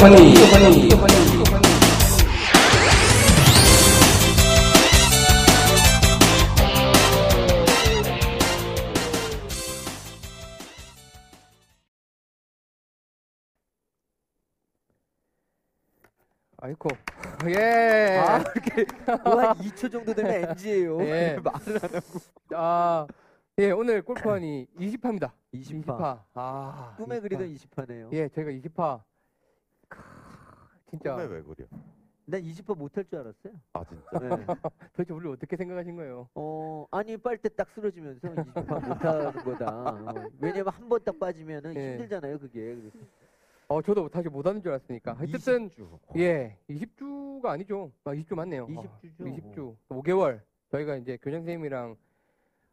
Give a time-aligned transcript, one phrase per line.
[0.00, 0.34] 허니
[16.64, 16.88] 아이고
[17.48, 18.18] 예.
[18.18, 18.86] 아, 이렇게
[19.24, 21.02] 뭐한 2초 정도 되면 NG예요.
[21.02, 21.36] 예.
[21.42, 22.20] 말을 안 하고.
[22.54, 23.06] 아,
[23.58, 25.32] 예, 오늘 골프원이 20파입니다.
[25.52, 25.84] 20파.
[25.84, 26.22] 20파.
[26.34, 26.94] 아.
[26.96, 27.22] 꿈에 20파.
[27.22, 28.12] 그리던 20파네요.
[28.12, 29.00] 예, 저희가 20파.
[30.92, 31.14] 크, 진짜.
[31.14, 31.66] 꿈에 왜 그려?
[32.24, 33.52] 난 20파 못할 줄 알았어요.
[33.72, 34.18] 아 진짜?
[34.18, 34.46] 네.
[34.92, 36.28] 도대체 우리 어떻게 생각하신 거예요?
[36.34, 39.90] 어, 아니 빨대 딱 쓰러지면서 20파 못하는 거다.
[39.90, 41.90] 어, 왜냐면 한 번 딱 빠지면은 예.
[41.92, 42.76] 힘들잖아요, 그게.
[42.76, 42.98] 그래서
[43.68, 45.16] 어, 저도 다시 못하는 줄 알았으니까.
[45.20, 45.98] 어쨌든 20주.
[46.18, 47.90] 예, 20주가 아니죠.
[48.04, 48.66] 아, 20주 맞네요.
[48.68, 49.18] 20주죠.
[49.54, 49.76] 20주.
[49.88, 50.40] 5개월.
[50.70, 51.96] 저희가 이제 교장 선생님이랑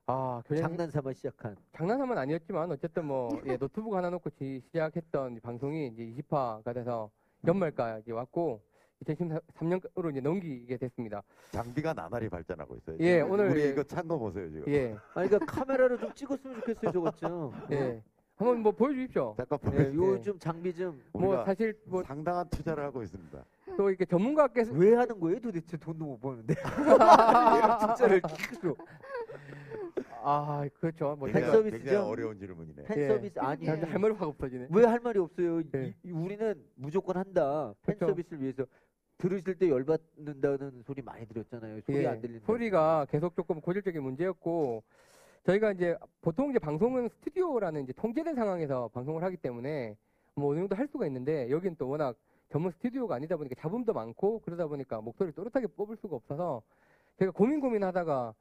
[0.08, 1.56] 아, 교장 장난 삼아 시작한.
[1.74, 7.10] 장난삼은 아니었지만 어쨌든 뭐 예, 노트북 하나 놓고 지- 시작했던 이 방송이 이제 20화가 돼서
[7.46, 8.62] 연말까지 왔고
[9.06, 11.24] 2013년으로 이제 넘기게 됐습니다.
[11.52, 12.98] 장비가 나날이 발전하고 있어요.
[13.00, 13.32] 예, 지금.
[13.32, 13.70] 오늘 우리 예.
[13.70, 14.72] 이거 찬 거 보세요 지금.
[14.74, 17.52] 예, 아니, 그러니까 카메라로 좀 찍었으면 좋겠어요, 저것 좀.
[17.72, 18.02] 예.
[18.36, 19.36] 한번 뭐 보여주십시오.
[19.38, 20.02] 잠깐 예, 보여주세요.
[20.02, 21.02] 요좀 장비 좀.
[21.14, 23.44] 뭐 사실 뭐 상당한 투자를 하고 있습니다.
[23.78, 26.54] 또 이렇게 전문가께서 왜 하는 거예요, 도대체 돈도 못 버는데.
[27.80, 28.78] 진짜를 계속.
[30.24, 31.16] 아 그렇죠.
[31.18, 31.78] 뭐팬 제가 서비스죠?
[31.84, 32.84] 굉장히 어려운 질문이네.
[32.84, 33.08] 팬 예.
[33.08, 33.66] 서비스 아니.
[33.66, 34.68] 잘- 할 말이 확 없어지네.
[34.72, 35.62] 왜 할 말이 없어요?
[35.62, 35.94] 이- 예.
[36.04, 37.74] 이- 우리는 무조건 한다.
[37.86, 38.12] 팬 그렇죠.
[38.12, 38.66] 서비스를 위해서
[39.18, 41.82] 들으실 때 열받는다는 소리 많이 들었잖아요.
[41.82, 42.46] 소리 예, 안 들린다.
[42.46, 44.84] 소리가 계속 조금 고질적인 문제였고
[45.46, 49.96] 저희가 이제 보통 이제 방송은 스튜디오라는 이제 통제된 상황에서 방송을 하기 때문에
[50.36, 52.16] 뭐 어느 정도 할 수가 있는데 여기는 또 워낙
[52.50, 56.62] 전문 스튜디오가 아니다 보니까 잡음도 많고 그러다 보니까 목소리를 또렷하게 뽑을 수가 없어서
[57.20, 58.34] 제가 고민 고민하다가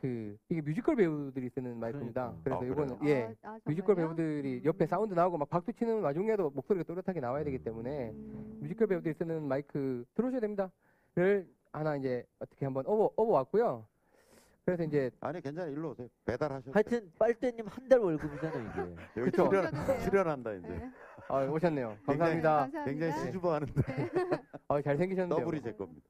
[0.00, 2.32] 그 이게 뮤지컬 배우들이 쓰는 마이크입니다.
[2.44, 2.58] 그러니까.
[2.60, 3.08] 그래서 아, 이거는?
[3.08, 3.96] 예 아, 아, 뮤지컬?
[3.96, 4.64] 배우들이 음.
[4.64, 8.58] 옆에 사운드 나오고 막 박수 치는 와중에도 목소리가 또렷하게 나와야 되기 때문에 음.
[8.60, 13.84] 뮤지컬 배우들이 쓰는 마이크 들어오셔야 됩니다.를 하나 이제 어떻게 한번 업어 업어 왔고요.
[14.64, 16.06] 그래서 이제 아니 괜찮아 일로 오세요.
[16.26, 18.80] 배달하셔도 하여튼 빨대님 한 달 월급이잖아요 이게.
[19.16, 19.48] 여기 그쵸.
[19.48, 20.00] 출연 올려주세요.
[20.02, 20.68] 출연한다 이제.
[20.68, 20.90] 네.
[21.28, 21.96] 아, 오셨네요.
[22.06, 22.50] 감사합니다.
[22.70, 22.84] 감사합니다.
[22.84, 23.18] 굉장히 네.
[23.26, 23.72] 수줍어하는데
[24.68, 25.44] 아, 잘 생기셨는데요.
[25.44, 26.06] 더블이 제 겁니다.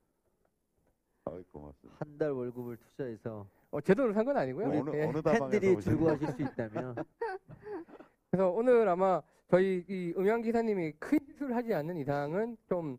[1.25, 1.97] 아이 고맙습니다.
[2.05, 4.67] 한 달 월급을 투자해서 어, 제 돈으로 산 건 아니고요.
[4.67, 5.05] 어느 예.
[5.05, 6.95] 어느 다방에서 팬들이 오신 즐거워하실 수 있다면
[8.31, 12.99] 그래서 오늘 아마 저희 이 음향 기사님이 큰 실수를 하지 않는 이상은 좀,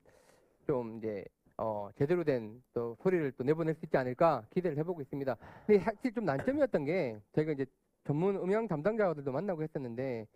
[0.66, 1.24] 좀 이제,
[1.58, 5.35] 어, 제대로 된 또 소리를 또 내보낼 수 있지 않을까 기대를 해보고 있습니다.
[5.68, 7.66] 근데 사실 좀 난점이었던 게 저희가 이제
[8.06, 10.28] 전문 음향 담당자들도 만나고 했었는데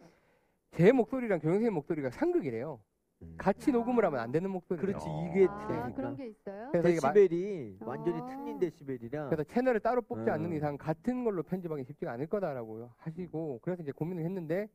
[0.76, 2.80] 제 목소리랑 교영생님 목소리가 상극이래요.
[3.24, 3.36] 음.
[3.38, 4.86] 같이 녹음을 하면 안 되는 목소리예요.
[4.86, 5.28] 그렇지 어.
[5.30, 5.94] 이게 아, 되니까.
[5.94, 6.70] 그런 게 있어요?
[6.72, 8.26] 그래서 이게 마- 데시벨이 완전히 어.
[8.28, 10.56] 틀린 데시벨이라 그래서 채널을 따로 뽑지 않는 음.
[10.56, 14.68] 이상 같은 걸로 편집하기 쉽지가 않을 거다라고 하시고 그래서 이제 고민을 했는데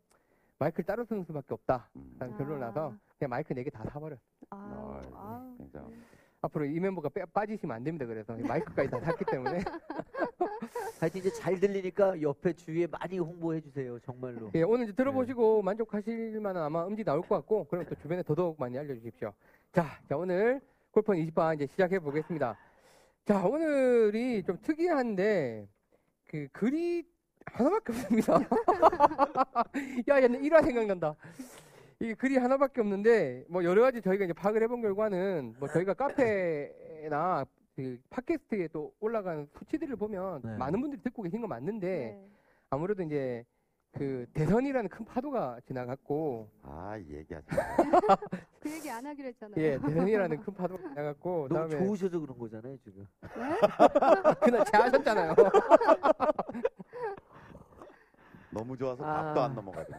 [0.59, 2.35] 마이크를 따로 쓰는 수밖에 없다라는 음.
[2.39, 4.21] 결론을 나서 그냥 마이크 네 개 다 사버렸어.
[4.51, 5.95] 아, 아, 굉장히.
[6.43, 8.07] 앞으로 이 멤버가 빼- 빠지시면 안 됩니다.
[8.07, 9.59] 그래서 이 마이크까지 다 샀기 때문에
[11.01, 14.51] 하여튼 이제 잘 들리니까 옆에 주위에 많이 홍보해 주세요 정말로.
[14.55, 18.57] 예, 오늘 이제 들어보시고 만족하실 만한 아마 음질 나올 것 같고 그럼 또 주변에 더더욱
[18.59, 19.33] 많이 알려주십시오.
[19.73, 20.61] 자, 자 오늘
[20.93, 22.57] 골프 20화 이제 시작해 보겠습니다.
[23.25, 25.69] 자, 오늘이 좀 특이한데
[26.29, 27.05] 그 글이
[27.47, 28.35] 하나밖에 없습니다.
[30.09, 31.15] 야, 얘는 1화 생각난다.
[32.01, 37.45] 이 글이 하나밖에 없는데 뭐 여러 가지 저희가 이제 파악을 해본 결과는 뭐 저희가 카페나
[37.75, 40.57] 그 팟캐스트에 또 올라가는 수치들을 보면 네.
[40.57, 42.31] 많은 분들이 듣고 계신 건 맞는데 네.
[42.71, 43.45] 아무래도 이제
[43.93, 47.47] 그 대선이라는 큰 파도가 지나갔고 아 얘기하지.
[48.61, 49.65] 그 얘기 안 하기로 했잖아요.
[49.65, 53.09] 예 대선이라는 큰 파도가 지나갔고 너무 그다음에 좋으셔서 그런 거잖아요 지금.
[54.41, 55.35] 그날 제하셨잖아요.
[58.51, 59.25] 너무 좋아서 아.
[59.25, 59.93] 밥도 안 넘어가죠.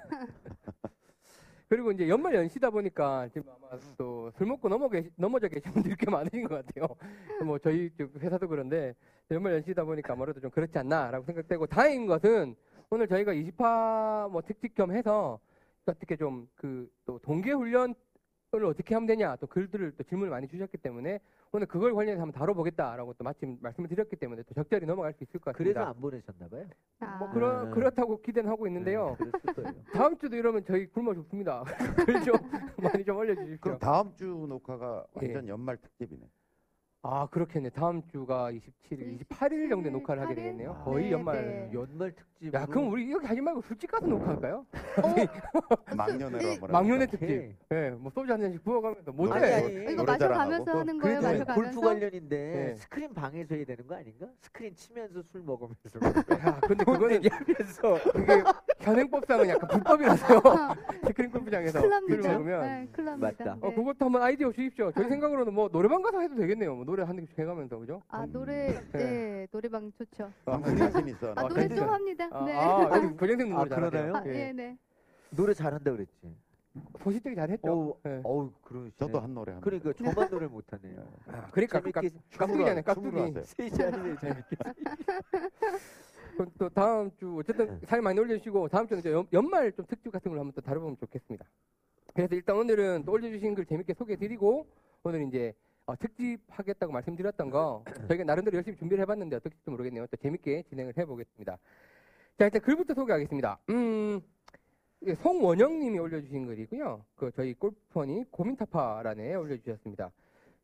[1.70, 5.96] 그리고 이제 연말 연시다 보니까 지금 아마 또 술 먹고 넘어 계시, 넘어져 계신 분들이
[5.98, 6.88] 꽤 많으신 것 같아요.
[7.46, 8.96] 뭐 저희 쪽 회사도 그런데
[9.32, 12.56] 연말 연시다 보니까 아무래도 좀 그렇지 않나라고 생각되고 다행인 것은
[12.90, 15.40] 오늘 저희가 20화 뭐 특집 겸 해서
[15.86, 17.94] 어떻게 좀 그 또 동계 훈련
[18.56, 21.20] 을 어떻게 하면 되냐 또 글들을 또 질문을 많이 주셨기 때문에
[21.52, 25.40] 오늘 그걸 관련해서 한번 다뤄보겠다라고 또 마침 말씀을 드렸기 때문에 또 적절히 넘어갈 수 있을
[25.40, 25.88] 것 그래서 같습니다.
[25.88, 26.66] 안 보내셨나 봐요.
[27.02, 27.70] 아, 뭐 그러, 네.
[27.70, 29.16] 그렇다고 기대는 하고 있는데요.
[29.20, 29.30] 네.
[29.94, 31.64] 다음 주도 이러면 저희 굶어 죽습니다.
[32.08, 32.36] 글 좀
[32.78, 33.60] 많이 좀 올려주십시오.
[33.62, 35.26] 그럼 다음 주 녹화가 예.
[35.28, 36.22] 완전 연말 특집이네.
[37.02, 37.70] 아 그렇겠네.
[37.70, 40.36] 다음 주가 27일, 28일 정도 녹화를 하게 28일?
[40.36, 40.72] 되겠네요.
[40.72, 41.36] 아, 거의 네, 연말.
[41.46, 41.72] 네.
[41.74, 42.54] 연말 특집.
[42.54, 44.66] 야 그럼 우리 이렇게 하지 말고 술집 가서 녹화할까요?
[45.96, 47.12] 망년회로 이- 한번 망년회 해볼까?
[47.12, 47.26] 특집.
[47.26, 47.56] 오케이.
[47.72, 49.54] 예, 뭐 소주 한 잔씩 부어가면서 못 아니, 돼.
[49.54, 49.68] 아니.
[49.94, 50.80] 이거 노래 마셔가면서 자랑하고.
[50.80, 51.20] 하는 거예요?
[51.22, 51.54] 그래도 마셔가면서?
[51.80, 52.76] 골프 관련인데 네.
[52.76, 54.28] 스크린 방에서 해야 되는 거 아닌가?
[54.42, 56.00] 스크린 치면서 술 먹으면서.
[56.50, 58.44] 야, 근데 그거는 얘기하면서 그게
[58.84, 60.42] 관행법상은 약간 불법이라서요.
[61.08, 62.32] 스크린 골프장에서 술을 납니다.
[62.34, 62.62] 먹으면.
[62.62, 63.28] 네, 큰일 납니다.
[63.46, 63.58] 맞다.
[63.62, 63.76] 어, 네.
[63.76, 64.92] 그것도 한번 아이디어 주십시오.
[64.94, 66.76] 저희 생각으로는 뭐 노래방 가서 해도 되겠네요.
[66.76, 68.02] 뭐 노래 한 대씩 해가면서 그죠?
[68.08, 68.98] 아 노래 네.
[68.98, 70.32] 네 노래방 좋죠.
[70.44, 71.28] 방금 자신 있어.
[71.30, 71.92] 아 아, 노래 좀 괜찮아요.
[71.94, 72.30] 합니다.
[72.32, 72.54] 아, 네.
[72.58, 73.90] 아, 여기 고생생 노래 아, 잘하네요.
[73.92, 74.16] 그러나요?
[74.16, 74.78] 아, 예, 네.
[75.30, 76.36] 노래 잘한다 그랬지.
[77.04, 77.72] 소식들이 잘했죠.
[77.72, 78.22] 어우, 네.
[78.24, 78.92] 어우, 그러시네.
[78.98, 81.06] 저도 한 노래 한 그러니까 저만 노래를 못하네요.
[81.30, 83.20] 아, 그러니까 그 재밌게 깍두기 전에 춤으로 깍두기.
[83.20, 83.44] 하세요.
[83.44, 84.56] 세시 아니네 재밌게.
[86.38, 90.12] 그럼 또 다음 주 어쨌든 사연 많이 올려주시고 다음 주는 이제 연, 연말 좀 특집
[90.12, 91.46] 같은 걸 한번 또 다뤄보면 좋겠습니다.
[92.16, 94.66] 그래서 일단 오늘은 또 올려주신 글 재밌게 소개해드리고
[95.04, 95.54] 오늘 이제
[95.90, 100.06] 어, 특집 하겠다고 말씀드렸던 거 저희가 나름대로 열심히 준비를 해봤는데 어떨지 모르겠네요.
[100.06, 101.58] 또 재밌게 진행을 해보겠습니다.
[102.38, 103.58] 자 일단 글부터 소개하겠습니다.
[103.72, 104.22] 음,
[105.24, 107.04] 송원영님이 올려주신 글이고요.
[107.16, 110.12] 그 저희 골프원이 고민타파란에 올려주셨습니다.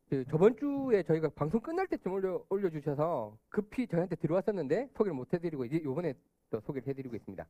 [0.08, 5.64] 그 저번 주에 저희가 방송 끝날 때쯤 올려, 올려주셔서 급히 저희한테 들어왔었는데 소개를 못 해드리고
[5.64, 6.14] 이제 요번에
[6.50, 7.44] 또 소개를 해드리고 있습니다.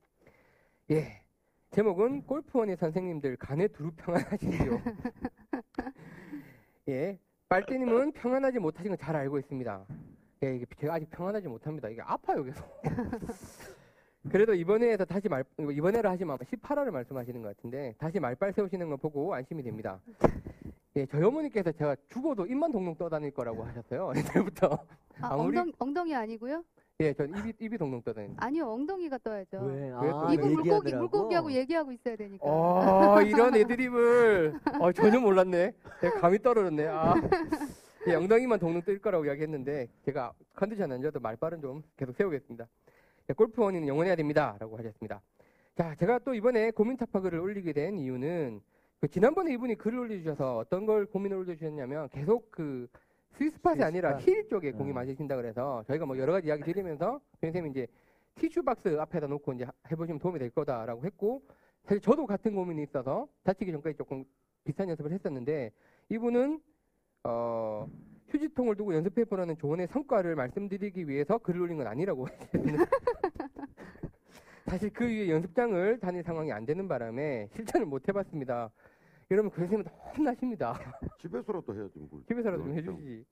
[0.92, 1.20] 예.
[1.72, 4.80] 제목은 골프원의 선생님들 간에 두루 평안하시지요.
[6.88, 7.18] 예.
[7.48, 9.84] 빨대님은 평안하지 못하신 건 잘 알고 있습니다.
[10.42, 11.88] 예, 이게 제가 아직 평안하지 못합니다.
[11.88, 12.64] 이게 아파요, 계속.
[14.30, 18.96] 그래도 이번에에서 다시 말, 이번에를 하시면 아마 18화를 말씀하시는 것 같은데, 다시 말빨 세우시는 거
[18.96, 20.00] 보고 안심이 됩니다.
[20.96, 24.12] 예, 저희 어머니께서 제가 죽어도 입만 동동 떠다닐 거라고 하셨어요.
[24.16, 24.66] 옛날부터.
[25.20, 26.64] 아, 아무리- 엉덩, 엉덩이 아니고요?
[27.00, 28.42] 예, 전 입이, 입이 동동 떠다닙니다.
[28.46, 29.58] 아니요 엉덩이가 떠야죠.
[29.66, 29.90] 왜?
[29.92, 30.96] 아, 입은 물고기 얘기하느라고?
[31.02, 32.46] 물고기하고 얘기하고 있어야 되니까.
[32.46, 35.72] 어, 이런 애드립을 어, 전혀 몰랐네.
[36.00, 36.86] 제가 감이 떨어졌네.
[36.86, 37.14] 아.
[38.08, 42.66] 예, 엉덩이만 동동 뜰 거라고 이야기했는데 제가 컨디션 안 좋아도 말빨은 좀 계속 세우겠습니다.
[43.28, 45.20] 예, 골프 원인은 영원해야 됩니다 라고 하셨습니다.
[45.76, 48.62] 자, 제가 또 이번에 고민 타파 글을 올리게 된 이유는
[49.02, 52.88] 그 지난번에 이분이 글을 올려주셔서 어떤 걸 고민을 올려주셨냐면 계속 그
[53.36, 54.18] 스위스팟이 아니라.
[54.18, 54.94] 힐 쪽에 공이 음.
[54.94, 57.86] 맞으신다 그래서 저희가 뭐 여러 가지 이야기 드리면서 선생님이 이제
[58.34, 61.42] 티슈 박스 앞에다 놓고 이제 해보시면 도움이 될 거다라고 했고
[61.84, 64.24] 사실 저도 같은 고민이 있어서 다치기 전까지 조금
[64.64, 65.70] 비슷한 연습을 했었는데
[66.08, 66.60] 이분은
[67.24, 67.86] 어,
[68.28, 72.26] 휴지통을 두고 연습해보라는 조언의 성과를 말씀드리기 위해서 글을 올린 건 아니라고
[74.66, 78.70] 사실 그 위에 연습장을 다닐 상황이 안 되는 바람에 실천을 못 해봤습니다.
[79.28, 80.74] 이러면 그 선생님은 혼나십니다.
[81.18, 82.22] 집에서라도 해야지 뭘.
[82.26, 82.92] 집에서라도 좀 그렇죠.
[82.92, 83.24] 해주시.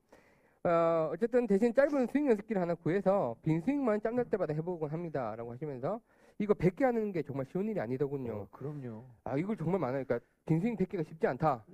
[0.64, 5.52] 어, 어쨌든 대신 짧은 스윙 연습기를 하나 구해서 빈 스윙만 짬날 때마다 해보곤 합니다 라고
[5.52, 6.00] 하시면서
[6.38, 8.32] 이거 100개 하는 게 정말 쉬운 일이 아니더군요.
[8.32, 9.04] 어, 그럼요.
[9.24, 10.04] 아 이걸 정말 많아요.
[10.04, 11.64] 그러니까 빈 스윙 100개가 쉽지 않다.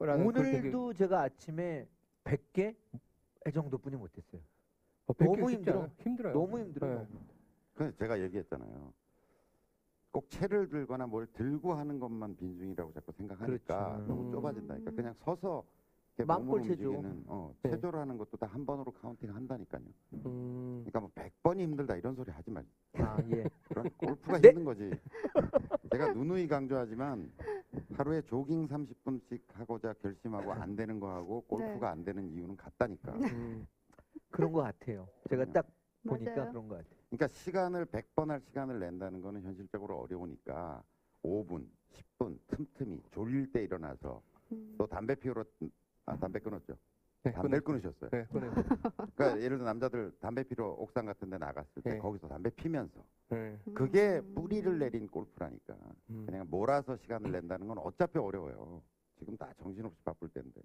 [0.00, 1.86] 라는 오늘도 제가 아침에
[2.24, 2.74] 100개
[3.52, 4.42] 정도뿐이 못했어요.
[5.06, 5.88] 어, 100개 너무 힘들어.
[6.00, 6.34] 힘들어요.
[6.34, 7.06] 너무 힘들어요.
[7.10, 7.18] 네.
[7.74, 8.92] 그래서 제가 얘기했잖아요.
[10.12, 14.06] 꼭 채를 들거나 뭘 들고 하는 것만 빈스윙이라고 자꾸 생각하니까 그렇죠.
[14.08, 14.32] 너무 음.
[14.32, 14.90] 좁아진다니까.
[14.92, 15.64] 그냥 서서
[16.18, 16.90] 몸을 체조.
[16.90, 17.70] 움직이는 어, 네.
[17.70, 19.82] 체조를 하는 것도 다 한 번으로 counting 한다니까요.
[20.26, 22.68] 음, 그러니까 뭐 100번이 힘들다 이런 소리 하지 말고.
[22.94, 23.44] 아, 예.
[23.68, 24.48] 그런 골프가 네.
[24.48, 24.90] 힘든 거지.
[25.92, 27.30] 제가 누누이 강조하지만
[27.94, 33.12] 하루에 조깅 30분씩 하고자 결심하고 안 되는 거 하고 골프가 안 되는 이유는 같다니까.
[33.12, 33.66] 음,
[34.30, 35.08] 그런 것 같아요.
[35.28, 35.66] 제가 딱
[36.06, 36.50] 보니까 맞아요.
[36.50, 36.99] 그런 것 같아요.
[37.10, 40.82] 그러니까 시간을 100번 할 시간을 낸다는 거는 현실적으로 어려우니까
[41.24, 44.22] 5분, 10분 틈틈이 졸릴 때 일어나서
[44.52, 44.74] 음.
[44.78, 45.44] 또 담배 피우러
[46.06, 46.76] 아 담배 끊었죠.
[47.22, 47.82] 네, 담배를 끊어요.
[47.82, 48.10] 끊으셨어요.
[48.10, 48.50] 네, 끊어요.
[49.14, 51.98] 그러니까 예를 들어 남자들 담배 피러 옥상 같은 데 나갔을 때 네.
[51.98, 53.58] 거기서 담배 피면서 네.
[53.74, 54.34] 그게 음.
[54.34, 55.76] 뿌리를 내린 골프라니까.
[56.10, 58.82] 음, 그냥 몰아서 시간을 낸다는 건 어차피 어려워요.
[59.18, 60.62] 지금 다 정신없이 바쁠 때인데.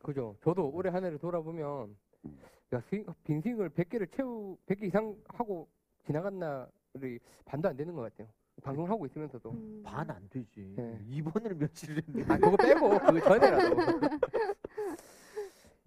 [0.00, 0.36] 그죠.
[0.42, 2.38] 저도 올해 한 해를 돌아보면 음.
[2.74, 5.68] 야, 스윙, 빈 스윙을 100개를 채우 100개 이상 하고
[6.06, 8.28] 지나간 날이 반도 안 되는 것 같아요.
[8.62, 9.50] 방송을 하고 있으면서도.
[9.50, 9.82] 음.
[9.84, 10.74] 반 안 되지.
[10.76, 10.98] 네.
[11.08, 12.32] 이번에는 며칠을 했는데.
[12.32, 13.76] 아, 그거 빼고 그 전에라도.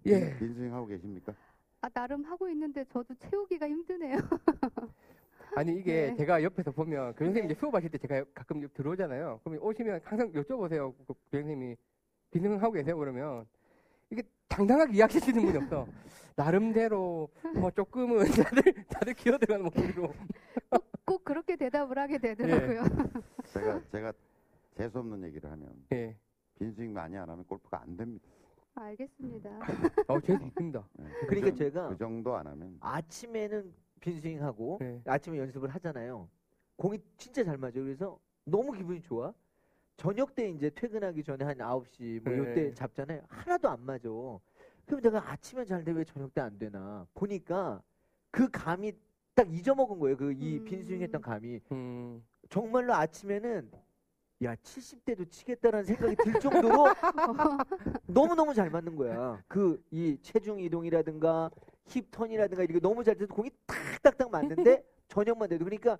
[0.06, 0.36] 예.
[0.38, 1.34] 빈스윙 하고 계십니까?
[1.80, 4.16] 아 나름 하고 있는데 저도 채우기가 힘드네요.
[5.56, 6.16] 아니 이게 네.
[6.16, 7.52] 제가 옆에서 보면 그 선생님 네.
[7.52, 9.40] 이제 수업하실 때 제가 가끔 옆 들어오잖아요.
[9.42, 10.92] 그러면 오시면 항상 여쭤보세요.
[11.06, 11.76] 그 선생님이
[12.30, 12.96] 비능 하고 계세요?
[12.96, 13.46] 그러면
[14.48, 15.86] 당당하게 이야기하시는 분이 없어.
[16.36, 20.12] 나름대로 뭐 조금은 다들 다들 기어 들어가는 목소리로.
[21.04, 22.82] 꼭 그렇게 대답을 하게 되더라고요.
[23.52, 24.12] 제가 제가
[24.76, 26.16] 재수 없는 얘기를 하면 예.
[26.58, 28.26] 빈스윙 많이 안 하면 골프가 안 됩니다.
[28.74, 29.50] 알겠습니다.
[30.08, 30.88] 어, 재수 있습니다.
[30.94, 31.06] 네.
[31.28, 35.00] 그러니까 그, 제가 그 정도 안 하면 아침에는 빈스윙 하고 네.
[35.06, 36.28] 아침에 연습을 하잖아요.
[36.76, 37.74] 공이 진짜 잘 맞아요.
[37.84, 39.32] 그래서 너무 기분이 좋아.
[39.96, 42.38] 저녁 때 이제 퇴근하기 전에 한 9시 뭐 네.
[42.38, 43.22] 요때 잡잖아요.
[43.28, 44.08] 하나도 안 맞아.
[44.84, 47.82] 그럼 내가 아침에 잘 돼 왜 저녁 때 안 되나 보니까
[48.30, 48.92] 그 감이
[49.34, 50.16] 딱 잊어먹은 거예요.
[50.16, 50.64] 그이 음.
[50.64, 51.60] 빈스윙 했던 감이.
[51.72, 52.24] 음.
[52.48, 53.70] 정말로 아침에는
[54.44, 56.84] 야 70대도 치겠다라는 생각이 들 정도로
[58.06, 59.42] 너무 너무 잘 맞는 거야.
[59.48, 61.50] 그 이 체중 이동이라든가
[61.86, 65.98] 힙 턴이라든가 이렇게 너무 잘 돼서 공이 탁탁탁 맞는데 저녁만 돼도 그러니까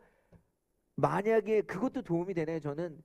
[0.97, 2.61] 만약에 그것도 도움이 되네.
[2.61, 3.03] 저는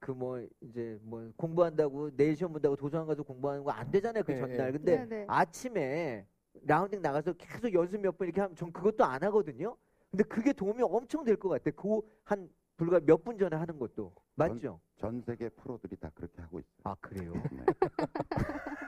[0.00, 4.22] 그 뭐 이제 뭐 공부한다고 내일 시험 본다고 도서관 가서 공부하는 거 안 되잖아요.
[4.24, 4.72] 그 네, 전날.
[4.72, 4.78] 네.
[4.78, 5.24] 근데 네, 네.
[5.28, 6.26] 아침에
[6.64, 9.76] 라운딩 나가서 계속 연습 몇 번 이렇게 하면 전 그것도 안 하거든요.
[10.10, 11.70] 근데 그게 도움이 엄청 될 것 같아.
[11.70, 14.80] 그 한 불과 몇 분 전에 하는 것도 맞죠?
[14.96, 16.72] 전 세계 프로들이 다 그렇게 하고 있어요.
[16.84, 17.32] 아 그래요.
[17.50, 17.64] 네.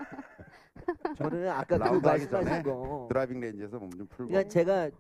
[1.17, 3.07] 저는 아까 그 말씀하신 거.
[3.11, 4.29] driving range에서 몸 좀 풀고.
[4.31, 4.91] 그러니까 제가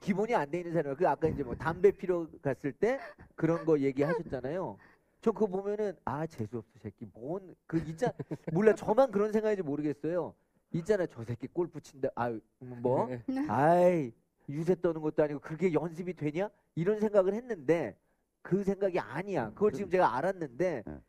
[0.00, 2.98] 기본이 안 돼 있는 사람, 그 아까 이제 뭐 담배 피러 갔을 때
[3.34, 4.76] 그런 거 얘기하셨잖아요.
[5.20, 8.12] 저 그거 보면은 아 재수 없어 새끼 뭔 그 있잖
[8.52, 10.34] 몰라 저만 그런 생각인지 모르겠어요.
[10.72, 13.22] 있잖아 저 새끼 골프 친다 아뭐 네.
[13.48, 14.12] 아이
[14.48, 17.96] 유세 떠는 것도 아니고 그게 연습이 되냐 이런 생각을 했는데
[18.42, 19.50] 그 생각이 아니야.
[19.50, 21.00] 그걸 지금 제가 알았는데 네.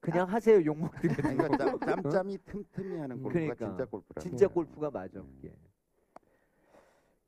[0.00, 3.66] 그냥 하세요 욕 아니, 그러니까 짬, 짬짬이 틈틈이 하는 골프가 그러니까.
[3.68, 4.22] 진짜 골프라.
[4.22, 5.38] 진짜 골프가 맞아 음.
[5.40, 5.54] 그게.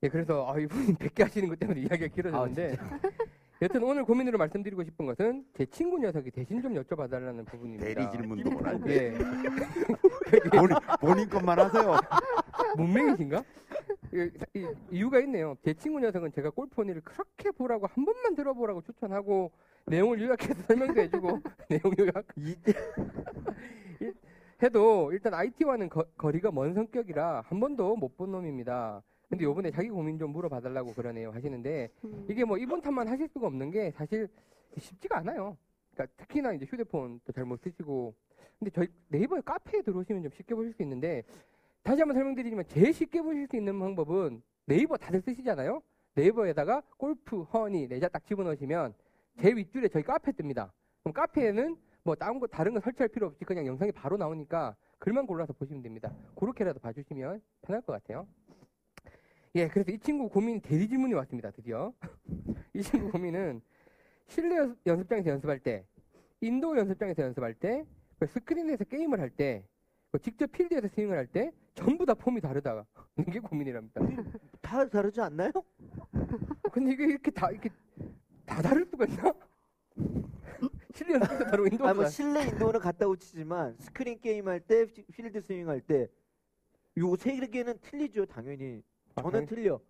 [0.03, 2.77] 예, 그래서 아, 이분이 100개 하시는 것 때문에 이야기가 아, 길어졌는데
[3.63, 7.87] 여튼 오늘 고민으로 말씀드리고 싶은 것은 제 친구 녀석이 대신 좀 여쭤봐달라는 부분입니다.
[7.87, 9.19] 대리 질문도 못 하는데 예,
[10.51, 11.97] 본인, 본인 것만 하세요.
[12.77, 13.43] 문맹이신가?
[14.13, 15.57] 이, 이- 이유가 있네요.
[15.65, 19.51] 제 친구 녀석은 제가 골프 언니를 그렇게 보라고 한 번만 들어보라고 추천하고
[19.87, 22.55] 내용을 요약해서 설명도 해주고 내용 요약 이,
[24.63, 29.03] 해도 일단 IT와는 거, 거리가 먼 성격이라 한 번도 못 본 놈입니다.
[29.29, 32.27] 근데 요번에 자기 고민 좀 물어봐달라고 그러네요 하시는데 음.
[32.31, 34.29] 이게 뭐 이번 탓만 하실 수가 없는 게 사실
[34.79, 35.57] 쉽지가 않아요.
[35.93, 38.15] 그러니까 특히나 이제 휴대폰도 잘 못 쓰시고
[38.59, 41.23] 근데 저희 네이버 카페에 들어오시면 좀 쉽게 보실 수 있는데
[41.83, 45.83] 다시 한번 설명드리지만 제일 쉽게 보실 수 있는 방법은 네이버 다들 쓰시잖아요.
[46.15, 48.95] 네이버에다가 골프, 허니, 내자 딱 집어넣으시면
[49.39, 50.71] 제 윗줄에 저희 카페 뜹니다.
[51.03, 55.27] 그럼 카페에는 뭐 다른 거 다른 거 설치할 필요 없이 그냥 영상이 바로 나오니까 글만
[55.27, 56.13] 골라서 보시면 됩니다.
[56.37, 58.27] 그렇게라도 봐주시면 편할 것 같아요.
[59.57, 61.51] 예, 그래서 이 친구 고민 대리 질문이 왔습니다.
[61.51, 61.93] 드디어
[62.75, 63.61] 이 친구 고민은
[64.29, 65.85] 실내 연- 연습장에서 연습할 때,
[66.41, 67.85] 인도어 연습장에서 연습할 때,
[68.19, 69.65] 그 스크린에서 게임을 할 때,
[70.13, 72.85] 그 직접 필드에서 스윙을 할 때 전부 다 폼이 다르다는
[73.33, 74.01] 게 고민이랍니다.
[74.63, 75.51] 다 다르지 않나요?
[76.73, 77.69] 근데 이게 이렇게 다 이렇게
[78.45, 79.33] 다 다를 수가 있나?
[80.95, 85.41] 실내 연습도 다르고 인도어도 아니 뭐다 실내 인도어는 같다고 치지만 스크린 게임 할 때 필드
[85.43, 86.09] 스윙 할 때
[86.99, 88.83] 요 세 개는 틀리죠 당연히
[89.23, 89.81] 저는 아, 틀려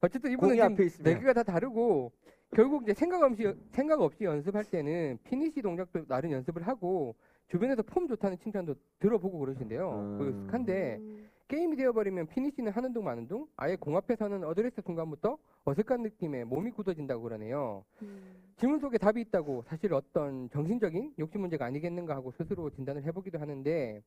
[0.00, 1.14] 어쨌든 이분은 공이 앞에 지금 있으면.
[1.14, 2.12] 네 개가 다 다르고
[2.54, 7.14] 결국 이제 생각 없이 생각 없이 연습할 때는 피니시 동작도 나름 연습을 하고
[7.48, 9.90] 주변에서 폼 좋다는 칭찬도 들어보고 그러신데요.
[9.90, 10.18] 음.
[10.18, 11.28] 그 스칸데 음.
[11.48, 16.70] 게임이 되어버리면 피니시는 하는 둥 마는 둥 아예 공 앞에서는 어드레스 순간부터 어색한 느낌에 몸이
[16.70, 17.84] 굳어진다고 그러네요.
[18.02, 18.36] 음.
[18.56, 24.00] 질문 속에 답이 있다고 사실 어떤 정신적인 욕심 문제가 아니겠는가 하고 스스로 진단을 해보기도 하는데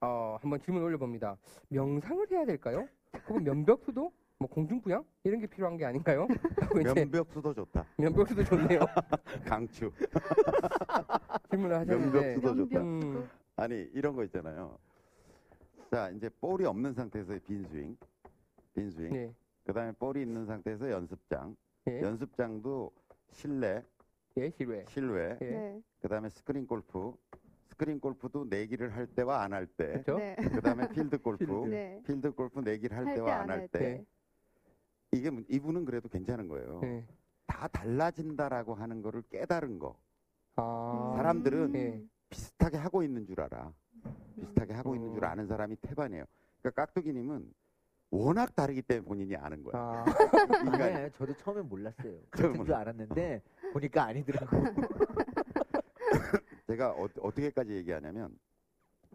[0.00, 1.36] 어, 한번 질문 올려봅니다.
[1.68, 2.88] 명상을 해야 될까요?
[3.28, 6.26] 혹은 면벽수도 뭐 공중부양 이런 게 필요한 게 아닌가요?
[6.60, 7.84] 하고 이제 면벽수도 좋다.
[7.98, 8.80] 면벽수도 좋네요.
[9.44, 9.92] 강추.
[11.50, 12.80] 질문을 하셨는데 면벽수도 좋다.
[12.80, 14.78] 음, 아니 이런 거 있잖아요.
[15.90, 17.96] 자 이제 볼이 없는 상태에서의 빈 스윙,
[18.74, 19.12] 빈 스윙.
[19.12, 21.56] 네, 그다음에 볼이 있는 상태에서 연습장.
[21.88, 22.92] 예, 연습장도
[23.32, 23.82] 실내,
[24.36, 25.36] 예, 실외, 실외.
[25.42, 25.82] 예, 네.
[26.00, 27.12] 그다음에 스크린 골프.
[27.80, 29.86] 스크린 골프도 내기를 할 때와 안 할 때.
[30.02, 30.18] 그렇죠?
[30.18, 30.36] 네.
[30.76, 31.44] 그다음에 필드 골프.
[31.66, 32.02] 네.
[32.06, 33.78] 필드 골프 내기를 할 할때 때와 안안할할 때.
[33.78, 34.04] 때.
[35.12, 36.80] 이게 문- 이분은 그래도 괜찮은 거예요.
[36.84, 37.04] 예.
[37.46, 39.96] 다 달라진다라고 하는 거를 깨달은 거.
[40.56, 42.02] 아, 사람들은 예.
[42.28, 43.72] 비슷하게 하고 있는 줄 알아.
[44.36, 45.28] 비슷하게 하고 있는 줄 음.
[45.28, 46.24] 아는 사람이 태반이에요.
[46.60, 47.50] 그러니까 깍두기님은
[48.10, 49.72] 워낙 다르기 때문에 본인이 아는 거야.
[49.82, 50.04] 아,
[50.66, 50.82] 인간이.
[50.82, 52.74] 아니에요 저도 처음에 몰랐어요 그런 줄.
[52.74, 54.50] 알았는데 보니까 아니더라고
[56.70, 58.38] 제가 어, 어떻게까지 얘기하냐면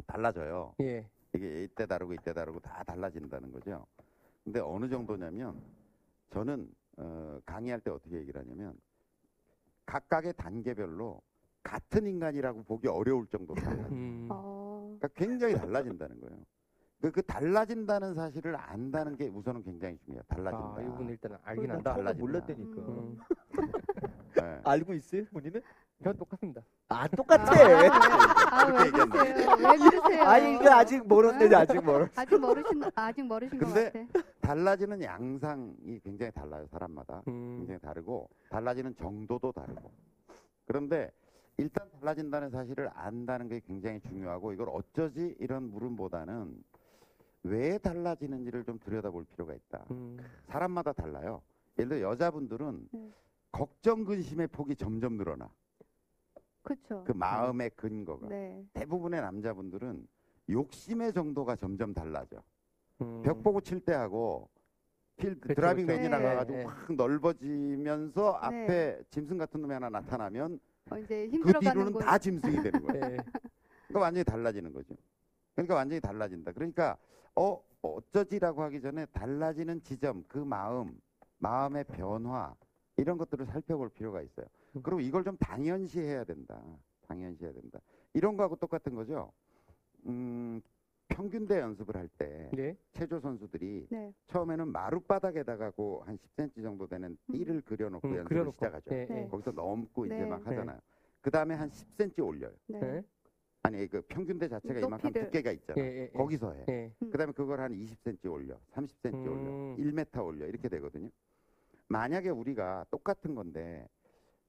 [0.06, 0.76] 달라져요.
[0.82, 3.86] 예, 이게 이때 다르고 이때 다르고 다 달라진다는 거죠.
[4.44, 5.62] 근데 어느 정도냐면
[6.32, 8.78] 저는 어, 강의할 때 어떻게 얘기를 하냐면
[9.86, 11.22] 각각의 단계별로
[11.64, 13.88] 같은 인간이라고 보기 어려울 정도로 달라요.
[13.92, 14.98] 음, 어.
[15.00, 16.38] 그러니까 굉장히 달라진다는 거예요.
[17.02, 20.24] 그, 그 달라진다는 사실을 안다는 게 우선은 굉장히 중요해요.
[20.28, 20.76] 달라진다.
[20.76, 21.94] 아, 이분 일단 알긴 나 한다.
[21.94, 22.22] 처음에 달라진다.
[22.22, 23.18] 몰랐다니까 음,
[24.36, 24.62] 네.
[24.64, 25.62] 알고 있어요 본인은?
[26.06, 26.62] 저 똑같습니다.
[26.90, 29.56] 아 똑같아 아, 왜 그렇게 그러세요?
[29.58, 30.24] 왜 그러세요?
[30.24, 34.28] 아니 이거 아직 멀었는데 아직 멀어 아직 모르신 아직 모르신 것 근데 같아.
[34.42, 36.68] 달라지는 양상이 굉장히 달라요.
[36.70, 37.24] 사람마다.
[37.28, 39.90] 음, 굉장히 다르고 달라지는 정도도 다르고.
[40.68, 41.10] 그런데
[41.58, 46.64] 일단 달라진다는 사실을 안다는 게 굉장히 중요하고 이걸 어쩌지 이런 물음보다는
[47.46, 49.84] 왜 달라지는지를 좀 들여다볼 필요가 있다.
[49.90, 50.20] 음,
[50.50, 51.42] 사람마다 달라요.
[51.80, 53.10] 예를 들어 여자분들은 네.
[53.52, 55.50] 걱정 근심의 폭이 점점 늘어나.
[56.65, 57.03] 그렇죠.
[57.05, 58.27] 그 마음의 근거가.
[58.27, 58.65] 네.
[58.74, 60.07] 대부분의 남자분들은
[60.50, 62.43] 욕심의 정도가 점점 달라져.
[63.01, 64.50] 음, 벽 보고 칠 때 하고
[65.17, 65.86] 필드 그렇죠, driving.
[65.86, 66.10] range 네.
[66.10, 66.63] 나가가지고 네.
[66.65, 68.48] 확 넓어지면서 네.
[68.48, 70.60] 앞에 짐승 같은 놈이 하나 나타나면
[70.91, 72.00] 어, 이제 그 뒤로는 곳.
[72.00, 73.07] 다 짐승이 되는 거예요.
[73.10, 73.17] 네.
[73.88, 74.95] 그러니까 완전히 달라지는 거죠.
[75.53, 76.51] 그러니까 완전히 달라진다.
[76.51, 76.98] 그러니까
[77.36, 81.00] 어 어쩌지라고 하기 전에 달라지는 지점, 그 마음,
[81.38, 82.55] 마음의 변화
[82.98, 84.48] 이런 것들을 살펴볼 필요가 있어요.
[84.75, 84.82] 음.
[84.84, 86.62] 그리고 이걸 좀 당연시해야 된다.
[87.08, 87.79] 당연시해야 된다.
[88.13, 89.32] 이런 거하고 똑같은 거죠.
[90.05, 90.62] 음,
[91.08, 92.75] 평균대 연습을 할때 네.
[92.91, 94.13] 체조 선수들이 네.
[94.27, 95.72] 처음에는 마룻바닥에다가
[96.05, 98.55] 한 10cm 정도 되는 띠를 그려놓고 음, 연습을 그려놓고.
[98.58, 98.89] 시작하죠.
[98.89, 99.05] 네.
[99.08, 99.27] 네.
[99.27, 100.25] 거기서 넘고 이제 네.
[100.25, 100.50] 막 네.
[100.50, 100.79] 하잖아요.
[101.22, 102.53] 그 다음에 한 10cm 올려요.
[102.67, 102.79] 네.
[102.79, 103.03] 네.
[103.63, 105.25] 아니 그 평균대 자체가 이만큼 높이를.
[105.25, 105.82] 두께가 있잖아.
[105.82, 106.08] 예, 예, 예.
[106.10, 106.65] 거기서 해.
[106.70, 106.91] 예.
[107.10, 109.75] 그다음에 그걸 한 20cm 올려, 30cm 음.
[109.75, 111.10] 올려, 1m 올려 이렇게 되거든요.
[111.88, 113.88] 만약에 우리가 똑같은 건데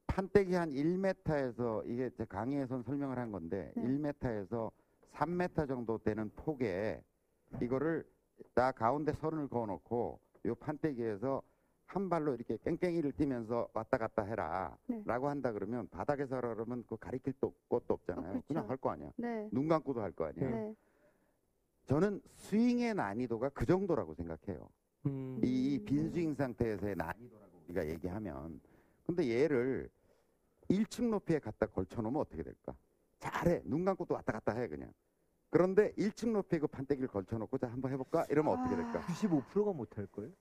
[0.06, 3.82] 판때기 한 1m에서 이게 제 강의에선 설명을 한 건데 네.
[3.82, 4.70] 1m에서
[5.12, 7.02] 3m 정도 되는 폭에
[7.60, 8.04] 이거를
[8.54, 11.42] 나 가운데 선을 그어놓고 요 판때기에서
[11.86, 15.02] 한 발로 이렇게 깽깽이를 뛰면서 왔다 갔다 해라 네.
[15.04, 18.26] 라고 한다 그러면 바닥에서 하라 그러면 그 가리킬 도- 것도 없잖아요.
[18.26, 18.46] 어, 그렇죠.
[18.48, 19.10] 그냥 할 거 아니야.
[19.16, 19.48] 네.
[19.52, 20.50] 눈 감고도 할 거 아니에요.
[20.50, 20.74] 네.
[21.84, 24.68] 저는 스윙의 난이도가 그 정도라고 생각해요.
[25.06, 25.40] 음.
[25.44, 28.60] 이 빈스윙 상태에서의 난이도라고 우리가 얘기하면
[29.06, 29.88] 근데 얘를
[30.68, 32.74] 1층 높이에 갖다 걸쳐놓으면 어떻게 될까?
[33.18, 33.62] 잘해.
[33.64, 34.92] 눈 감고도 왔다 갔다 해 그냥.
[35.50, 38.26] 그런데 1층 높이에 그 판때기를 걸쳐놓고 자 한번 해볼까?
[38.30, 39.00] 이러면 어떻게 될까?
[39.06, 40.32] 95%가 못할 걸?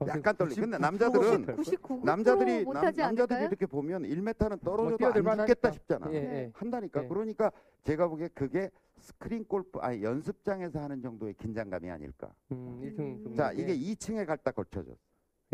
[0.00, 0.54] 어, 약간 떨리.
[0.54, 3.46] 근데 99% 남자들은 못할 99% 남자들이 남, 못하지 남자들이 않을까요?
[3.48, 5.70] 이렇게 보면 1m는 뭐 떨어져도 뛰어들 안 죽겠다 만하니까.
[5.72, 6.06] 싶잖아.
[6.12, 6.34] 예, 네.
[6.36, 6.50] 예.
[6.54, 7.02] 한다니까.
[7.02, 7.08] 네.
[7.08, 7.50] 그러니까
[7.82, 12.32] 제가 보기에 그게 스크린 골프 아니 연습장에서 하는 정도의 긴장감이 아닐까.
[12.52, 13.34] 음, 1층 정도.
[13.34, 14.92] 자 이게 2층에 갖다 걸쳐져.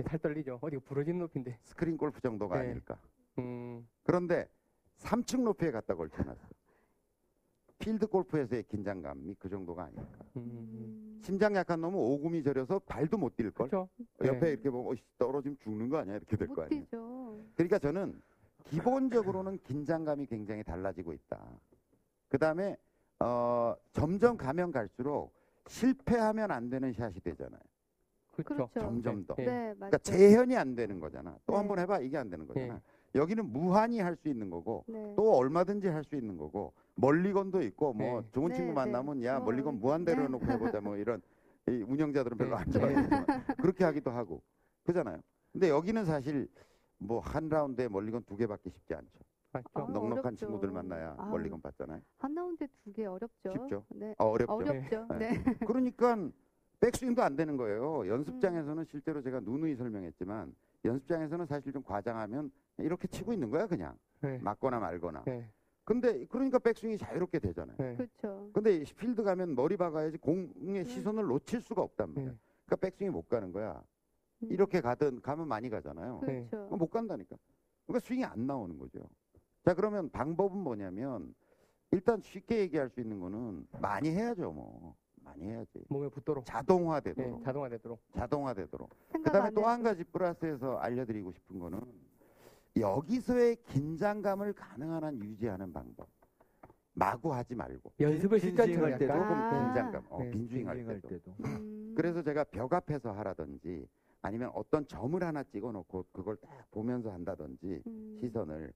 [0.07, 0.59] 살 떨리죠.
[0.61, 1.59] 어디가 부러진 높인데.
[1.63, 2.69] 스크린 골프 정도가 네.
[2.71, 2.99] 아닐까.
[3.39, 3.87] 음.
[4.03, 4.49] 그런데
[4.99, 6.49] 3층 높이에 갖다 걸쳐놨어.
[7.79, 10.05] 필드 골프에서의 긴장감이 그 정도가 아닐까.
[10.37, 10.43] 음.
[10.43, 11.21] 음.
[11.23, 13.69] 심장 약한 놈은 오금이 저려서 발도 못 뛸 걸.
[13.69, 13.89] 그렇죠.
[14.25, 14.51] 옆에 네.
[14.53, 16.85] 이렇게 보면 떨어지면 죽는 거 아니야 이렇게 될거못 아니에요.
[16.85, 17.41] 뛰죠.
[17.57, 18.23] 그러니까 저는
[18.65, 21.41] 기본적으로는 긴장감이 굉장히 달라지고 있다.
[22.29, 22.77] 그 다음에
[23.21, 25.33] 어, 점점 가면 갈수록
[25.67, 27.61] 실패하면 안 되는 샷이 되잖아요.
[28.33, 28.69] 그렇죠.
[28.75, 29.35] 점점 더.
[29.37, 29.45] 네.
[29.45, 29.75] 네, 맞아요.
[29.77, 31.37] 그러니까 재현이 안 되는 거잖아.
[31.47, 31.59] 또 네.
[31.59, 32.81] 한번 해봐 이게 안 되는 거잖아.
[33.15, 33.21] 네.
[33.21, 35.15] 여기는 무한히 할 수 있는 거고 네.
[35.17, 38.29] 또 얼마든지 할 수 있는 거고 멀리건도 있고 뭐 네.
[38.33, 38.75] 좋은 네, 친구 네.
[38.75, 40.25] 만나면 야 뭐, 멀리건 무한대로 네.
[40.27, 41.23] 해놓고 해보자 뭐 이런
[41.69, 42.63] 이 운영자들은 별로 네.
[42.63, 43.27] 안 좋아하지만
[43.61, 44.43] 그렇게 하기도 하고
[44.85, 45.21] 그잖아요.
[45.53, 46.49] 근데 여기는 사실
[46.99, 49.19] 뭐 한 라운드에 멀리건 두 개밖에 쉽지 않죠.
[49.53, 49.69] 맞죠.
[49.75, 50.37] 아, 넉넉한 어렵죠.
[50.47, 51.27] 친구들 만나야 아.
[51.27, 52.01] 멀리건 받잖아요.
[52.19, 53.53] 한 라운드 두개 어렵죠.
[53.53, 53.85] 쉽죠?
[53.91, 54.15] 네.
[54.19, 54.53] 아, 어렵죠.
[54.53, 55.07] 어렵죠.
[55.19, 55.31] 네.
[55.31, 55.55] 네.
[55.67, 56.17] 그러니까
[56.81, 58.07] 백스윙도 안 되는 거예요.
[58.09, 64.39] 연습장에서는 실제로 제가 누누이 설명했지만 연습장에서는 사실 좀 과장하면 이렇게 치고 있는 거야 그냥 네.
[64.39, 65.23] 맞거나 말거나.
[65.27, 65.49] 네.
[65.85, 67.77] 근데 그러니까 백스윙이 자유롭게 되잖아요.
[67.79, 67.97] 네.
[67.97, 68.51] 그렇죠.
[68.53, 72.31] 근데 이 필드 가면 머리 박아야지 공의 시선을 놓칠 수가 없단 말이야.
[72.33, 72.39] 네.
[72.65, 73.83] 그러니까 백스윙이 못 가는 거야.
[74.43, 74.49] 음.
[74.51, 76.21] 이렇게 가든 가면 많이 가잖아요.
[76.27, 76.47] 네.
[76.49, 76.67] 그렇죠.
[76.67, 77.37] 그럼 못 간다니까.
[77.87, 79.01] 그러니까 스윙이 안 나오는 거죠.
[79.65, 81.35] 자 그러면 방법은 뭐냐면
[81.91, 84.97] 일단 쉽게 얘기할 수 있는 거는 많이 해야죠 뭐.
[85.23, 85.83] 많이 해야지.
[85.89, 86.45] 몸에 붙도록.
[86.45, 87.39] 자동화되도록.
[87.39, 87.45] 네.
[87.45, 88.01] 자동화되도록.
[88.13, 88.91] 자동화되도록.
[89.13, 89.83] 그다음에 안또 한.
[89.83, 91.81] 가지 플러스해서 알려드리고 싶은 거는
[92.77, 96.09] 여기서의 긴장감을 가능한 한 유지하는 방법.
[96.97, 99.13] 마구 하지 말고 연습을 빈- 실전처럼 빈스윙할 때도.
[99.13, 99.65] 조금 아.
[99.67, 101.09] 긴장감, 어, 네, 빈스윙할 때도.
[101.09, 101.35] 때도.
[101.45, 101.93] 음.
[101.97, 103.89] 그래서 제가 벽 앞에서 하라든지
[104.23, 108.19] 아니면 어떤 점을 하나 찍어놓고 그걸 딱 보면서 한다든지 음.
[108.21, 108.73] 시선을.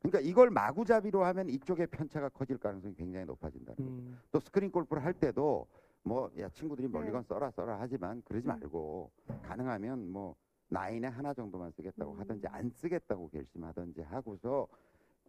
[0.00, 3.74] 그러니까 이걸 마구잡이로 하면 이쪽의 편차가 커질 가능성이 굉장히 높아진다.
[3.80, 4.18] 음.
[4.32, 5.66] 또 스크린 골프를 할 때도
[6.02, 6.92] 뭐 야 친구들이 네.
[6.92, 8.48] 멀리건 써라 써라 하지만 그러지 음.
[8.48, 9.10] 말고
[9.42, 10.34] 가능하면 뭐
[10.70, 12.20] 나인에 하나 정도만 쓰겠다고 음.
[12.20, 14.66] 하든지 안 쓰겠다고 결심하든지 하고서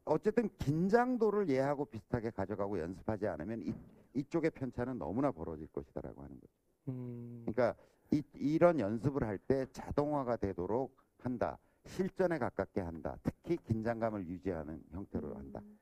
[0.05, 3.73] 어쨌든 긴장도를 얘하고 비슷하게 가져가고 연습하지 않으면 이,
[4.13, 6.53] 이쪽의 편차는 너무나 벌어질 것이다라고 하는 거죠.
[6.87, 7.43] 음.
[7.45, 7.75] 그러니까
[8.11, 11.57] 이, 이런 연습을 할 때 자동화가 되도록 한다.
[11.85, 13.17] 실전에 가깝게 한다.
[13.23, 15.59] 특히 긴장감을 유지하는 형태로 한다.
[15.63, 15.79] 음.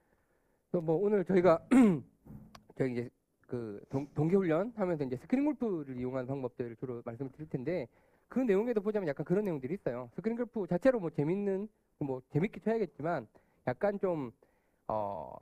[0.71, 1.67] 또뭐 오늘 저희가
[2.77, 3.09] 저희 이제
[3.47, 7.87] 그 동, 동계훈련 하면서 이제 스크린 골프를 이용하는 방법들을 주로 말씀을 드릴 텐데
[8.29, 10.09] 그 내용에도 보자면 약간 그런 내용들이 있어요.
[10.15, 11.67] 스크린 골프 자체로 뭐 재밌는
[11.99, 13.27] 뭐 재밌게 쳐야겠지만
[13.67, 14.31] 약간 좀
[14.87, 15.35] 어,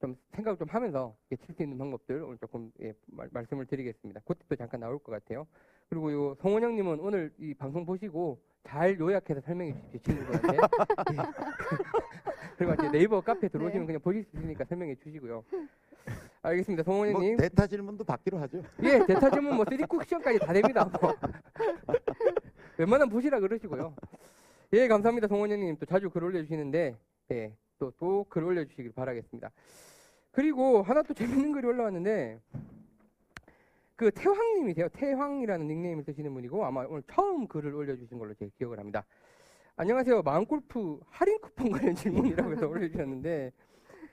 [0.00, 4.20] 좀 생각을 좀 하면서 칠 수 있는 방법들 오늘 조금 예, 말, 말씀을 드리겠습니다.
[4.20, 5.46] 그것도 잠깐 나올 것 같아요.
[5.88, 10.56] 그리고 요 송원영님은 오늘 이 방송 보시고 잘 요약해서 설명해 주십시오 친구들한테.
[11.12, 11.16] 예.
[12.58, 13.86] 그리고 이제 네이버 카페 들어오시면 네.
[13.86, 15.42] 그냥 보실 수 있으니까 설명해 주시고요.
[16.42, 17.36] 알겠습니다, 뭐 송원영님.
[17.36, 18.62] 대타 질문도 받기로 하죠.
[18.82, 20.84] 예, 대타 주문 뭐 3D 쿠션까지 다 됩니다.
[21.00, 21.14] 뭐.
[22.78, 23.94] 웬만하면 보시라 그러시고요.
[24.72, 25.76] 예, 감사합니다, 송원영님.
[25.78, 26.96] 또 자주 글 올려주시는데,
[27.32, 29.50] 예, 또, 또 글 올려주시길 바라겠습니다.
[30.30, 32.38] 그리고 하나 또 재밌는 글이 올라왔는데,
[33.96, 34.88] 그 태황님이세요.
[34.90, 39.04] 태황이라는 닉네임을 쓰시는 분이고 아마 오늘 처음 글을 올려주신 걸로 제가 기억을 합니다.
[39.74, 40.22] 안녕하세요.
[40.22, 43.50] 마음골프 할인 쿠폰 관련 질문이라고 해서 올려주셨는데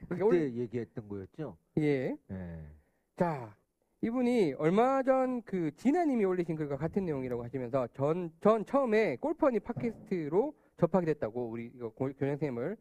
[0.09, 1.57] 그때 올- 얘기했던 거였죠.
[1.77, 2.15] 예.
[2.31, 2.59] 예.
[3.15, 3.55] 자,
[4.01, 10.53] 이분이 얼마 전 그 진아님이 올리신 글과 같은 내용이라고 하시면서 전, 전 처음에 골퍼니 팟캐스트로
[10.77, 12.77] 접하게 됐다고 우리 이거 고- 교장 선생님을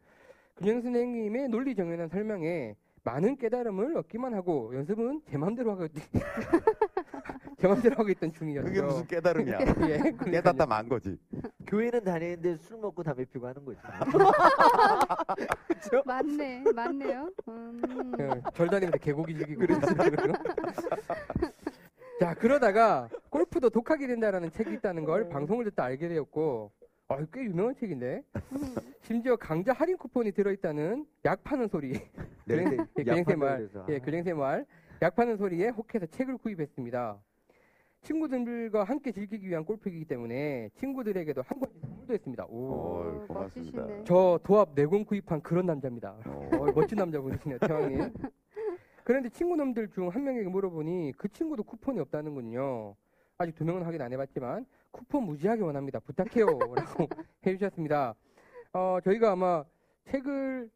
[0.57, 6.01] 교장 선생님의 논리 정연한 설명에 많은 깨달음을 얻기만 하고 연습은 제 마음대로 제
[7.63, 8.69] 마음대로 하고 있던 중이었죠.
[8.69, 9.59] 그게 무슨 깨달음이야.
[9.61, 9.65] 예,
[9.99, 10.31] 그러니까요.
[10.31, 11.19] 깨닫다 만 거지.
[11.67, 13.79] 교회는 다니는데 술 먹고 담배 피고 하는 거지.
[16.05, 17.31] 맞네, 맞네요.
[17.49, 18.13] 음.
[18.17, 20.35] 그, 절 다니면서 개고기 즐기고 그러는
[22.21, 26.71] 자 그러다가 골프도 독하게 된다라는 책이 있다는 걸 방송을 듣다 알게 되었고
[27.09, 28.23] 아, 꽤 유명한 책인데
[29.03, 31.93] 심지어 강자 할인 쿠폰이 들어있다는 약 파는 소리
[32.47, 33.87] 네, 교장- 예, 교장생활 그래서.
[33.89, 34.65] 예, 교장생활
[35.05, 37.19] 약 파는 소리에 혹해서 책을 구입했습니다
[38.01, 42.73] 친구들과 함께 즐기기 위한 골프이기 때문에 친구들에게도 한 권씩 선물도 했습니다 오.
[42.73, 43.81] 어, 고맙습니다.
[43.83, 44.05] 멋지시네.
[44.07, 46.49] 저 도합 네권 구입한 그런 남자입니다 어.
[46.55, 48.15] 어, 멋진 남자분이시네요, 태왕님.
[49.05, 52.97] 그런데 친구 놈들 중 한 명에게 물어보니 그 친구도 쿠폰이 없다는군요.
[53.37, 56.01] 아직 두 명은 확인 안 해봤지만 쿠폰 무지하게 원합니다.
[56.01, 56.75] 부탁해요라고
[57.47, 58.15] 해주셨습니다.
[58.73, 59.65] 어, 저희가 아마
[60.05, 60.71] 책을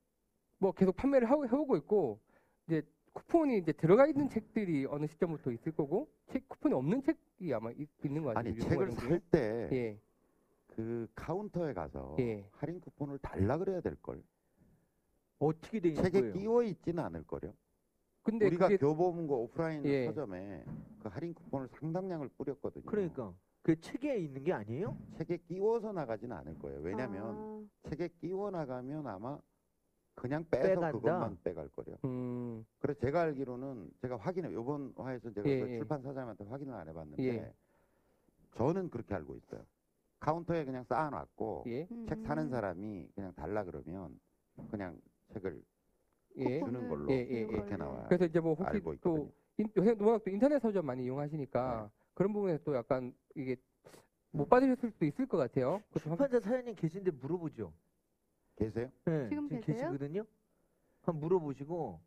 [0.58, 2.20] 뭐 계속 판매를 하고 해오고 있고
[2.66, 2.82] 이제
[3.18, 7.88] 쿠폰이 이제 들어가 있는 책들이 어느 시점부터 있을 거고 책 쿠폰이 없는 책이 아마 있,
[8.02, 8.52] 는것 같아요.
[8.52, 10.00] 아니 책을 살때 예,
[10.68, 12.44] 그 카운터에 가서 예.
[12.52, 14.22] 할인 쿠폰을 달라 그래야 될 걸.
[15.40, 16.32] 어떻게 돼 있는 책에 거예요?
[16.34, 17.52] 끼워 있지는 않을 거요.
[18.22, 20.06] 근데 우리가 그게 교보문고 오프라인 예.
[20.06, 20.64] 서점에
[21.00, 22.84] 그 할인 쿠폰을 상당량을 뿌렸거든요.
[22.84, 24.96] 그러니까 그 책에 있는 게 아니에요?
[25.16, 26.80] 책에 끼워서 나가지는 않을 거예요.
[26.80, 29.38] 왜냐하면 아, 책에 끼워 나가면 아마
[30.20, 30.92] 그냥 빼서 빼간다?
[30.92, 31.96] 그것만 빼갈 거래요.
[32.04, 35.78] 음, 그래서 제가 알기로는 제가 확인해 이번 화에서 제가 예, 그 예.
[35.78, 37.52] 출판 사장님한테 확인을 안 해봤는데 예.
[38.56, 39.64] 저는 그렇게 알고 있어요.
[40.20, 42.50] 카운터에 그냥 쌓아놨고 예, 책 사는 음.
[42.50, 44.18] 사람이 그냥 달라 그러면
[44.70, 45.00] 그냥
[45.32, 45.62] 책을
[46.36, 46.58] 예.
[46.60, 47.46] 주는 걸로 예, 예, 예.
[47.46, 48.04] 그렇게 나와요.
[48.08, 49.30] 그래서 이제 뭐 혹시 알고 또.
[49.60, 53.56] 인, 요새 워낙 또 인터넷 서점 많이 이용하시니까 그런 부분에서 또 약간 이게
[54.30, 55.82] 못 받으셨을 수도 있을 것 같아요.
[55.98, 57.72] 출판사 사장님 계신데 물어보죠.
[58.58, 58.88] 계세요?
[59.04, 59.62] 네, 지금 계세요?
[59.90, 60.24] 계시거든요.
[61.02, 62.00] 한번 물어보시고.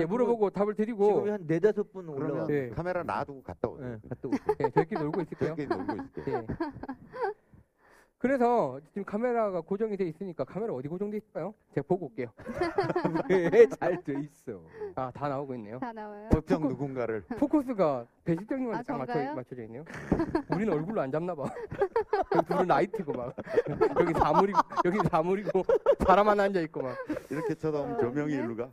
[0.00, 2.46] 예, 물어보고 답을 드리고 지금 한 네다섯 분 그러면 올라와.
[2.50, 2.68] 예.
[2.70, 3.98] 카메라 놔두고 갔다 오세요.
[4.00, 4.40] 네, 갔다 오세요.
[4.60, 5.56] 예, 저희끼리 놀고 있을게요.
[5.56, 6.36] 저렇게 놀고 있을게요.
[6.38, 6.46] 예.
[8.18, 11.54] 그래서 지금 카메라가 고정이 돼 있으니까 카메라 어디 고정돼 있을까요?
[11.72, 12.26] 제가 보고 올게요.
[13.30, 14.60] 왜잘 돼 있어?
[14.96, 15.78] 아, 다 나오고 있네요.
[15.78, 16.28] 다 나와요.
[16.32, 19.34] 특정 누군가를 포커스가 배실장님한테 아, 딱 맞춰?
[19.34, 19.84] 맞춰져 있네요.
[20.50, 21.44] 우리는 얼굴로 안 잡나 봐.
[22.34, 23.36] 여기 둘은 라이트고 막.
[24.00, 25.62] 여기 사물이고, 여기 사물이고,
[26.04, 26.96] 사람 하나 앉아 있고 막.
[27.30, 28.42] 이렇게 쳐다보면 어, 조명이 네.
[28.42, 28.68] 일로 가.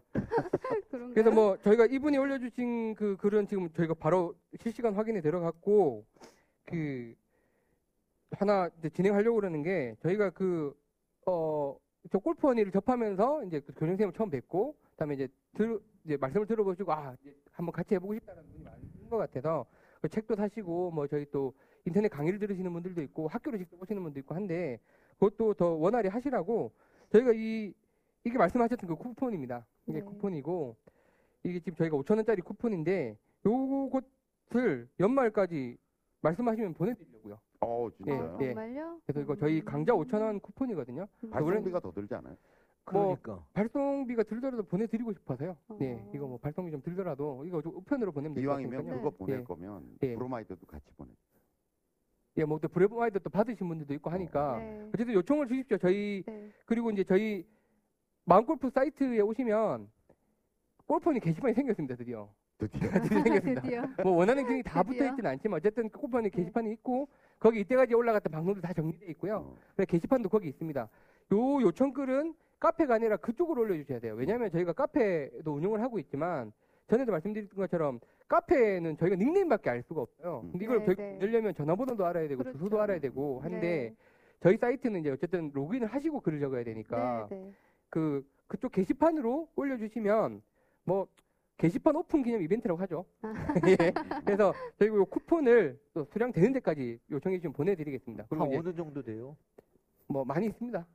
[1.13, 6.03] 그래서 뭐 저희가 이분이 올려주신 그 글은 지금 저희가 바로 실시간 확인에 들어갔고
[6.65, 7.13] 그
[8.38, 10.74] 하나 이제 진행하려고 그러는 게 저희가 그
[11.26, 11.78] 어
[12.12, 16.45] 저 골프 언니를 접하면서 이제 그 교장 선생님을 처음 뵙고 그다음에 이제 들 이제 말씀을
[16.45, 19.65] 들어보시고 아 이제 한번 같이 해보고 싶다는 분이 많은 것 같아서
[20.02, 21.54] 그 책도 사시고 뭐 저희 또
[21.86, 24.80] 인터넷 강의를 들으시는 분들도 있고 학교를 직접 오시는 분도 있고 한데
[25.17, 26.71] 그것도 더 원활히 하시라고
[27.12, 27.74] 저희가 이
[28.24, 29.65] 이게 말씀하셨던 그 쿠폰입니다.
[29.88, 30.06] 이게 네.
[30.06, 30.76] 쿠폰이고
[31.43, 35.78] 이게 지금 저희가 5천 원짜리 쿠폰인데 요것을 연말까지
[36.21, 37.39] 말씀하시면 보내드리려고요.
[37.62, 38.38] 어, 예, 진짜요?
[38.41, 38.46] 예.
[38.54, 39.00] 정말요?
[39.06, 39.65] 그래서 이거 저희 음.
[39.65, 41.08] 강자 5천 원 쿠폰이거든요.
[41.24, 41.30] 음.
[41.30, 42.36] 발송비가 더 들지 않아요?
[42.91, 43.44] 뭐 그러니까.
[43.54, 45.58] 발송비가 들더라도 보내드리고 싶어서요.
[45.70, 45.78] 어.
[45.80, 49.02] 네, 이거 뭐 발송비 좀 들더라도 이거 좀 우편으로 보내면 될것 이왕이면 같으니까요.
[49.02, 49.44] 그거 보낼 예.
[49.44, 50.13] 거면 예.
[50.13, 51.12] 브로마이드도 같이 보내.
[52.38, 54.89] 예, 뭐 또 브레마이드 또 받으신 분들도 있고 하니까 네.
[54.94, 55.78] 어쨌든 요청을 주십시오.
[55.78, 56.52] 저희 네.
[56.65, 57.46] 그리고 이제 저희
[58.26, 59.89] 마음골프 사이트에 오시면
[60.86, 61.96] 골프허니 게시판이 생겼습니다.
[61.96, 62.30] 드디어.
[62.58, 62.89] 드디어.
[62.89, 63.62] 드디어 생겼습니다.
[63.62, 63.84] 드디어.
[64.04, 64.94] 뭐 원하는 기능이 다 드디어?
[65.04, 66.38] 붙어 있지는 않지만 어쨌든 그 골프허니 네.
[66.38, 67.08] 게시판이 있고
[67.39, 69.38] 거기 이때까지 올라갔던 방송도 다 정리돼 있고요.
[69.38, 69.58] 어.
[69.76, 70.82] 그래 게시판도 거기 있습니다.
[70.82, 74.15] 요 요청글은 카페가 아니라 그쪽으로 올려주셔야 돼요.
[74.15, 76.54] 왜냐하면 저희가 카페도 운영을 하고 있지만
[76.88, 80.41] 전에도 말씀드린 것처럼 카페는 저희가 닉네임밖에 알 수가 없어요.
[80.46, 80.52] 음.
[80.52, 81.20] 근데 이걸 네, 별- 네.
[81.22, 82.58] 열려면 전화번호도 알아야 되고 그렇죠.
[82.58, 83.96] 주소도 알아야 되고 한데 네.
[84.39, 87.52] 저희 사이트는 이제 어쨌든 로그인을 하시고 글을 적어야 되니까 네, 네.
[87.89, 90.41] 그 그쪽 게시판으로 올려주시면
[90.86, 91.08] 뭐
[91.58, 93.06] 게시판 오픈 기념 이벤트라고 하죠.
[93.22, 93.34] 아.
[93.68, 93.91] 예.
[94.26, 98.28] 그래서 저희가 요 쿠폰을 또 수량되는 데까지 요청해 주시면 보내드리겠습니다.
[98.30, 99.38] 한 이제 어느 정도 돼요?
[100.08, 100.86] 뭐 많이 있습니다.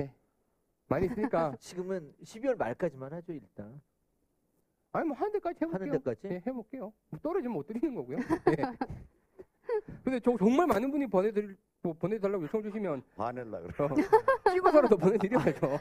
[0.00, 0.12] 예,
[0.88, 3.80] 많이 있으니까 지금은 12월 말까지만 하죠 일단.
[4.92, 5.88] 아니 뭐 하는 데까지 해볼게요.
[5.88, 6.28] 하는 데까지?
[6.28, 6.92] 예, 해볼게요.
[7.08, 8.18] 뭐 떨어지면 못 드리는 거고요.
[8.58, 8.62] 예.
[10.04, 13.72] 근데 저, 정말 많은 분이 보내드릴 뭐 보내달라고 요청 주시면 화낼라 그래.
[13.84, 15.78] 어, 찍어서라도 보내드려야죠.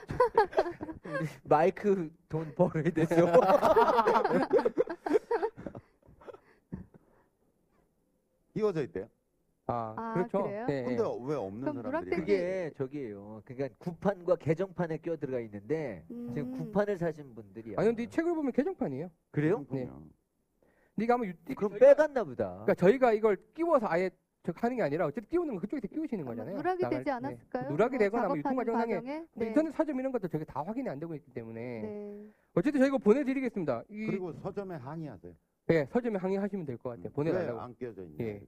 [1.43, 3.15] 마이크 돈 벌어야 돼서.
[8.53, 9.07] 띄워져 있대요.
[9.67, 10.43] 아, 아, 그렇죠.
[10.43, 10.65] 그래요?
[10.69, 10.83] 예, 예.
[10.83, 13.41] 근데 왜 없는 그럼 사람들이 그게 저기예요.
[13.45, 16.57] 그러니까 구판과 개정판에 껴 들어가 있는데 지금 음.
[16.57, 19.09] 구판을 사신 분들이 아니 근데 이 책을 보면 개정판이에요.
[19.31, 19.59] 그래요?
[19.69, 19.85] 네.
[19.85, 20.01] 그렇군요.
[21.01, 22.49] 네가 아마 유, 그럼 빼갔나 보다.
[22.51, 24.09] 그러니까 저희가 이걸 끼워서 아예
[24.43, 26.55] 저 하는 게 아니라 어쨌든 끼우는 건 그쪽에서 끼우시는 거잖아요.
[26.57, 27.11] 누락이 나갈 되지 때.
[27.11, 27.69] 않았을까요?
[27.71, 29.25] 누락이 뭐 되거나 뭐 유통 과정상에 과정에?
[29.35, 29.47] 네.
[29.47, 32.25] 인터넷 서점 이런 것도 저게 다 확인이 안 되고 있기 때문에 네.
[32.55, 33.83] 어쨌든 저희가 보내드리겠습니다.
[33.89, 35.33] 이 그리고 서점에 항의하세요.
[35.69, 37.11] 예, 서점에 항의하시면 될 것 같아요.
[37.13, 37.57] 보내달라고.
[37.59, 38.15] 왜안 끼워져 있냐.
[38.25, 38.41] 예.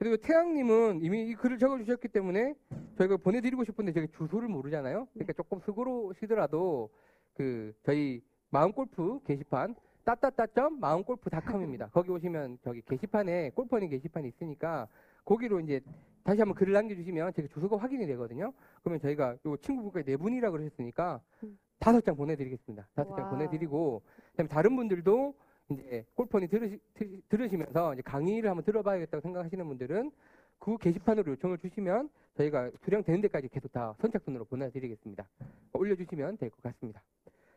[0.00, 2.54] 그리고 태양님은 이미 이 글을 적어주셨기 때문에
[2.98, 5.06] 저희가 보내드리고 싶은데 저희 주소를 모르잖아요.
[5.14, 6.90] 그러니까 조금 수고로시더라도
[7.34, 11.88] 그 저희 마음골프 게시판 따따따점 마음골프닷컴입니다.
[11.88, 14.86] 거기 오시면 저기 게시판에 골퍼님 게시판이 있으니까
[15.24, 15.80] 거기로 이제
[16.22, 18.52] 다시 한번 글을 남겨주시면 제가 주소가 확인이 되거든요.
[18.82, 21.58] 그러면 저희가 요 친구분께 네 분이라 그러셨으니까 음.
[21.78, 22.86] 다섯 장 보내드리겠습니다.
[22.94, 23.30] 다섯 장 와.
[23.30, 25.34] 보내드리고 그다음에 다른 분들도
[25.70, 30.12] 이제 골퍼니 들으시, 들- 들으시면서 이제 강의를 한번 들어봐야겠다고 생각하시는 분들은
[30.58, 35.26] 그 게시판으로 요청을 주시면 저희가 수령되는 데까지 계속 다 선착순으로 보내드리겠습니다.
[35.72, 37.02] 올려주시면 될 것 같습니다.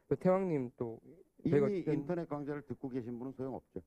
[0.08, 1.00] 또 태왕님 또
[1.44, 3.82] 저희가 이미 어쨌든- 인터넷 강좌를 듣고 계신 분은 소용없죠.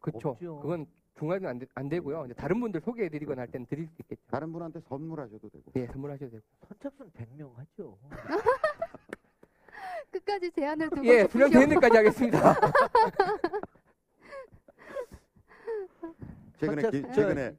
[0.00, 0.30] 그쵸.
[0.30, 0.60] 없죠.
[0.60, 0.86] 그건
[1.18, 2.24] 중간은 안, 되, 안 되고요.
[2.26, 4.22] 이제 다른 분들 소개해드리거나 할 때는 드릴 수 있겠죠.
[4.30, 5.64] 다른 분한테 선물하셔도 되고.
[5.76, 6.42] 예, 선물하셔도 되고.
[6.68, 7.98] 선착순 100명 하죠.
[10.10, 11.28] 끝까지 제안을 두고 예, 싶으시오.
[11.46, 12.54] 수령되는 데까지 하겠습니다.
[16.58, 17.56] 최근에 기, 선착순- 최근에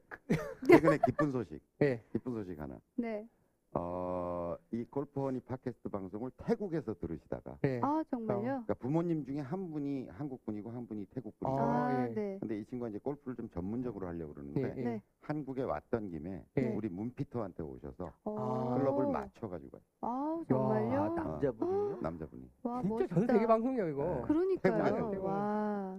[0.68, 1.60] 최근에 기쁜 소식.
[1.82, 2.02] 예.
[2.12, 2.78] 기쁜 소식 하나.
[2.96, 3.26] 네.
[3.74, 7.80] 어, 이 골프원이 팟캐스트 방송을 태국에서 들으시다가 예.
[7.82, 8.42] 아 정말요?
[8.42, 11.58] 그러니까 부모님 중에 한 분이 한국 분이고 한 분이 태국 분이고.
[11.58, 12.14] 아, 아, 예.
[12.14, 12.38] 네.
[12.40, 14.84] 근데 이 친구가 이제 골프를 좀 전문적으로 하려고 그러는데 예, 예.
[14.84, 15.02] 네.
[15.22, 16.74] 한국에 왔던 김에 예.
[16.74, 18.74] 우리 문피터한테 오셔서 어.
[18.78, 19.82] 클럽을 맞춰가지고 가요.
[20.02, 21.02] 아 정말요?
[21.02, 21.98] 아, 남자분이요?
[22.02, 22.50] 남자분이.
[22.62, 23.14] 와 진짜 멋있다.
[23.14, 24.04] 전 세계 방송이에요, 이거.
[24.04, 24.22] 네.
[24.22, 25.10] 그러니까요.
[25.10, 25.24] 태국.
[25.24, 25.98] 와.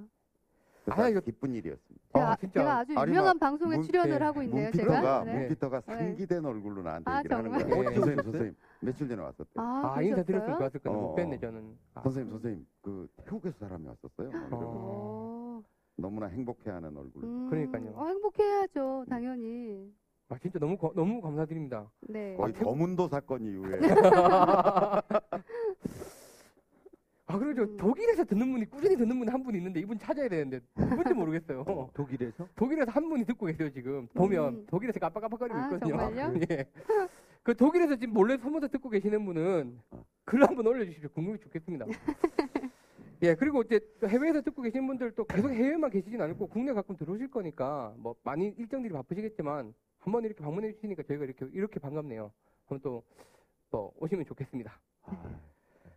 [0.84, 2.06] 그래서 아, 아주 이거- 기쁜 일이었습니다.
[2.14, 2.60] 제가, 아, 진짜.
[2.60, 4.24] 제가 아주 아니, 유명한 막 방송에 문- 출연을 예.
[4.24, 4.64] 하고 있네요.
[4.64, 5.24] 문피터가 제가.
[5.24, 5.40] 네.
[5.40, 5.96] 문피터가 네.
[5.96, 7.70] 상기된 얼굴로 나한테 아, 얘기를 하는 정말?
[7.70, 7.90] 거예요.
[7.92, 7.96] 예.
[7.96, 9.42] 선생님, 선생님 며칠 전에 왔었대.
[9.44, 10.58] 요 아, 아, 인사 드렸으면 그러셨어요?
[10.60, 11.78] 좋았을 건데 어, 못 뵀네, 저는.
[11.96, 12.02] 아.
[12.02, 14.30] 선생님, 선생님, 그 태국에서 사람이 왔었어요.
[14.32, 15.64] 막 이러고 어.
[15.96, 17.24] 너무나 행복해하는 얼굴.
[17.24, 17.92] 음, 그러니까요.
[17.96, 19.94] 어, 행복해야죠, 당연히.
[20.30, 21.90] 아, 진짜 너무, 고- 너무 감사드립니다.
[22.02, 22.36] 네.
[22.36, 23.78] 거의 아, 태국- 거문도 사건 이후에
[27.26, 27.78] 아, 저 음.
[27.78, 31.64] 독일에서 듣는 분이, 꾸준히 듣는 분이 한분 있는데 이분 찾아야 되는데 누군지 모르겠어요.
[31.94, 32.48] 독일에서?
[32.56, 34.08] 독일에서 한 분이 듣고 계세요, 지금.
[34.14, 34.54] 보면.
[34.54, 34.66] 음.
[34.68, 35.98] 독일에서 깜빡깜빡거리고 아, 있거든요.
[35.98, 36.34] 정말요?
[36.52, 36.66] 예.
[37.42, 40.06] 그 독일에서 지금 몰래 숨어서 듣고 계시는 분은 어.
[40.26, 41.10] 글 한번 올려주십시오.
[41.10, 41.86] 궁금해 죽겠습니다.
[43.24, 46.98] 예, 그리고 이제 또 해외에서 듣고 계신 분들 또 계속 해외만 계시진 않고 국내 가끔
[46.98, 52.32] 들어오실 거니까 뭐 많이 일정들이 바쁘시겠지만 한번 이렇게 방문해 주시니까 저희가 이렇게 이렇게 반갑네요.
[52.66, 53.04] 한번 또,
[53.72, 54.78] 또 오시면 좋겠습니다.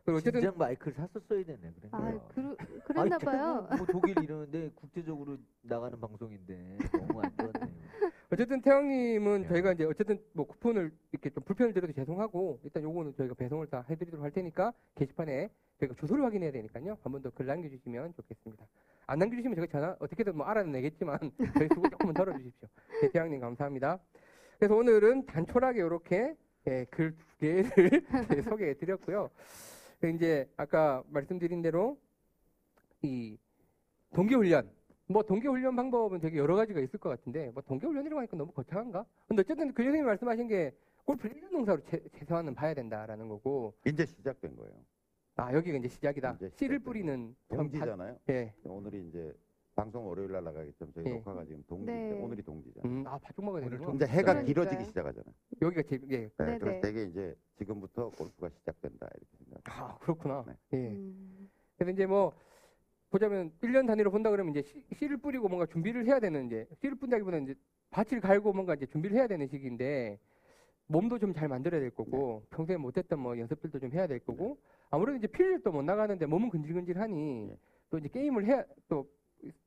[0.06, 1.72] 아, 그리고 어쨌든 진작 마이크를 샀었어야 됐네.
[1.74, 1.88] 그래.
[1.92, 3.68] 아, 그, 그랬나 봐요.
[3.76, 7.76] 뭐 독일 이러는데 국제적으로 나가는 방송인데 너무 안 좋았네요.
[8.30, 9.48] 어쨌든 태영님은 야.
[9.48, 13.84] 저희가 이제 어쨌든 뭐 쿠폰을 이렇게 좀 불편을 드려도 죄송하고 일단 요거는 저희가 배송을 다
[13.88, 15.48] 해드리도록 할 테니까 게시판에
[15.80, 16.96] 저희가 주소를 확인해야 되니까요.
[17.02, 18.64] 한 번 더 글 남겨주시면 좋겠습니다.
[19.08, 21.18] 안 남겨주시면 저희 전화 어떻게든 뭐 알아내겠지만
[21.58, 22.68] 저희 수고 조금만 덜어주십시오.
[23.02, 23.98] 네, 태영님 감사합니다.
[24.58, 26.34] 그래서 오늘은 단촐하게 이렇게
[26.68, 28.02] 예, 글 두 개를
[28.34, 29.30] 예, 소개해 드렸고요.
[30.00, 31.98] 그 이제 아까 말씀드린 대로
[33.02, 33.38] 이
[34.14, 34.70] 동계훈련
[35.08, 39.06] 뭐 동계훈련 방법은 되게 여러 가지가 있을 것 같은데 뭐 동계훈련이라고 하니까 너무 거창한가?
[39.28, 44.04] 근데 어쨌든 그 선생님이 말씀하신 게 골프를 1년 농사로 최, 최소한은 봐야 된다라는 거고 이제
[44.04, 44.74] 시작된 거예요.
[45.36, 46.32] 아 여기가 이제 시작이다.
[46.32, 48.18] 이제 씨를 뿌리는 동지잖아요.
[48.30, 48.52] 예.
[48.64, 49.32] 오늘이 이제
[49.76, 51.10] 방송 월요일 날 나가겠지만 저희 예.
[51.10, 52.12] 녹화가 지금 동지 네.
[52.20, 52.90] 오늘이 동지잖아요.
[52.90, 53.92] 음, 아 바쪽마가 되는 거.
[53.92, 54.46] 이제 해가 그러니까요.
[54.46, 55.34] 길어지기 시작하잖아요.
[55.62, 56.16] 여기가 제 예.
[56.16, 56.30] 네.
[56.36, 59.35] 그래서 되게 이제 지금부터 골프가 시작된다 이렇게.
[59.68, 60.44] 아 그렇구나.
[60.46, 60.54] 네.
[60.74, 60.76] 예.
[60.90, 62.32] 음, 그래서 이제 뭐
[63.10, 66.96] 보자면 1년 단위로 본다 그러면 이제 씨, 씨를 뿌리고 뭔가 준비를 해야 되는 이제 씨를
[66.96, 67.54] 뿌린다기보다는 이제
[67.90, 70.18] 밭을 갈고 뭔가 이제 준비를 해야 되는 시기인데
[70.88, 74.58] 몸도 좀 잘 만들어야 될 거고 평소에 못했던 뭐 연습들도 좀 해야 될 거고
[74.90, 77.58] 아무래도 이제 필드를 또 못 나가는데 몸은 근질근질하니 예.
[77.90, 79.06] 또 이제 게임을 해야 또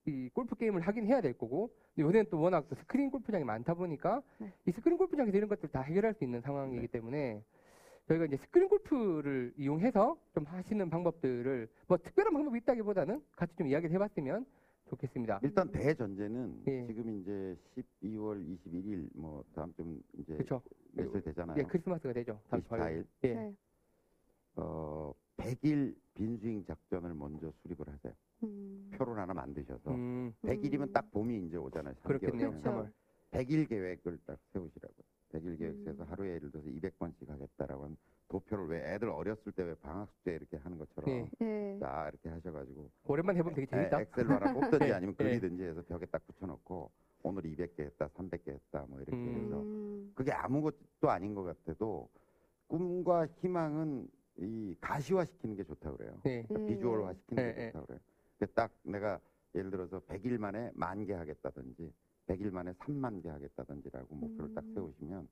[0.07, 3.75] 이 골프 게임을 하긴 해야 될 거고 근데 요새는 또 워낙 또 스크린 골프장이 많다
[3.75, 4.51] 보니까 네.
[4.65, 7.43] 이 스크린 골프장에서 이런 것들 다 해결할 수 있는 상황이기 때문에
[8.09, 13.93] 저희가 이제 스크린 골프를 이용해서 좀 하시는 방법들을 뭐 특별한 방법이 있다기보다는 같이 좀 이야기를
[13.93, 14.45] 해봤으면
[14.89, 15.39] 좋겠습니다.
[15.43, 16.87] 일단 대전제는 예.
[16.87, 17.55] 지금 이제
[18.01, 20.43] 12월 21일 뭐 다음 좀 이제.
[20.93, 21.55] 며칠 되잖아요.
[21.59, 22.41] 예, 크리스마스가 되죠.
[22.49, 23.03] 다음 주 화요일.
[23.03, 23.33] 24일 예.
[23.35, 23.55] 네.
[24.55, 28.11] 어 100일 빈스윙 작전을 먼저 수립을 하세요.
[28.43, 30.93] 음, 표를 하나 만드셔서 음, 100일이면 음.
[30.93, 31.93] 딱 봄이 이제 오잖아요.
[32.03, 32.49] 그렇겠네요.
[32.49, 32.69] 그렇죠.
[32.69, 32.91] 3월.
[33.31, 35.18] 100일 계획을 딱 세우시라고요.
[35.31, 36.05] 100일 계획 음.
[36.09, 40.57] 하루에 예를 들어서 200번씩 하겠다라고 하면 도표를 왜 애들 어렸을 때 왜 방학 숙제 이렇게
[40.57, 41.29] 하는 것처럼 예.
[41.39, 41.77] 네.
[41.79, 44.01] 딱 이렇게 하셔가지고 오랜만에 해보면 되게 에, 재밌다.
[44.01, 45.23] 엑셀로 하나 뽑든지 예, 아니면 예.
[45.23, 46.91] 그리든지 해서 벽에 딱 붙여놓고
[47.23, 49.45] 오늘 200개 했다, 300개 했다, 뭐 이렇게 음.
[49.45, 50.11] 해서 음.
[50.15, 52.09] 그게 아무것도 아닌 것 같아도
[52.67, 56.21] 꿈과 희망은 이 가시화 시키는 게 좋다 그래요.
[56.25, 56.43] 예.
[56.43, 56.67] 그러니까 음.
[56.67, 57.71] 비주얼화 시키는 예, 게 예.
[57.71, 57.99] 좋다 그래요.
[58.37, 59.19] 근데 딱 내가
[59.55, 61.91] 예를 들어서 100일 만에 만 개 하겠다든지
[62.29, 64.73] 100일 만에 3만 개 하겠다든지라고 목표를 딱 음.
[64.73, 65.27] 세우시면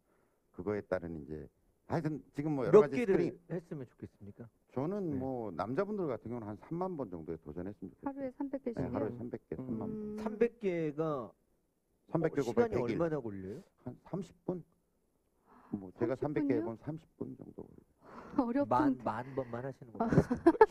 [0.54, 1.48] 그거에 따른 이제
[1.86, 4.50] 하여튼 지금 뭐 여러 몇 가지 개를 스크린 했으면 좋겠습니까?
[4.74, 5.16] 저는 네.
[5.18, 8.14] 뭐 남자분들 같은 경우는 한 3만 번 정도에 도전했으면 좋겠어요.
[8.14, 8.82] 하루에 300개씩이요?
[8.82, 9.68] 네, 하루에 300개, 음.
[9.68, 9.90] 3만 번.
[9.90, 10.18] 음.
[10.18, 11.32] 300개가
[12.10, 13.64] 300개 곱하기 시간이 100일 얼마나 걸려요?
[13.84, 14.64] 한 30분?
[15.72, 16.56] 뭐 제가 300개 30분 이요?
[16.58, 17.87] 해보면 30분 정도 걸려요.
[18.38, 19.04] 어렵던데.
[19.04, 20.12] 만, 만 번만 하시는 거예요?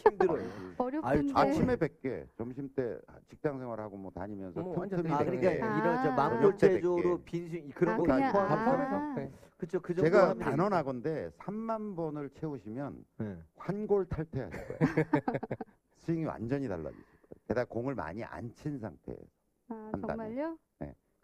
[0.08, 0.50] 힘들어요.
[0.78, 1.32] 어렵던데.
[1.34, 5.40] 아침에 100개, 점심 때 직장 생활하고 뭐 다니면서 뭐 틈틈이 완전 아, 100개.
[5.40, 5.78] 그러니까 아.
[5.78, 7.24] 이런 저백 개.
[7.24, 8.32] 빈수 그런 아, 거 그냥, 아.
[8.32, 9.32] 포함해서 네.
[9.56, 13.36] 그쵸 그 정도 제가 하면 단언하건데 3만 번을 채우시면 네.
[13.56, 14.78] 환골 탈퇴하실 거예요.
[15.96, 17.46] 스윙이 완전히 달라지실 거예요.
[17.48, 19.22] 게다가 공을 많이 안 친 상태에서.
[19.68, 20.06] 아, 한다면.
[20.06, 20.58] 정말요?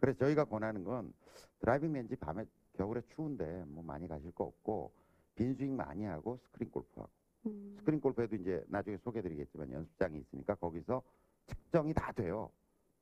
[0.00, 1.12] 그래서 저희가 권하는 건
[1.60, 4.90] driving range 밤에 겨울에 추운데 뭐 많이 가실 거 없고
[5.34, 7.10] 빈 스윙 많이 하고 스크린 골프하고
[7.46, 7.74] 음.
[7.78, 11.02] 스크린 골프에도 이제 나중에 소개드리겠지만 연습장이 있으니까 거기서
[11.46, 12.50] 측정이 다 돼요.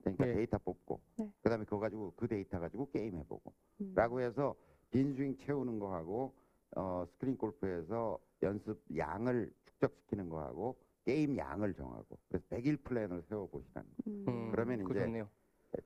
[0.00, 0.34] 그러니까 네.
[0.34, 1.30] 데이터 뽑고 네.
[1.42, 3.92] 그다음에 그거 가지고 그 데이터 가지고 게임 해보고 음.
[3.94, 4.54] 라고 해서
[4.90, 6.34] 빈 스윙 채우는 거하고
[6.76, 14.18] 어, 스크린 골프에서 연습 양을 축적시키는 거하고 게임 양을 정하고 그래서 100일 플랜을 세워보시라는 거예요.
[14.20, 14.24] 음.
[14.28, 15.28] 음, 그러면 이제 좋네요.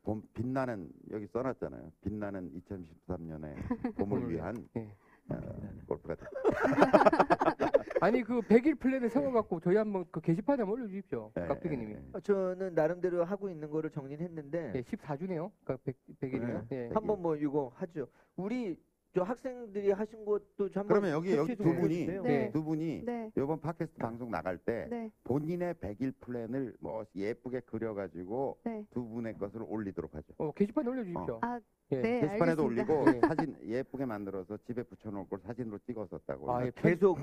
[0.02, 1.92] 봄, 빛나는 여기 써놨잖아요.
[2.02, 3.54] 빛나는 2013년에
[3.96, 4.90] 봄을 위한 예.
[5.30, 5.36] 어,
[5.86, 6.24] 골프가 돼.
[8.00, 11.32] 아니 그 100일 플랜을 세워갖고 저희 한번 그 게시판에 한번 올려주십시오.
[11.38, 11.92] 예, 깍두기님이.
[11.92, 12.02] 예, 예.
[12.12, 15.50] 어, 저는 나름대로 하고 있는 거를 정리는 했는데 예, 14주네요.
[15.64, 16.66] 그러니까 100, 100일이면.
[16.72, 16.90] 예.
[16.92, 18.06] 한번 뭐 이거 하죠.
[18.36, 18.78] 우리
[19.14, 22.22] 저 학생들이 하신 것도 좀 한번 그러면 여기 여기 두좀 분이 해주세요.
[22.24, 22.50] 네.
[22.50, 23.30] 두 분이 네.
[23.36, 25.08] 이번 팟캐스트 방송 나갈 때 네.
[25.22, 28.84] 본인의 100일 플랜을 뭐 예쁘게 그려가지고 네.
[28.90, 30.26] 두 분의 것을 올리도록 하죠.
[30.38, 31.38] 어, 게시판에 올려주십시오.
[31.42, 31.60] 아,
[31.92, 32.00] 예.
[32.00, 32.20] 네.
[32.22, 32.92] 게시판에도 알겠습니다.
[32.94, 33.20] 올리고 네.
[33.28, 36.52] 사진 예쁘게 만들어서 집에 붙여놓을 걸 사진으로 찍었었다고.
[36.52, 37.18] 아, 예, 편- 계속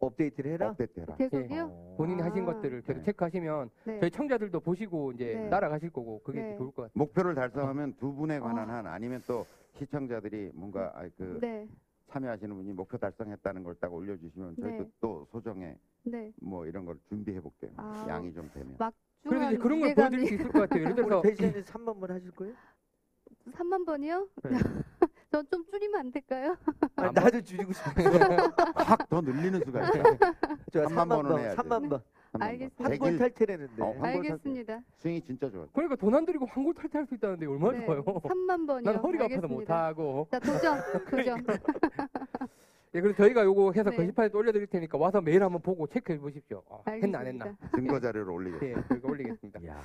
[0.00, 0.70] 업데이트를 해라.
[0.70, 1.14] 업데이트해라.
[1.14, 1.64] 계속이요?
[1.70, 1.94] 어.
[1.98, 2.46] 본인이 하신 아.
[2.54, 3.04] 것들을 계속 네.
[3.04, 4.00] 체크하시면 네.
[4.00, 5.50] 저희 청자들도 보시고 이제 네.
[5.50, 6.56] 따라가실 거고 그게 네.
[6.56, 6.90] 좋을 것 같아요.
[6.94, 8.78] 목표를 달성하면 두 분에 관한 아.
[8.78, 9.46] 한 아니면 또
[9.78, 11.68] 시청자들이 뭔가 아, 그 네.
[12.10, 14.90] 참여하시는 분이 목표 달성했다는 걸 딱 올려주시면 저희도 네.
[15.00, 16.32] 또 소정에 네.
[16.40, 17.70] 뭐 이런 걸 준비해 볼게요.
[17.76, 18.04] 아.
[18.08, 18.76] 양이 좀 되면.
[18.78, 18.92] 막
[19.24, 20.82] 그래서 이제 그런 걸 보여드릴 수 있을 것 같아요.
[20.82, 22.54] 예를 들어서 배지에는 3만 번 하실 거예요?
[23.52, 24.28] 3만 번이요?
[24.44, 24.50] 네.
[25.32, 26.54] 전 좀 줄이면 안 될까요?
[26.96, 27.90] 아, 안 나도 줄이고 싶어.
[28.74, 30.02] 확더 늘리는 수가 있어요.
[30.70, 31.56] 저 3만 3만 번은 번, 해야지.
[31.56, 32.02] 3만 번.
[32.40, 32.84] 알겠습니다.
[32.84, 33.82] 한골 백일 탈퇴라는데.
[33.82, 34.80] 어, 알겠습니다.
[34.96, 35.66] 스윙이 진짜 좋아.
[35.72, 37.84] 그러니까 돈 안 들이고 환골 탈퇴할 수 있다는데 얼마나 네.
[37.86, 38.02] 좋아요.
[38.04, 38.90] 3만 번이요.
[38.92, 39.48] 난 허리가 아파서 알겠습니다.
[39.48, 40.28] 못 하고.
[40.30, 40.80] 자, 도전.
[41.10, 41.46] 도전.
[42.94, 43.96] 예, 그래서 저희가 요거 해서 네.
[43.96, 46.62] 게시판에 또 올려드릴 테니까 와서 매일 한번 보고 체크해 보십시오.
[46.68, 47.56] 어, 했나 안 했나.
[47.74, 48.80] 증거 자료를 올리겠습니다.
[48.80, 49.60] 예, 저희가 올리겠습니다.
[49.66, 49.80] 야.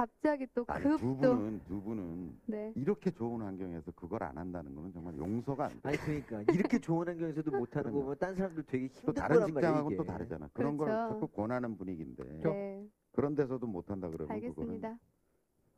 [0.00, 1.36] 갑자기 또 아니, 두 급도.
[1.36, 2.72] 분은 두 분은 네.
[2.74, 5.88] 이렇게 좋은 환경에서 그걸 안 한다는 거는 정말 용서가 안 돼.
[5.90, 9.36] 아니 그러니까 이렇게 좋은 환경에서도 못 하는 거 보면 딴 사람들 되게 또 힘든 다른
[9.36, 9.68] 거란 말이야.
[9.68, 9.96] 직장하고는 이게.
[9.98, 10.48] 또 다르잖아.
[10.54, 11.12] 그런 걸 그렇죠.
[11.12, 12.88] 자꾸 권하는 분위기인데 네.
[13.12, 14.98] 그런 데서도 못 한다 그러면 그거는 알겠습니다.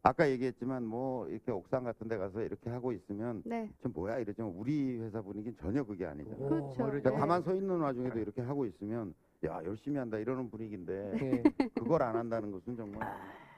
[0.05, 3.69] 아까 얘기했지만 뭐 이렇게 옥상 같은 데 가서 이렇게 하고 있으면 네.
[3.83, 6.37] 저 뭐야 이러지만 우리 회사 분위기는 전혀 그게 아니잖아.
[6.37, 6.59] 오, 그렇죠.
[6.59, 6.87] 뭐 이러죠.
[6.91, 7.17] 그러니까 네.
[7.17, 11.43] 가만 서 있는 와중에도 이렇게 하고 있으면 야 열심히 한다 이러는 분위기인데 예.
[11.75, 13.01] 그걸 안 한다는 것은 정말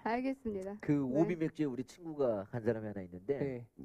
[0.04, 0.76] 알겠습니다.
[0.80, 0.98] 그 네.
[0.98, 3.84] 오비 맥주에 우리 친구가 간 사람이 하나 있는데 예.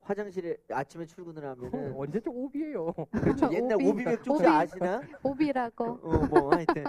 [0.00, 2.92] 화장실에 아침에 출근을 하면은 어, 언제적 오비예요.
[3.12, 3.52] 그렇죠.
[3.52, 3.86] 옛날 오비.
[3.88, 4.46] 오비 맥주 혹시 오비.
[4.46, 5.00] 아시나?
[5.22, 5.84] 오비라고.
[5.84, 6.84] 어, 뭐 하여튼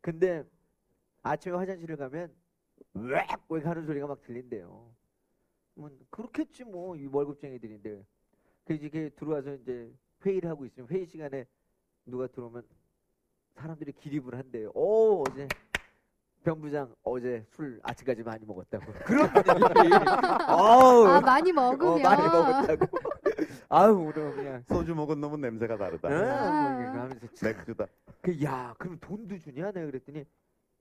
[0.00, 0.44] 근데
[1.22, 2.32] 아침에 화장실을 가면
[2.94, 4.90] 왜왜 하는 소리가 막 들린대요.
[5.74, 8.04] 뭐 그렇겠지 뭐이 월급쟁이들인데.
[8.64, 9.92] 그래서 이렇게 들어와서 이제
[10.24, 11.44] 회의를 하고 있으면 회의 시간에
[12.06, 12.62] 누가 들어오면
[13.54, 14.70] 사람들이 기립을 한대요.
[14.74, 15.48] 오 어제
[16.44, 18.92] 병부장 어제 술 아침까지 많이 먹었다고.
[19.04, 19.94] 그런 분위기.
[20.48, 22.02] 어우, 아, 많이 어, 먹으면.
[22.02, 22.86] 많이 먹었다고.
[23.68, 24.62] 아유 오늘 그냥.
[24.68, 26.08] 소주 먹은 놈은 냄새가 다르다.
[26.08, 26.70] 응, 아.
[26.70, 27.52] 뭐 하면서 참.
[27.52, 27.86] 맥주다
[28.22, 29.70] 그, 야, 그럼 돈도 주냐?
[29.70, 30.24] 내가 그랬더니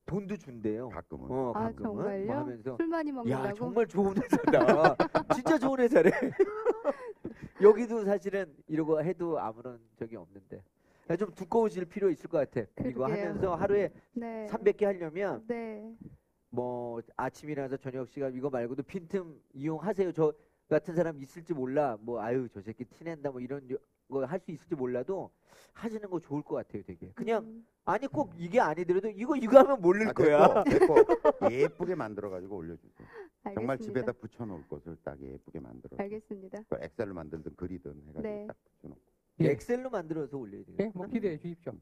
[0.05, 0.89] 돈도 준대요.
[0.89, 1.25] 가끔은.
[1.29, 1.93] 어, 아, 가끔은.
[1.93, 2.31] 뭐 정말요?
[2.33, 3.47] 하면서 술 많이 먹는다고.
[3.47, 4.95] 야, 정말 좋은 회사다.
[5.35, 6.09] 진짜 좋은 회사래.
[7.61, 10.63] 여기도 사실은 이러고 해도 아무런 적이 없는데.
[11.09, 12.61] 야, 좀 두꺼워질 필요 있을 것 같아.
[12.87, 13.05] 이거 그러게요.
[13.29, 14.47] 하면서 하루에 네.
[14.49, 15.95] 300개 하려면 네.
[16.49, 20.11] 뭐 아침이라서 저녁 시간 이거 말고도 빈틈 이용하세요.
[20.11, 20.33] 저
[20.69, 21.97] 같은 사람 있을지 몰라.
[22.01, 25.29] 뭐 아유 저 새끼 티낸다 뭐 이런 거 할 수 있을지 몰라도
[25.73, 26.81] 하시는 거 좋을 것 같아요.
[26.83, 30.63] 되게 그냥 음, 아니 꼭 이게 아니더라도 이거 이거 하면 모를 아, 거야.
[30.63, 31.05] 됐고, 됐고.
[31.53, 33.07] 예쁘게 만들어 가지고 올려주세요.
[33.53, 34.01] 정말 알겠습니다.
[34.01, 35.97] 집에다 붙여놓을 것을 딱 예쁘게 만들어.
[35.99, 36.63] 알겠습니다.
[36.63, 38.45] 그걸 엑셀로 만들든 그리든 해가지고 네.
[38.47, 39.01] 딱 붙여놓고.
[39.41, 39.51] 예.
[39.51, 40.75] 엑셀로 만들어서 올려야 돼요.
[40.79, 41.73] 예, 뭐 기대해 주십시오.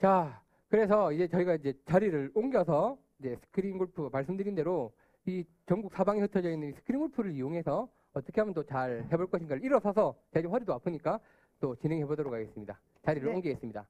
[0.00, 4.92] 자, 그래서 이제 저희가 이제 자리를 옮겨서 이제 스크린 골프 말씀드린 대로
[5.26, 9.64] 이 전국 사방에 흩어져 있는 이 스크린 골프를 이용해서 어떻게 하면 더 잘 해볼 것인가를
[9.64, 11.18] 일어서서 제가 허리도 아프니까
[11.60, 12.78] 또 진행해 보도록 하겠습니다.
[13.04, 13.34] 자리를 네.
[13.34, 13.86] 옮기겠습니다.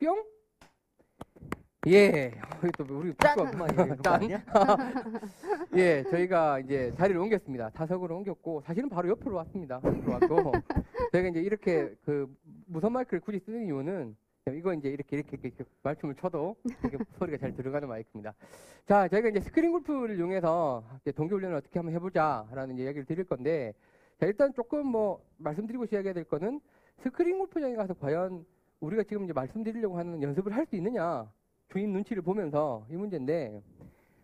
[0.00, 0.24] 뿅!
[1.86, 3.46] 예, 어, 또 우리 거
[4.02, 4.14] 짠.
[4.14, 4.42] 아니야?
[5.76, 7.70] 예, 저희가 이제 자리를 옮겼습니다.
[7.70, 9.80] 타석으로 옮겼고, 사실은 바로 옆으로 왔습니다.
[9.84, 10.52] 옆으로 왔고,
[11.12, 12.26] 저희가 이제 이렇게 그
[12.66, 14.16] 무선 마이크를 굳이 쓰는 이유는
[14.52, 18.34] 이거 이제 이렇게 이렇게 이렇게 말춤을 쳐도 이렇게 소리가 잘 들어가는 마이크입니다.
[18.88, 23.72] 자, 저희가 이제 스크린 골프를 이용해서 이제 동계훈련을 어떻게 한번 해보자라는 이야기를 드릴 건데,
[24.18, 26.60] 자, 일단 조금 뭐 말씀드리고 시작해야 될 거는
[27.02, 28.44] 스크린 골프장에 가서 과연
[28.80, 31.26] 우리가 지금 이제 말씀드리려고 하는 연습을 할 수 있느냐,
[31.68, 33.60] 주인 눈치를 보면서 이 문제인데,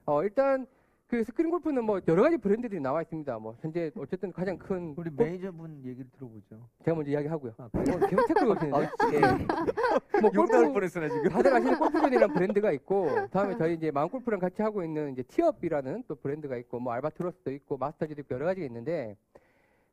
[0.06, 0.66] 어, 일단
[1.08, 3.38] 그 스크린 골프는 뭐 여러 가지 브랜드들이 나와 있습니다.
[3.38, 6.56] 뭐 현재 어쨌든 가장 큰 우리 골- 매니저분 얘기를 들어보죠.
[6.84, 7.52] 제가 먼저 이야기하고요.
[7.58, 8.76] 아, 어, 계속 체크를 거시는데.
[8.78, 9.20] 아, 예.
[10.22, 11.28] 뭐 골프 뻔했어 나 지금.
[11.28, 16.04] 다들 아시는 골프존이라는 브랜드가 있고 다음에 저희 이제 마음 골프랑 같이 하고 있는 이제 티업이라는
[16.08, 19.16] 또 브랜드가 있고 뭐 알바트로스도 있고 마스터즈도 있고 여러 가지가 있는데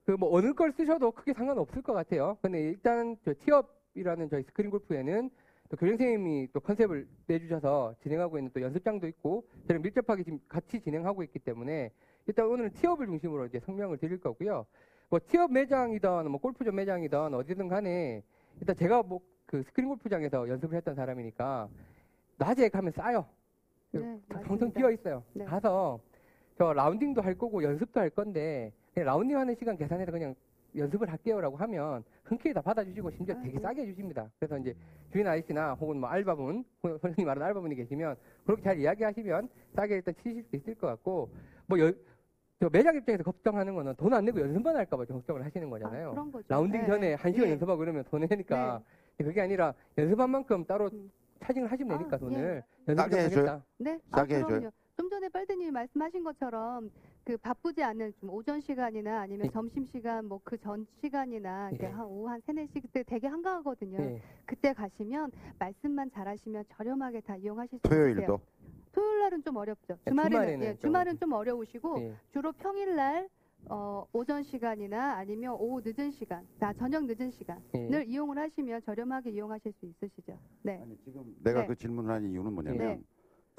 [0.06, 2.38] 그 뭐 어느 걸 쓰셔도 크게 상관없을 것 같아요.
[2.41, 5.30] 근데 일단 저 티업이라는 저희 스크린 골프에는
[5.70, 10.82] 또 교장 선생님이 또 컨셉을 내주셔서 진행하고 있는 또 연습장도 있고 저랑 밀접하게 지금 같이
[10.82, 11.91] 진행하고 있기 때문에
[12.28, 14.65] 일단 오늘은 티업을 중심으로 이제 설명을 드릴 거고요.
[15.09, 18.24] 뭐 티업 매장이든 뭐 골프존 매장이든 어디든 간에
[18.59, 21.67] 일단 제가 뭐 그 스크린 골프장에서 연습을 했던 사람이니까
[22.38, 23.26] 낮에 가면 싸요.
[23.91, 24.72] 네, 평생.
[24.72, 25.24] 비어 있어요.
[25.34, 25.43] 네.
[25.43, 25.99] 가서
[26.55, 30.36] 저 라운딩도 할 거고 연습도 할 건데 라운딩 하는 시간 계산해서 그냥
[30.76, 33.61] 연습을 할게요라고 하면 흔쾌히 다 받아주시고 심지어 아, 되게 네.
[33.61, 34.30] 싸게 해주십니다.
[34.39, 34.76] 그래서 이제
[35.11, 38.15] 주인 아저씨나 혹은 뭐 알바분, 선생님 말하는 알바분이 계시면
[38.45, 41.30] 그렇게 잘 이야기하시면 싸게 일단 치실 수 있을 것 같고
[41.65, 41.91] 뭐 여,
[42.59, 46.11] 저 매장 입장에서 걱정하는 거는 돈 안 내고 연습만 할까봐 좀 걱정을 하시는 아, 거잖아요.
[46.11, 46.45] 그런 거죠.
[46.49, 46.88] 라운딩 네.
[46.88, 47.51] 전에 한 시간 예.
[47.53, 48.82] 연습하고 그러면 돈 내니까
[49.17, 51.09] 그게 아니라 연습한 만큼 따로 음.
[51.41, 52.91] 차징을 하시면 되니까 아, 돈을 예.
[52.91, 53.63] 연습 싸게 좀 해줘요?
[53.78, 54.47] 네, 싸게 아, 해줘요?
[54.59, 54.72] 그럼요.
[54.97, 56.91] 좀 전에 빨대님이 말씀하신 것처럼
[57.30, 59.52] 그 바쁘지 않은 좀 오전 시간이나 아니면 예.
[59.52, 61.88] 점심 시간 뭐 그 전 시간이나 이제 예.
[61.90, 64.00] 한 오후 한 세네 시 그때 되게 한가하거든요.
[64.00, 64.20] 예.
[64.48, 68.00] 그때 가시면 말씀만 잘하시면 저렴하게 다 이용하실 수 있어요.
[68.16, 68.40] 토요일도
[68.92, 69.94] 토요일 날은 좀 어렵죠.
[70.06, 72.16] 네, 주말에는 주말에는 예, 좀- 주말은 좀 어려우시고 예.
[72.32, 73.30] 주로 평일 날
[73.70, 77.62] 어, 오전 시간이나 아니면 오후 늦은 시간, 나 저녁 늦은 시간을
[77.94, 78.04] 예.
[78.08, 80.36] 이용을 하시면 저렴하게 이용하실 수 있으시죠.
[80.64, 80.80] 네.
[80.82, 81.68] 아니 지금 내가 네.
[81.68, 83.02] 그 질문을 한 이유는 뭐냐면 네.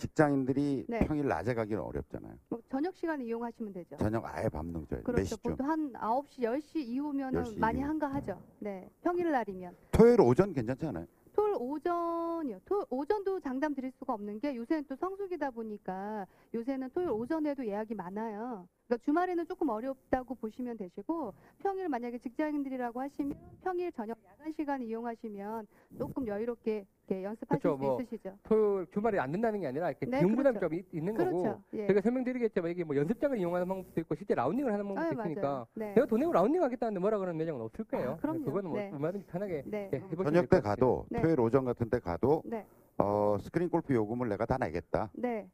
[0.01, 1.01] 직장인들이 네.
[1.07, 2.35] 평일 낮에 가기는 어렵잖아요.
[2.49, 3.97] 뭐 저녁 시간에 이용하시면 되죠.
[3.99, 5.03] 저녁 아예 밤 늦어요.
[5.03, 5.37] 그렇죠.
[5.37, 5.43] 4시쯤.
[5.43, 7.89] 보통 한 9시, 10시 이후면은 10시 많이 이후.
[7.89, 8.41] 한가하죠.
[8.61, 8.89] 네.
[9.03, 9.77] 평일 날이면.
[9.93, 11.07] 토요일 오전 괜찮지 않아요?
[11.33, 12.61] 토요일 오전이요.
[12.65, 17.95] 토 오전도 장담 드릴 수가 없는 게 요새는 또 성수기다 보니까 요새는 토요일 오전에도 예약이
[17.95, 18.67] 많아요.
[18.91, 25.67] 그러니까 주말에는 조금 어렵다고 보시면 되시고 평일 만약에 직장인들이라고 하시면 평일 저녁 야간 시간 이용하시면
[25.97, 27.79] 조금 여유롭게 이렇게 연습하실 그렇죠.
[27.79, 28.37] 수 뭐 있으시죠.
[28.43, 30.69] 토요일 주말에 안 된다는 게 아니라 이렇게 네, 비용 부담이 그렇죠.
[30.75, 31.63] 좀 있- 있는 거고 그렇죠.
[31.75, 31.87] 예.
[31.87, 35.67] 제가 설명드리겠지만 이게 뭐 연습장을 이용하는 방법도 있고 실제 라운딩을 하는 방법도 아, 있으니까.
[35.75, 35.95] 네.
[35.95, 38.11] 내가 돈 내고 라운딩 하겠다는데 뭐라 그러는 매장은 없을 거예요.
[38.13, 38.45] 아, 그럼요.
[38.45, 38.91] 그거는 뭐 네.
[38.93, 39.89] 얼마든지 편하게 네.
[39.93, 40.63] 예, 해보시면 저녁 때 같아요.
[40.63, 41.21] 가도 네.
[41.23, 42.67] 토요일 오전 같은 때 가도 네.
[42.99, 45.11] 어, 스크린 골프 요금을 내가 다 내겠다.
[45.15, 45.49] 네.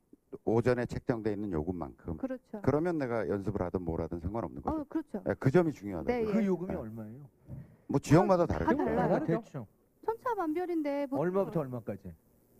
[0.44, 2.16] 오전에 책정돼 있는 요금만큼.
[2.16, 2.60] 그렇죠.
[2.62, 4.80] 그러면 내가 연습을 하든 뭘 하든 상관없는 거죠.
[4.80, 5.22] 어, 그렇죠.
[5.28, 6.26] 예, 그 점이 중요하다고요.
[6.26, 6.46] 네, 그 예.
[6.46, 6.76] 요금이 네.
[6.76, 7.20] 얼마예요?
[7.88, 8.76] 뭐 지역마다 다 다르죠.
[8.84, 9.24] 달라요.
[9.24, 9.66] 대충
[10.04, 12.12] 천차만별인데 보통 얼마부터 얼마까지?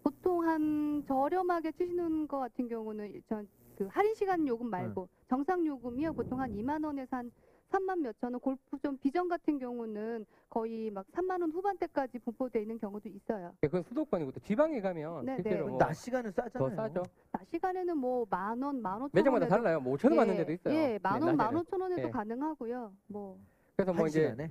[0.03, 6.41] 보통 한 저렴하게 치시는 거 같은 경우는 전그 할인 시간 요금 말고 정상 요금이요 보통
[6.41, 7.31] 한 2만 원에서 한
[7.71, 13.09] 3만 몇천 원 골프존 비전 같은 경우는 거의 막 3만 원 후반대까지 분포돼 있는 경우도
[13.09, 13.53] 있어요.
[13.63, 15.71] 예, 그건 수도권이고 또 지방에 가면 네, 실제로 네.
[15.71, 16.77] 뭐 낮 시간은 더 싸잖아요.
[16.77, 17.03] 싸죠.
[17.33, 19.81] 낮 시간에는 뭐 만 원, 만 오천 매장마다 달라요.
[19.81, 20.75] 뭐 5천 원 받는 데도 있어요.
[20.75, 21.57] 예, 만 원, 네, 만.
[21.57, 22.11] 오천 원에도 예.
[22.11, 22.93] 가능하고요.
[23.09, 23.39] 뭐
[23.77, 24.51] 그래서 뭐한 이제 시간에?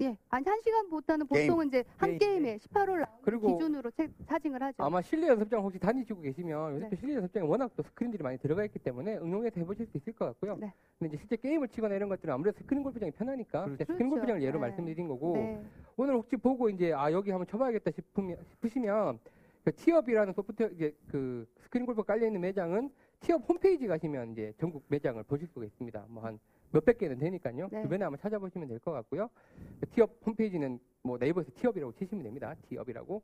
[0.00, 1.26] 예, 아니 한 시간보다는.
[1.26, 2.18] 보통은 이제 한 게임.
[2.18, 4.82] 게임에 18홀 라운드 그리고 기준으로 체, charging을 하죠.
[4.82, 6.90] 아마 실내 연습장 혹시 다니시고 계시면 요새 네.
[6.90, 10.24] 또 실내 연습장에 워낙 또 스크린들이 많이 들어가 있기 때문에 응용해서 해보실 수 있을 것
[10.26, 10.56] 같고요.
[10.56, 10.72] 네.
[10.98, 13.84] 근데 이제 실제 게임을 치거나 이런 것들은 아무래도 스크린 골프장이 편하니까 그렇죠.
[13.84, 14.08] 스크린.
[14.08, 14.58] 골프장을 예로 네.
[14.58, 15.62] 말씀드린 거고 네.
[15.96, 19.18] 오늘 혹시 보고 이제 아 여기 한번 쳐봐야겠다 싶으면 싶으시면
[19.64, 22.90] 그 티업이라는 소프트웨어 이게 그 스크린 골프 깔려 있는 매장은
[23.20, 26.06] 티업 홈페이지 가시면 이제 전국 매장을 보실 수가 있습니다.
[26.08, 26.40] 뭐한
[26.72, 27.68] 몇백 개는 되니까요.
[27.70, 27.82] 네.
[27.82, 29.28] 주변에 한번 찾아보시면 될 것 같고요.
[29.80, 32.54] 그 티업 홈페이지는 뭐 네이버에서 티업이라고 치시면 됩니다.
[32.68, 33.22] 티업이라고.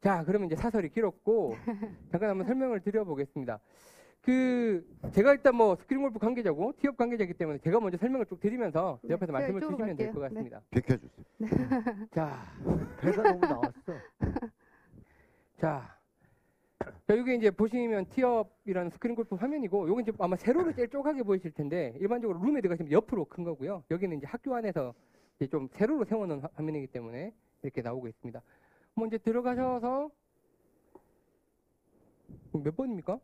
[0.00, 1.54] 자, 그러면 이제 사설이 길었고
[2.10, 3.60] 잠깐 한번 설명을 드려보겠습니다.
[4.22, 8.98] 그 제가 일단 뭐 스크린 골프 관계자고 티업 관계자이기 때문에 제가 먼저 설명을 쭉 드리면서
[9.02, 10.12] 네, 옆에서 네, 말씀을 주시면 될.
[10.12, 10.28] 것 네.
[10.28, 10.60] 같습니다.
[10.70, 12.06] 비켜주세요.
[12.10, 12.42] 자,
[13.00, 13.72] 배가 너무 나왔어.
[14.18, 14.40] 자,
[15.58, 15.95] 자,
[17.08, 21.94] 이게 이제 보시면 티업이라는 스크린 골프 화면이고, 요건 이제 아마 세로로 제일 쪼그맣게 보이실 텐데,
[22.00, 23.84] 일반적으로 룸에 들어가시면 옆으로 큰 거고요.
[23.90, 24.92] 여기는 이제 학교 안에서
[25.36, 28.42] 이제 좀 세로로 세워놓은 화- 화면이기 때문에 이렇게 나오고 있습니다.
[28.94, 30.10] 뭐 이제 들어가셔서
[32.52, 33.18] 몇 번입니까?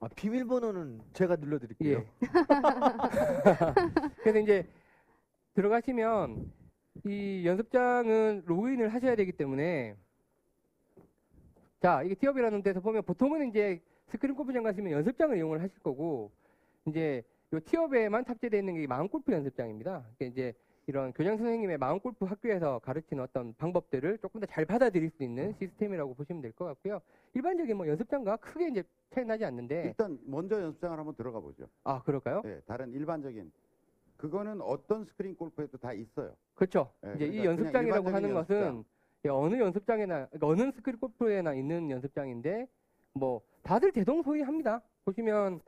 [0.00, 1.98] 아, 비밀번호는 제가 눌러드릴게요.
[1.98, 2.06] 예.
[4.22, 4.66] 그래서 이제
[5.54, 6.50] 들어가시면
[7.06, 9.96] 이 연습장은 로그인을 하셔야 되기 때문에
[11.80, 16.30] 자 이게 티업이라는 데서 보면 보통은 이제 스크린 골프장 가시면 연습장을 이용을 하실 거고
[16.86, 17.22] 이제
[17.52, 20.04] 요 티업에만 탑재되어 있는 게 마음 골프 연습장입니다.
[20.18, 20.52] 그러니까 이제
[20.86, 25.54] 이런 교장 선생님의 마음 골프 학교에서 가르치는 어떤 방법들을 조금 더 잘 받아들일 수 있는
[25.58, 27.00] 시스템이라고 보시면 될 것 같고요.
[27.34, 28.82] 일반적인 뭐 연습장과 크게 이제
[29.14, 31.66] 차이 나지 않는데 일단 먼저 연습장을 한번 들어가 보죠.
[31.84, 32.42] 아 그럴까요?
[32.44, 33.50] 예, 다른 일반적인
[34.16, 36.34] 그거는 어떤 스크린 골프에도 다 있어요.
[36.54, 36.92] 그렇죠.
[37.06, 40.98] 예, 이제 이 그러니까 연습장이라고 그냥 하는 일반적인 것은 예, 어느 연습장에나 그러니까 어느 스크린
[40.98, 42.66] 골프에나 있는 연습장인데
[43.12, 44.80] 뭐 다들 대동소이합니다.
[45.04, 45.60] 보시면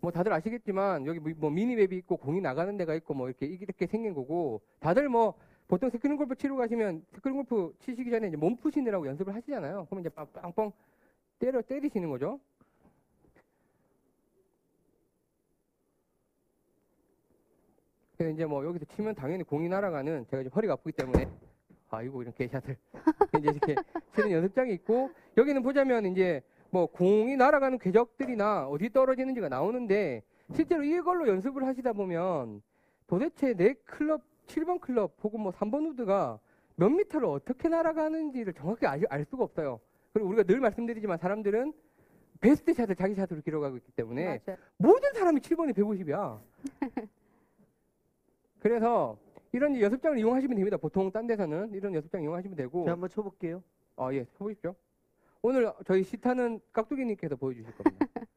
[0.00, 3.46] 뭐 다들 아시겠지만 여기 뭐- 뭐 mini map이 있고 공이 나가는 데가 있고 뭐 이렇게
[3.46, 5.34] 이렇게 생긴 거고 다들 뭐
[5.68, 9.86] 보통 스크린 골프 치러 가시면 스크린 골프 치시기 전에 이제 몸 푸시느라고 연습을 하시잖아요.
[9.88, 10.72] 그러면 이제 빵- 빵빵
[11.38, 12.40] 때려 때리시는 거죠.
[18.16, 21.28] 그래서 이제 뭐 여기서 치면 당연히 공이 날아가는 제가 지금 허리가 아프기 때문에
[21.90, 22.76] 아이고 이런 개샷을
[23.38, 23.74] 이제 이렇게
[24.14, 30.22] 치는 연습장이 있고 여기는 보자면 이제 뭐 공이 날아가는 궤적들이나 어디 떨어지는지가 나오는데
[30.54, 32.62] 실제로 이걸로 연습을 하시다 보면
[33.06, 36.38] 도대체 내 클럽 7번 클럽 혹은 뭐 3번 우드가
[36.76, 39.80] 몇 미터를 어떻게 날아가는지를 정확히 알, 알 수가 없어요.
[40.12, 41.72] 그리고 우리가 늘 말씀드리지만 사람들은
[42.40, 44.58] 베스트 샷을 자기 샷으로 기록하고 있기 때문에 맞아요.
[44.76, 46.40] 모든 사람이 7번이 150이야.
[48.60, 49.16] 그래서
[49.52, 50.76] 이런 연습장을 이용하시면 됩니다.
[50.76, 52.84] 보통 딴 데서는 이런 연습장 이용하시면 되고.
[52.84, 53.62] 제가 한번 쳐볼게요.
[53.96, 54.74] 아, 예, 해보십시오.
[55.40, 58.06] 오늘 저희 시타는 깍두기님께서 보여주실 겁니다.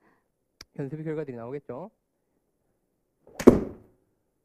[0.80, 1.92] 연습 결과들이 나오겠죠.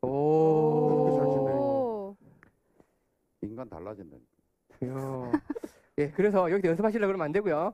[0.02, 0.08] 오.
[0.08, 2.16] 오.
[3.42, 4.26] 인간 달라진다니까.
[4.82, 5.32] 이야.
[5.98, 7.72] 예, 그래서 여기서 연습하시려고 그러면 안 되고요.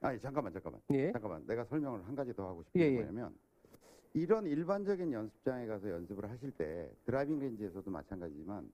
[0.00, 1.10] 아니 잠깐만 잠깐만 예.
[1.10, 3.02] 잠깐만 내가 설명을 한 가지 더 하고 싶은 예, 게 예.
[3.02, 3.34] 뭐냐면
[4.16, 8.72] 이런 일반적인 연습장에 가서 연습을 하실 때 driving range에서도 마찬가지지만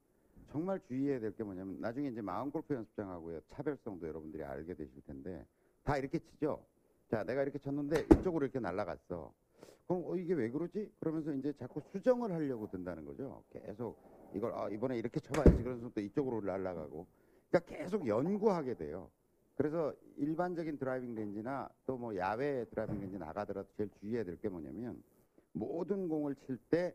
[0.52, 5.44] 정말 주의해야 될 게 뭐냐면 나중에 이제 마음 골프 연습장하고의 차별성도 여러분들이 알게 되실 텐데
[5.82, 6.64] 다 이렇게 치죠.
[7.10, 9.32] 자, 내가 이렇게 쳤는데 이쪽으로 이렇게 날아갔어.
[9.88, 10.92] 그럼 어, 이게 왜 그러지?
[11.00, 13.42] 그러면서 이제 자꾸 수정을 하려고 든다는 거죠.
[13.50, 13.98] 계속
[14.36, 15.60] 이걸 아, 이번에 이렇게 쳐봐야지.
[15.64, 17.04] 그래서 또 이쪽으로 날아가고.
[17.50, 19.10] 그러니까 계속 연구하게 돼요.
[19.56, 25.02] 그래서 일반적인 driving range나 또 뭐 야외 driving range 나가더라도 제일 주의해야 될 게 뭐냐면
[25.52, 26.94] 모든 공을 칠때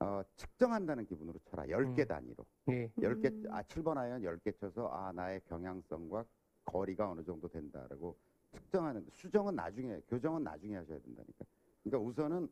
[0.00, 1.64] 어, 측정한다는 기분으로 쳐라.
[1.64, 2.06] 10개 음.
[2.06, 2.46] 단위로.
[2.70, 2.90] 예.
[3.02, 3.44] 열개 음.
[3.50, 6.24] 아, 7번 아이언 10개 쳐서 아, 나의 경향성과
[6.64, 8.16] 거리가 어느 정도 된다라고
[8.52, 11.44] 측정하는 수정은 나중에 교정은 나중에 하셔야 된다니까.
[11.82, 12.48] 그러니까 우선은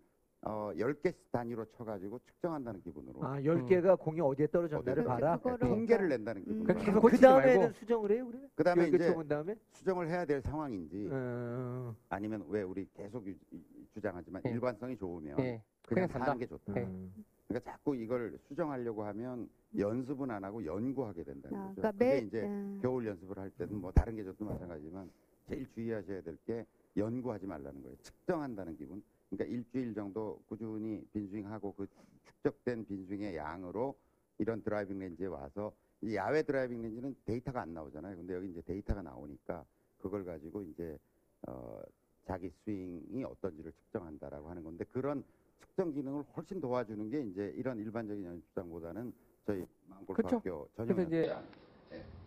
[0.48, 5.36] 어, 10개 단위로 쳐 가지고 측정한다는 기분으로 아, 10개가 공이 어디에 떨어졌나를 어디에 봐라.
[5.38, 6.68] 그거를 통계를 낸다는 기분으로.
[6.72, 6.80] 하라.
[6.80, 7.74] 해서 그 고치지 다음에는 말고.
[7.74, 8.50] 수정을 해요, 그러면?
[8.54, 9.54] 그다음에 10개 이제 쳐본 다음에?
[9.72, 13.60] 수정을 해야 될 상황인지 어, 아니면 왜 우리 계속 유- 유-
[13.92, 14.50] 주장하지만 예.
[14.50, 15.42] 일관성이 좋으면 예.
[15.82, 16.26] 그냥 그냥 산다.
[16.26, 16.72] 사는 게 좋다.
[16.74, 16.84] 네.
[16.84, 17.12] 음.
[17.48, 21.74] 그러니까 자꾸 이걸 수정하려고 하면 연습은 안 하고 연구하게 된다는 아, 거죠.
[21.76, 22.78] 그러니까 그게 매 이제 음.
[22.82, 25.10] 겨울 연습을 할 때는 뭐 다른 계절도 마찬가지지만
[25.48, 26.64] 제일 주의하셔야 될 게
[26.96, 27.96] 연구하지 말라는 거예요.
[28.02, 29.02] 측정한다는 기분.
[29.36, 31.86] 그러니까 일주일 정도 꾸준히 빈스윙하고 그
[32.24, 33.94] 축적된 빈스윙의 양으로
[34.38, 38.16] 이런 driving range에 와서 이 야외 driving range는 데이터가 안 나오잖아요.
[38.16, 39.64] 근데 여기 이제 데이터가 나오니까
[39.98, 40.98] 그걸 가지고 이제
[41.46, 41.80] 어
[42.26, 45.22] 자기 스윙이 어떤지를 측정한다라고 하는 건데 그런
[45.60, 49.12] 측정 기능을 훨씬 도와주는 게 이제 이런 일반적인 연습장보다는
[49.46, 49.68] 저희 그쵸.
[49.88, 51.36] 마음골프학교 전용 이제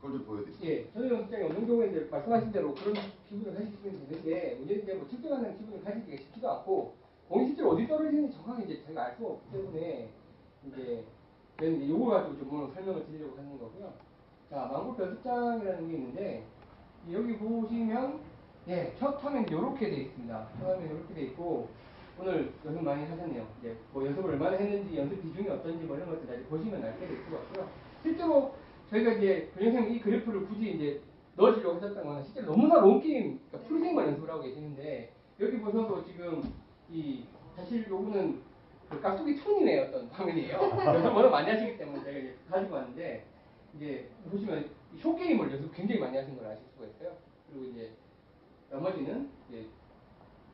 [0.01, 0.71] 그걸 좀 보여드릴게요.
[0.71, 2.93] 예, 저희 연습장이 없는 경우에 이제 말씀하신 대로 그런
[3.27, 6.93] 기분을 가지시면 되는데 문제는 이제 뭐 측정하는 기분을 가지기가 쉽지도 않고
[7.27, 10.09] 공이 실제로 어디 떨어지는지 정확하게 이제 저희가 알 수가 없기 때문에
[10.67, 11.03] 이제
[11.59, 13.93] 저희는 이제 요거 가지고 좀 설명을 드리려고 하는 거고요.
[14.49, 16.43] 자, 망골 연습장이라는 게 있는데
[17.11, 18.19] 여기 보시면
[18.69, 20.47] 예, 첫 화면 이렇게 돼 있습니다.
[20.59, 21.67] 첫 화면 이렇게 돼 있고
[22.19, 23.45] 오늘 연습 많이 하셨네요.
[23.59, 27.17] 이제 뭐 연습을 얼마나 했는지 연습 비중이 어떤지 뭐 이런 것들 나중에 보시면 알게 될
[27.29, 27.69] 것 같고요.
[28.01, 28.53] 실제로
[28.89, 31.01] 저희가 이제 교장선생님 이 그래프를 굳이 이제
[31.35, 36.43] 넣어주려고 하셨던 거는 실제 너무나 롱게임, 그러니까 풀스윙만 연습을 하고 계시는데 여기 보셔도 지금
[36.89, 37.25] 이
[37.55, 38.41] 사실 요거는
[38.89, 40.57] 그 깍두기 톤이네 어떤 화면이에요.
[40.85, 43.25] 연습 워낙 많이 하시기 때문에 제가 이제 가지고 왔는데
[43.75, 47.15] 이제 보시면 이 short game을 연습 굉장히 많이 하신 걸 아실 수가 있어요.
[47.47, 47.91] 그리고 이제
[48.71, 49.65] 나머지는 이제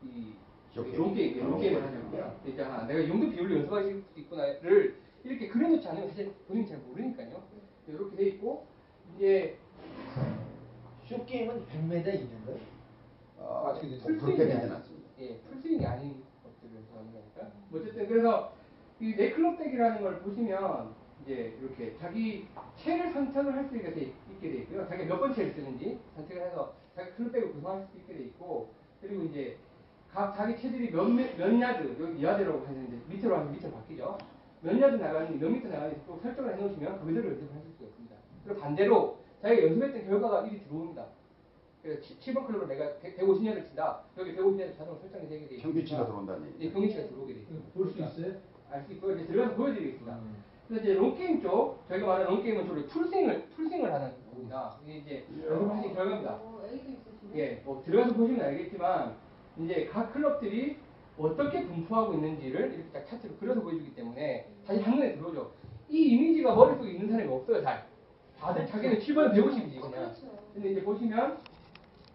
[0.03, 0.33] 이
[0.73, 0.97] 쇼게임.
[0.97, 2.39] 롱게임, 예, 롱게임을 하셨고요.
[2.47, 6.77] 이제 아, 내가 이 정도 비율로 연습하실 수 있구나를 이렇게 그려놓지 않으면 사실 본인이 잘
[6.79, 7.41] 모르니까요.
[7.87, 8.65] 이렇게 돼 있고
[9.15, 9.57] 이제
[11.05, 12.59] short game은 100m 있는 거예요?
[13.39, 13.73] 아,
[14.19, 15.09] full swing이 되진 아닌, 않습니다.
[15.19, 17.51] 예, full swing이 아닌 것들을 하는 거니까.
[17.71, 18.53] 어쨌든 그래서
[18.99, 24.49] 이 내 클럽백이라는 걸 보시면 이제 이렇게 자기 채를 선택을 할 수 있게 돼, 있게
[24.51, 24.87] 돼 있고요.
[24.87, 28.69] 자기가 몇 번 채를 쓰는지 선택을 해서 자기 클럽백을 구성할 수 있게 돼 있고
[29.01, 29.57] 그리고 이제
[30.11, 34.17] 각 자기 채들이 몇, 몇, 몇 야드, 여기 야드라고 하는데 미터로 하면 미터로 바뀌죠.
[34.61, 38.15] 몇 야드 나가는지 몇 미터 나가는지 또 설정을 해놓으시면 그대로 연습하실 수가 있습니다.
[38.45, 41.05] 그리고 반대로 자기가 연습했던 결과가 이리 들어옵니다.
[41.81, 44.01] 그래서 7번 클럽을 내가 150야드 친다.
[44.17, 45.63] 여기 150야드 자동으로 설정이 되게 돼 있습니다.
[45.63, 46.73] 평균치가 들어온다는 예, 얘기죠.
[46.73, 47.67] 평균치가 들어오게 돼 있습니다.
[47.73, 48.33] 볼 수 있어요?
[48.71, 49.15] 알 수 있고요.
[49.15, 50.13] 이제 들어가서 보여드리겠습니다.
[50.15, 50.43] 음.
[50.67, 54.75] 그래서 이제 롱게임 쪽, 저희가 말하는 롱게임은 주로 풀스윙을, 풀스윙을 하는 겁니다.
[54.83, 56.39] 이게 이제 연습을 하신 결과입니다.
[56.73, 56.99] 있으시네.
[57.35, 59.15] 예, 뭐 들어가서 보시면 알겠지만,
[59.59, 60.77] 이제 각 클럽들이
[61.17, 65.51] 어떻게 분포하고 있는지를 이렇게 딱 차트로 그려서 보여주기 때문에 다시 한눈에 들어오죠.
[65.89, 67.87] 이 이미지가 머릿속에 있는 사람이 없어요, 잘.
[68.39, 69.91] 다들 자기는 7번 150이지, 어, 그냥.
[69.91, 70.39] 그렇죠.
[70.53, 71.37] 근데 이제 보시면,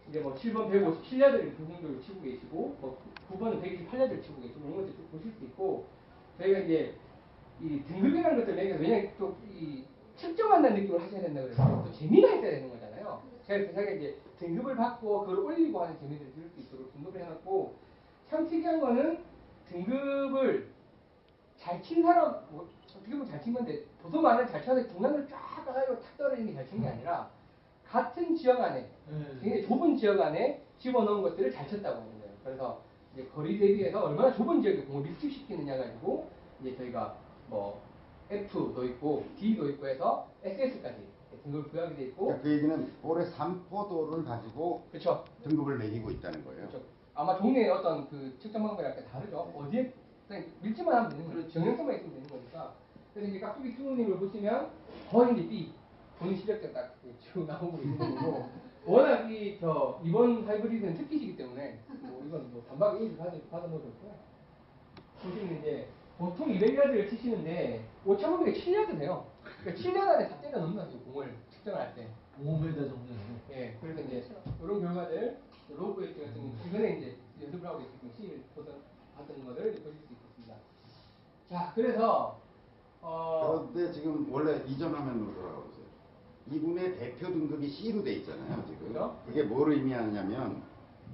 [0.09, 2.99] 이제 뭐 7번 157야드를 긍정적으로 치고 계시고, 뭐
[3.31, 5.87] 9번은 128야드를 치고 계시고, 이런 것들 쭉 보실 수 있고,
[6.39, 6.95] 저희가 이제
[7.63, 9.85] 이 등급이라는 것들 매겨 왜냐면 또이
[10.17, 13.23] 측정한다는 느낌을 하셔야 된다 그래서 또 재미가 있어야 되는 거잖아요.
[13.47, 17.75] 제가 제가 이제 등급을 받고 그걸 올리고 하는 재미를 들을 수 있도록 등급을 해놨고
[18.31, 19.18] 참 특이한 거는
[19.68, 20.68] 등급을
[21.59, 26.01] 잘 친 사람 뭐 어떻게 보면 잘 친 건데 도서관을 잘 쳐서 중간으로 쫙 가가지고
[26.01, 27.28] 탁 떨어지는 게 잘 친 게 아니라
[27.85, 29.39] 같은 지역 안에 네.
[29.43, 32.35] 굉장히 좁은 지역 안에 집어넣은 것들을 잘 쳤다고 하는 거예요.
[32.45, 32.81] 그래서
[33.12, 37.16] 이제 거리 대비해서 얼마나 좁은 지역에 공을 밀집시키느냐 가지고 이제 저희가
[37.49, 37.83] 뭐
[38.31, 40.97] F도 있고 D도 있고 해서 SS까지
[41.43, 45.24] 등급을 부여하게 돼 있고 그러니까 그 얘기는 볼의 삼포도를 가지고 그렇죠.
[45.43, 46.68] 등급을 매기고 있다는 거예요.
[46.68, 46.85] 그렇죠.
[47.15, 49.53] 아마 종류의 어떤 그 측정 방법이 약간 다르죠.
[49.55, 49.93] 어디에
[50.29, 51.49] 그냥 밀지만 하면 되는 거죠.
[51.51, 52.75] 정형성만 있으면 되는 거니까.
[53.13, 54.71] 그래서 이제 깍두기 투우님을 보시면
[55.11, 55.73] 거의 이제 B
[56.19, 58.49] 본인 실력자 딱쭉 나오고 있는 거고
[58.87, 64.15] 워낙 이 저 이번 하이브리드는 특기시기 때문에 뭐 이건 뭐 단박 에이스 받아 받아 놓으셨고요.
[65.23, 65.89] 보시면 이제
[66.19, 69.27] 보통 200야드를 치시는데 5,500에 7야드 돼요.
[69.61, 72.09] 그러니까 7야드 안에 다 때려 넣는 거죠 공을 측정할 때.
[72.43, 73.41] 5m 정도는.
[73.51, 74.25] 예, 그래서 이제
[74.63, 75.37] 이런 결과들
[75.77, 78.75] 로그 엣지 같은 경우 최근에 이제 연습을 하고 있으면 시를 보던
[79.16, 80.55] 봤던 것을 보실 수 있겠습니다.
[81.49, 82.41] 자, 그래서
[83.03, 85.87] 어 그런데 지금 원래 이전 화면으로 돌아가 보세요.
[86.51, 88.89] 이분의 대표 등급이 C로 돼 있잖아요, 지금.
[88.89, 89.16] 그죠?
[89.27, 90.62] 그게 뭐를 의미하냐면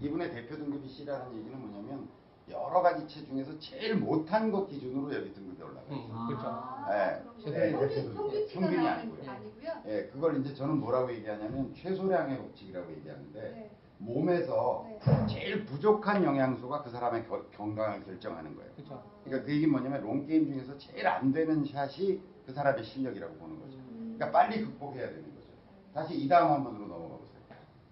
[0.01, 2.09] 이분의 대표 등급이 C라는 얘기는 뭐냐면
[2.49, 5.85] 여러 가지 채 중에서 제일 못한 것 기준으로 여기 등급이 올라가요.
[5.91, 7.51] 음, 그렇죠.
[7.51, 9.73] 네, 평균, 평균치가 평균이 나오는 아니고요.
[9.87, 13.71] 예, 그걸 이제 저는 뭐라고 얘기하냐면 최소량의 법칙이라고 얘기하는데 네.
[13.99, 15.27] 몸에서 네.
[15.27, 18.71] 제일 부족한 영양소가 그 사람의 겨- 건강을 결정하는 거예요.
[18.75, 19.03] 그렇죠.
[19.25, 23.77] 그러니까 그 얘기는 뭐냐면 롱게임 중에서 제일 안 되는 샷이 그 사람의 실력이라고 보는 거죠.
[23.79, 24.15] 음.
[24.17, 25.49] 그러니까 빨리 극복해야 되는 거죠.
[25.95, 27.37] 다시 이 다음 한 번으로 넘어가 보세요.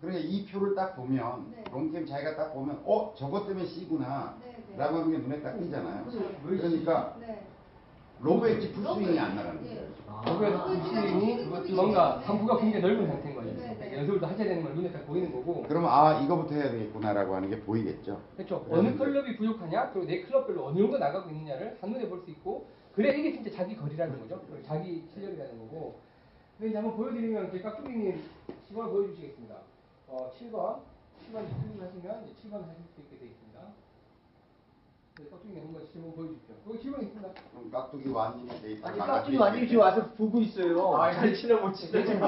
[0.01, 1.65] 그러니까 이 표를 딱 보면 네.
[1.73, 4.77] long game 자기가 딱 보면 어 저것 때문에 C구나 네, 네.
[4.77, 6.07] 라고 하는 게 눈에 딱 띄잖아요.
[6.45, 7.47] 왜 그러니까 네.
[8.21, 9.75] lob wedge full swing이 안 나가는 예.
[9.75, 10.39] 거예요.
[10.39, 11.45] 그래서 스윙이
[11.75, 13.55] 뭔가 상부가 굉장히 넓은 상태인 거죠.
[13.55, 15.65] 그러니까 연습을 또 하셔야 되는 걸 눈에 딱 보이는 거고.
[15.69, 18.21] 그러면 아 이거부터 해야 되겠구나라고 하는 게 보이겠죠.
[18.37, 18.67] 그렇죠.
[18.71, 23.17] 어느 클럽이 부족하냐, 그리고 내 클럽별로 어느 정도 나가고 있느냐를 한눈에 볼 수 있고, 그래
[23.19, 24.41] 이게 진짜 자기 거리라는 거죠.
[24.67, 25.99] 자기 실력이라는 거고.
[26.57, 28.23] 근데 이제 한번 보여드리면 이제 깍두기님
[28.69, 29.55] 시범을 보여주시겠습니다.
[30.09, 30.79] 어, 7번,
[31.27, 33.44] 7번 클릭 하시면 이제 7번 하실 수 있게 되어 있습니다.
[35.17, 36.57] 네, 깍두기님 한번 시범 보여주십시오.
[36.67, 37.29] 여기 7번 있습니다.
[37.53, 40.97] 그럼 깍두기 완님이 데이터 아니 깍두기 완전히 지금 와서 보고 있어요.
[40.97, 41.93] 아, 잘 치나 못 치나.
[42.01, 42.21] 네, 지금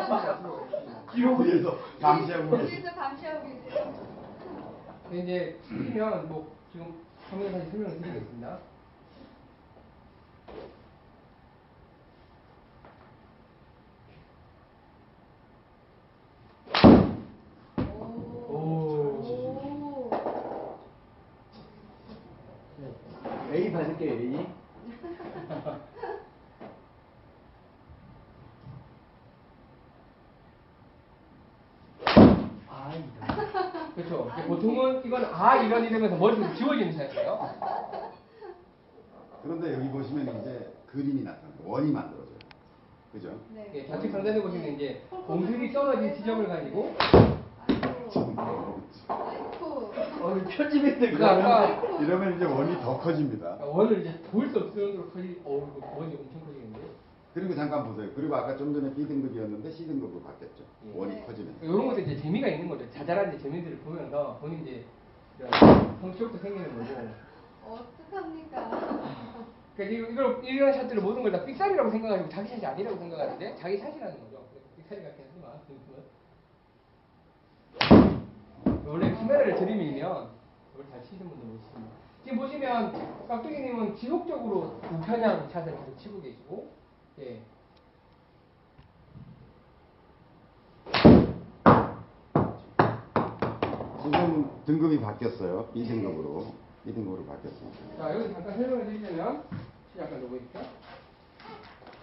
[1.12, 2.62] 기록에서 감시하고 계세요.
[2.62, 3.94] 여기서 감시하고 계세요.
[5.10, 6.94] 네, 이제 틀리면 뭐 지금
[7.28, 8.58] 화면에 다시 설명을 드리겠습니다.
[18.48, 18.54] 오.
[18.54, 20.10] 오.
[20.10, 20.10] 오.
[23.52, 24.46] A 받을게요 A.
[32.68, 33.95] 아 이런.
[34.06, 34.30] 그렇죠.
[34.32, 37.50] 이제 보통은 이건 아 이런 이러면서 머릿속에 지워지는 샷이에요.
[39.42, 41.52] 그런데 여기 보시면 이제 그림이 나타나요.
[41.64, 42.36] 원이 만들어져요.
[43.12, 43.30] 그죠?
[43.54, 43.70] 네.
[43.74, 46.94] 예, 좌측 상단에 보시면 이제 공들이 떨어진 지점을 가지고.
[49.08, 51.66] 어 편집했을 그거 아까
[52.00, 53.58] 이러면 이제 원이 더 커집니다.
[53.64, 56.65] 원을 이제 보일 수 없을 정도로 커지, 어 이거 원이 엄청 커지겠는데.
[57.36, 58.08] 그리고 잠깐 보세요.
[58.14, 60.64] 그리고 아까 좀 전에 B 등급이었는데 C 등급으로 바뀌었죠.
[60.86, 60.98] 예.
[60.98, 61.24] 원이 네.
[61.26, 61.62] 커지면서.
[61.66, 62.90] 이런 것도 이제 재미가 있는 거죠.
[62.90, 64.86] 자잘한 이제 재미들을 보면서 본인 이제
[66.00, 67.76] 성취욕도 생기는 거고.
[68.08, 68.70] 어떡합니까?
[69.76, 74.14] 그러니까 이걸 이런 샷들을 모든 걸 다 삑살이라고 생각하고 자기 샷이 아니라고 생각하는데 자기 샷이라는
[74.18, 74.42] 거죠.
[74.78, 75.52] 삑살이 같긴 하지만
[78.86, 80.00] 원래 카메라를 들이밀면
[80.72, 81.92] 이걸 잘 치는 분들 못 칩니다.
[82.24, 86.70] 지금 보시면 깍두기님은 지속적으로 우편향 샷을 계속 치고 계시고,
[87.18, 87.42] 예.
[94.02, 95.70] 지금 등급이 바뀌었어요.
[95.74, 96.52] 2등급으로.
[96.86, 96.92] 예.
[96.92, 97.96] 2등급으로 바뀌었습니다.
[97.98, 99.42] 자, 여기 잠깐 설명을 드리자면,
[99.98, 100.60] 약간 넘어니까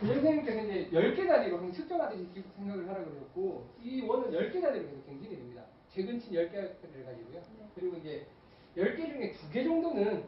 [0.01, 5.35] 선생님께서 이제 10개 단위로 그냥 측정하듯이 생각을 하라고 그랬고, 이 원은 10개 단위로 계속 갱신이
[5.37, 5.63] 됩니다.
[5.89, 7.41] 최근친 10개를 가지고요.
[7.59, 7.69] 네.
[7.75, 8.27] 그리고 이제
[8.75, 10.23] 10개 중에 2개 정도는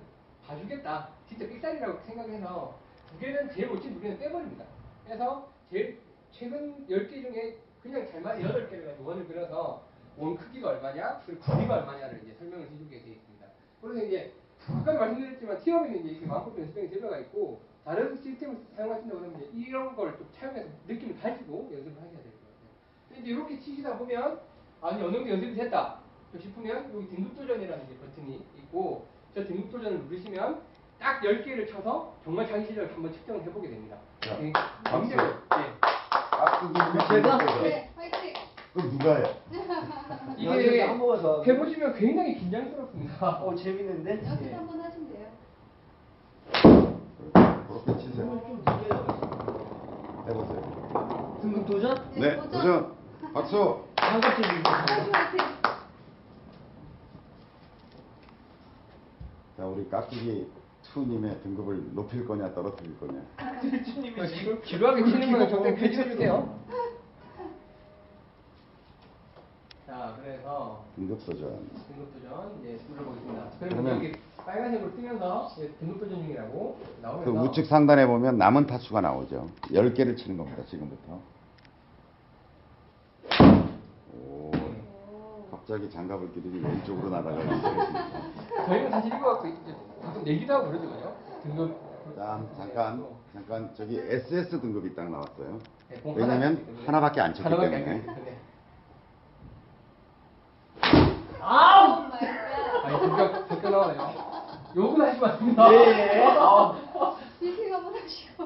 [0.48, 1.10] 봐주겠다.
[1.28, 2.80] 진짜 삑살이라고 생각해서
[3.20, 4.64] 2개는 제일 옳지 2개는 빼버립니다.
[5.06, 5.99] 그래서 제일
[6.32, 9.84] 최근 10개 중에 그냥 잘 맞은 8개를 가지고 원을 그려서
[10.18, 13.47] 원 크기가 얼마냐, 그리고 거리가 얼마냐를 이제 설명을 해주게 되어 있습니다.
[13.82, 14.34] 그래서 이제
[14.68, 19.95] 아까 말씀드렸지만 티업에는 이제 이렇게 마음껏 연습병이 들어가 있고 다른 시스템을 사용하신다고 그러면 이제 이런
[19.95, 22.70] 걸 좀 차용해서 느낌을 가지고 연습을 하셔야 될 것 같아요.
[23.10, 24.39] 근데 이렇게 치시다 보면
[24.82, 25.99] 아니 어느 정도 연습이 됐다
[26.39, 30.62] 싶으면 여기 등급 도전이라는 이제 버튼이 있고 저 등급 도전을 누르시면
[30.99, 33.97] 딱 10개를 쳐서 정말 자기 실력을 한번 측정을 해보게 됩니다.
[34.28, 34.51] 예.
[36.32, 37.38] 깍두기 제가?
[37.61, 38.34] 네, 화이팅!
[38.73, 39.28] 그럼 누가 해요?
[40.38, 41.43] 이게 한 번만 더.
[41.43, 43.30] 해보시면 굉장히 긴장스럽습니다.
[43.43, 44.23] 어 재밌는데?
[44.26, 44.53] 연습 예.
[44.53, 45.28] 한번 하시면 돼요.
[47.67, 48.26] 그렇게 치세요.
[48.26, 48.95] 좀 늦게요.
[50.28, 51.38] 해보세요.
[51.41, 52.11] 등급 도전?
[52.15, 52.95] 네, 도전.
[53.34, 53.84] 박수.
[53.97, 55.45] 화이팅 화이팅!
[59.57, 60.49] 자, 우리 깍두기
[61.00, 63.20] 투님의 등급을 높일 거냐 떨어뜨릴 거냐.
[63.20, 66.58] 어, 지루- 지루하게 치는 거는 적당히 표시해 주세요.
[69.86, 71.50] 자, 그래서 등급 도전.
[71.70, 73.43] 등급 도전 이제 눌러보겠습니다.
[73.60, 78.66] 그러면 그러면- 여기 빨간색으로 뜨면서 이제 등급 도전 중이라고 나오면서 그 우측 상단에 보면 남은
[78.66, 79.50] 타수가 나오죠.
[79.64, 80.64] 10개를 치는 겁니다.
[80.66, 81.20] 지금부터.
[84.14, 84.52] 오, 오.
[85.52, 88.66] 갑자기 장갑을 끼더니 왼쪽으로 시작했습니다.
[88.66, 91.16] 저희는 사실 이거 갖고 이제 가끔 내기도 하고 그죠?
[91.43, 95.60] 등급 자, 잠깐, 잠깐 저기 SS 등급이 딱 나왔어요.
[95.89, 98.06] 네, 공 왜냐면 하나 하나밖에 안 쳤기 하나밖에 안 때문에.
[98.06, 98.16] 마이
[101.39, 102.86] 갓.
[102.86, 104.14] 아니 적격 적격 나와요.
[104.76, 105.74] 욕은 하지 마십니다.
[105.74, 106.26] 예.
[106.38, 106.76] 아.
[107.39, 108.46] 브리핑 한번 하시고.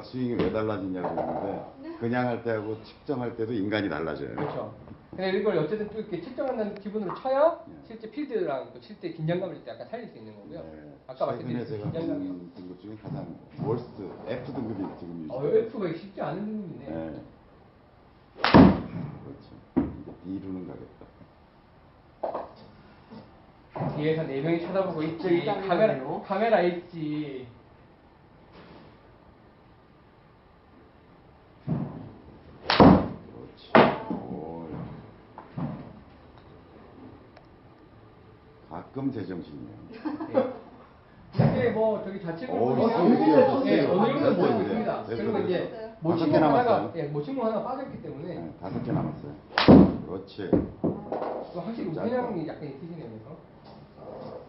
[0.00, 4.34] 아까 스윙이 왜 달라지냐고 했는데 그냥 할 때하고 측정할 때도 인간이 달라져요.
[4.34, 4.74] 그렇죠.
[5.10, 7.74] 근데 이걸 어쨌든 또 이렇게 측정한다는 기분으로 쳐야 네.
[7.86, 10.62] 실제 필드랑 또칠때 긴장감을 약간 살릴 수 있는 거고요.
[10.62, 12.32] 네, 아까 말씀드린 긴장감이요.
[12.32, 15.44] 본 등급 중에 가장 월스트 F 등급이 지금 어.
[15.44, 16.86] F가 쉽지 않은 등급이네.
[16.88, 17.22] 네.
[19.22, 19.50] 그렇죠.
[19.76, 21.00] 이제 D로는 가겠다.
[23.96, 25.44] 뒤에서 네 명이 쳐다보고 있지.
[25.44, 26.20] 카메라.
[26.22, 27.46] 카메라 있지.
[34.10, 34.66] 오.
[38.90, 39.76] 가끔 제정신이에요.
[40.32, 41.54] 네.
[41.60, 43.86] 이게 뭐 저기 좌측을 오, 보시면 됐어요, 예.
[43.86, 44.46] 어느 정도.
[44.48, 45.04] 있습니다.
[45.06, 45.44] 됐어요, 그리고 됐어요.
[45.46, 46.92] 이제 다섯 모친구 개 하나가 남았어요.
[46.96, 49.32] 예, 모친구 하나 빠졌기 때문에 네, 다섯 개 남았어요.
[50.08, 50.50] 그렇지.
[50.82, 52.08] 또 확실히 짧고.
[52.08, 53.06] 우편향이 약간 있으시네요.
[53.10, 54.40] 그래서.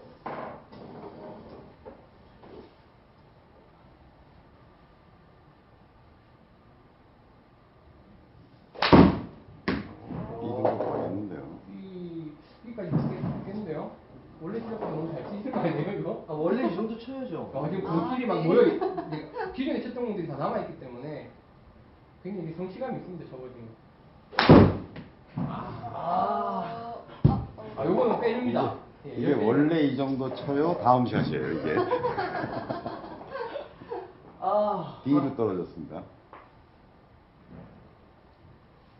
[10.39, 11.43] B 등급 가겠는데요.
[11.73, 12.31] 이
[12.65, 13.91] 여기까지 붙겠는데요.
[14.41, 16.25] 원래 실력보다 너무 잘 치실 거 아니에요, 이거?
[16.27, 16.75] 아, 원래 이
[17.51, 17.65] 쳐야죠.
[17.65, 18.43] 아, 지금 아, 그끼리 막 네.
[18.47, 21.29] 모여 있, 이제 기존에 쳤던 분들이 다 남아 있기 때문에
[22.23, 23.69] 굉장히 성취감이 있습니다, 저거 지금.
[25.35, 26.95] 아.
[27.77, 28.75] 아, 요거는 빼줍니다.
[29.07, 30.77] 예, 이게 이렇게 원래 이 정도 쳐요.
[30.83, 31.75] 다음 샷이에요, 이게.
[34.39, 35.01] 아.
[35.03, 36.03] D로 떨어졌습니다.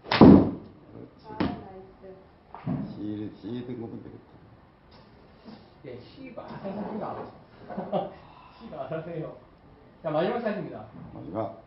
[0.10, 1.28] 아, 그렇지.
[1.40, 2.16] 나이스.
[2.96, 4.32] C, C 등급은 되겠다.
[5.86, 7.32] 예, C가 알아서
[8.74, 9.36] 알아서 해요.
[10.04, 10.86] 자, 마지막 샷입니다.
[11.14, 11.62] 마지막.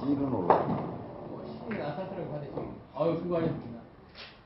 [0.00, 0.54] C로 올라.
[0.54, 2.74] 어, C는 아사스를 받으시고.
[2.96, 3.80] 아유, 수고하셨습니다.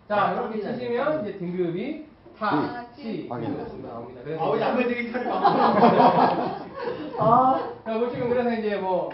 [0.09, 2.07] 자, 이렇게 치시면 이제 등급이
[2.39, 2.85] 타.
[2.95, 3.89] C, 확인됐습니다.
[3.93, 4.21] 나옵니다.
[4.25, 5.29] 그래서 아우, 양배들이 탈이
[7.19, 7.73] 아.
[7.85, 9.11] 자, 뭐 지금 그래서 이제 뭐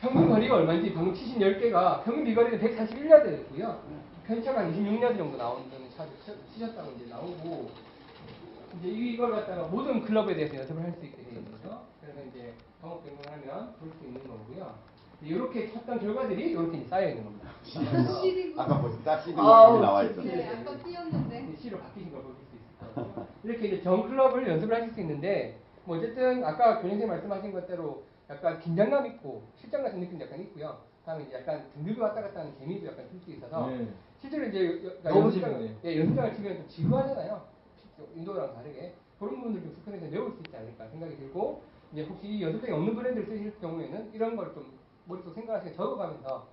[0.00, 3.76] 평균 거리가 얼마인지 방금 치신 10개가 평균 비거리는 141야드였고요.
[4.26, 5.68] 편차가 26야드 정도 나오는
[6.24, 7.70] 치- 치셨다고 이제 나오고
[8.78, 11.82] 이제 이걸 갖다가 모든 클럽에 대해서 연습을 할 수 있게 되어 있는 거죠.
[12.00, 14.74] 그래서 이제 방업 변경을 하면 볼 수 있는 거고요.
[15.22, 17.50] 이렇게 쳤던 결과들이 이렇게 쌓여 있는 겁니다.
[18.56, 20.48] 아까 벌써 딱 C 아우, 등급이 나와 네, 있었는데.
[20.48, 21.56] 아까 띄었는데.
[21.60, 23.26] C로 바뀌신 걸 보실 수 있을 거고요.
[23.44, 28.58] 이렇게 이제 전 클럽을 연습을 하실 수 있는데 뭐 어쨌든 아까 교장선생님 말씀하신 것대로 약간
[28.60, 30.78] 긴장감 있고 실전 같은 느낌도 약간 있고요.
[31.04, 33.88] 다음에 이제 약간 등급이 왔다 갔다 하는 재미도 약간 줄수 있어서 네.
[34.22, 35.76] 실제로 이제 여- 너무 재밌네요.
[35.84, 37.44] 예, 연습장을 치면 좀 지루하잖아요.
[38.14, 41.62] 인도랑 다르게 그런 부분들 좀 스크린에서 배울 수 있지 않을까 생각이 들고
[41.92, 46.46] 이제 혹시 이 연습장이 없는 브랜드를 쓰실 경우에는 이런 걸 좀 머릿속 생각하시고 적어가면서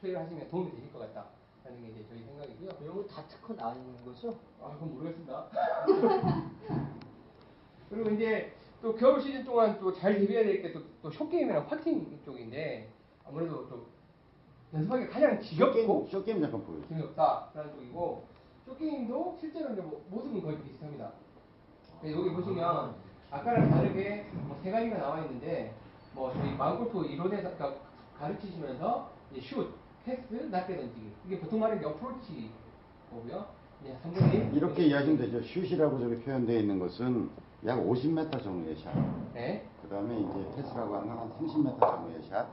[0.00, 2.70] 플레이를 하시면 도움이 되실 것 같다라는 게 이제 저희 생각이고요.
[2.82, 4.36] 이런 거다 특허 나는 거죠?
[4.60, 5.46] 아, 그건 모르겠습니다.
[7.88, 12.18] 그리고 이제 또 겨울 시즌 동안 또 잘 대비해야 될 게 또 또 숏게임이랑 퍼팅
[12.24, 12.90] 쪽인데
[13.24, 13.86] 아무래도 좀
[14.74, 16.88] 연습하기 가장 지겹고 숏게임, 잠깐 보여주세요.
[16.88, 18.24] 재미없다라는 쪽이고
[18.66, 21.12] 숏게임도 실제로 이제 뭐 모습은 거의 비슷합니다.
[22.00, 22.94] 근데 여기 보시면
[23.30, 25.74] 아까랑 다르게 뭐 세 가지가 나와 있는데
[26.14, 27.74] 뭐 저희 마음골프 이론에서 그러니까
[28.18, 29.68] 가르치시면서 이제 슛,
[30.04, 32.50] 패스, 낮게 던지기 이게 보통 말하는 게 어프로치
[33.10, 33.46] 거고요.
[34.02, 35.42] 상당히 이렇게 이해하시면 되죠.
[35.42, 37.28] 슛이라고 저기 표현되어 있는 것은
[37.66, 38.92] 약 50m 정도의 샷.
[39.34, 39.66] 네.
[39.82, 42.46] 그 다음에 이제 패스라고 하는 건 한 30m 정도의 샷.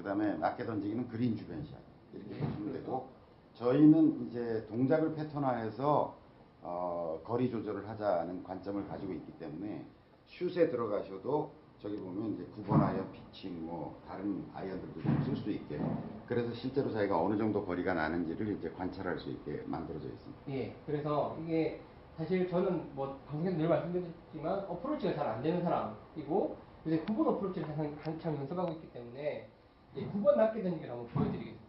[0.00, 1.76] 그 다음에 낮게 던지기는 그린 주변 샷.
[2.14, 3.08] 이렇게 보시면 되고,
[3.52, 6.16] 저희는 이제 동작을 패턴화해서
[6.62, 9.84] 어, 거리 조절을 하자는 관점을 가지고 있기 때문에
[10.26, 15.78] 슛에 들어가셔도 저기 보면 이제 9번 아이언 피칭 뭐 다른 아이언들도 좀 쓸 수 있게
[16.26, 20.40] 그래서 실제로 자기가 어느 정도 거리가 나는지를 이제 관찰할 수 있게 만들어져 있습니다.
[20.50, 20.74] 예.
[20.86, 21.80] 그래서 이게
[22.16, 27.68] 사실 저는 뭐 방송에서 늘 말씀드렸지만 어프로치가 잘 안 되는 사람이고 요새 9번 어프로치를
[28.02, 29.48] 한참, 연습하고 있기 때문에
[29.94, 31.60] 이제 9번 낮게 던지기를 한번 보여드리겠습니다.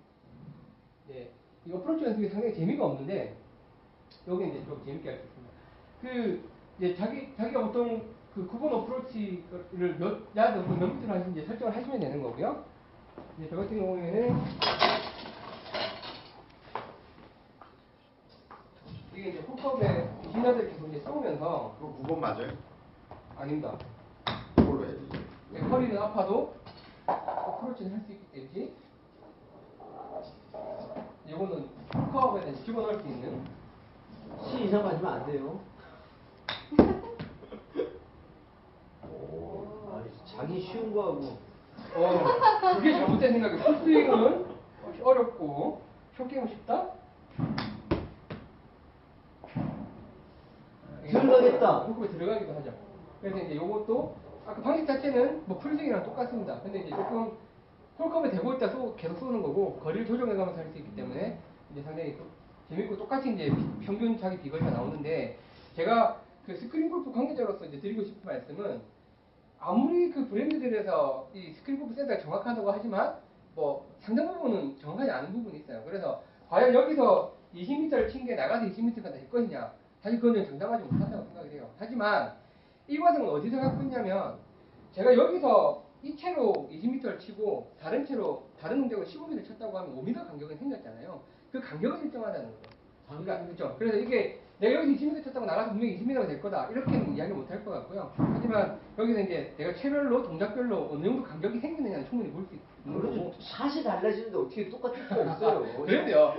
[1.12, 1.32] 예.
[1.66, 3.36] 이 어프로치 연습이 상당히 재미가 없는데
[4.28, 5.52] 여기 이제 좀 재밌게 할 수 있습니다.
[6.02, 8.02] 그 이제 자기 자기가 보통
[8.34, 12.64] 그 9번 어프로치를 몇 야드 몇 미터로 하시는지 설정을 하시면 되는 거고요.
[13.38, 14.42] 이제 저 같은 경우에는
[19.16, 22.52] 이게 이제 훅컵에 신나들 계속 이제 쏘면서 그거 9번 맞아요?
[23.36, 23.78] 아닙니다.
[24.56, 25.08] 그걸로 해야지.
[25.52, 26.56] 네, 허리는 아파도
[27.12, 28.74] 어프로치는 할수 있기 때문에
[31.28, 33.44] 이거는 훅컵에 대해 집어넣을 수 있는
[34.44, 35.60] C 이상 맞으면 안 돼요.
[39.10, 41.38] 오, 아니, 자기 쉬운 거 하고.
[41.96, 43.64] 어, 그게 잘못된 생각이에요.
[43.64, 44.46] 풀스윙은
[45.04, 45.82] 어렵고
[46.18, 46.90] 쇼게임은 쉽다?
[51.12, 51.80] 들어가겠다.
[51.80, 52.74] 훅컵에 들어가기도 하죠.
[53.22, 54.16] 그래서 이제 요것도
[54.46, 56.60] 아까 방식 자체는 뭐 풀스윙이랑 똑같습니다.
[56.62, 57.38] 근데 이제 조금
[58.00, 61.38] 홀컵에 대고 있다 쏘, 계속 쏘는 거고 거리를 조정해가면서 할 수 있기 때문에
[61.72, 62.26] 이제 상당히 또
[62.70, 65.38] 재밌고 똑같이 이제 비- 평균 자기 비거리가 나오는데
[65.76, 68.82] 제가 그 스크린 골프 관계자로서 이제 드리고 싶은 말씀은
[69.60, 73.16] 아무리 그 브랜드들에서 이 스크린 골프 센터가 정확하다고 하지만
[73.54, 75.84] 뭐 상당 부분은 정확하지 않은 부분이 있어요.
[75.86, 79.72] 그래서 과연 여기서 20m를 친 게 나가서 20m가 될 것이냐
[80.02, 81.70] 사실 그거는 장담하지 못한다고 생각이 돼요.
[81.78, 82.34] 하지만
[82.92, 84.36] 이 과정은 어디서 갖고 있냐면
[84.92, 90.58] 제가 여기서 이 채로 20m를 치고 다른 채로 다른 동작으로 15m를 쳤다고 하면 5m 간격은
[90.58, 91.22] 생겼잖아요.
[91.54, 92.62] 그 간격을 일정하다는 거예요.
[93.08, 93.76] 그러니까 그렇죠.
[93.80, 97.64] 그래서 이게 내가 여기서 20m 쳤다고 나가서 분명히 20m가 될 거다 이렇게는 이야기 못 할
[97.64, 98.12] 것 같고요.
[98.18, 103.34] 하지만 여기서 이제 내가 채별로 동작별로 어느 정도 간격이 생기느냐는 충분히 볼 수 있는 거고.
[103.40, 105.62] 샷이 달라지는데 어떻게 똑같을 수가 있어요.
[105.86, 106.34] 그래도요.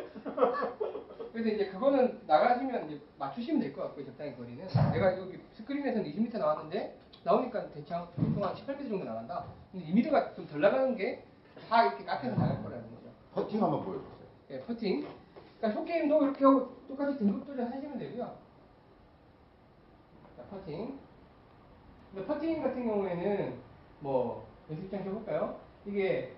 [1.33, 4.05] 그래서 이제 그거는 나가시면 이제 맞추시면 될 것 같고요.
[4.07, 4.67] 적당히 거리는.
[4.93, 9.47] 내가 여기 스크린에서는 20m 나왔는데 나오니까 대충 보통 한 7, 8m 정도 나간다.
[9.73, 11.25] 근데 2m가 좀 덜 나가는 게
[11.69, 13.09] 다 이렇게 깎여서 나갈 거라는 거죠.
[13.35, 14.17] 퍼팅 한번 보여주세요.
[14.51, 15.07] 예, 퍼팅.
[15.59, 18.37] 그러니까 숏게임도 이렇게 하고 똑같이 등급 조절 하시면 되고요.
[20.37, 20.99] 자, 퍼팅.
[22.13, 23.55] 근데 퍼팅 같은 경우에는
[24.01, 25.61] 뭐 연습장 줘볼까요?
[25.87, 26.35] 이게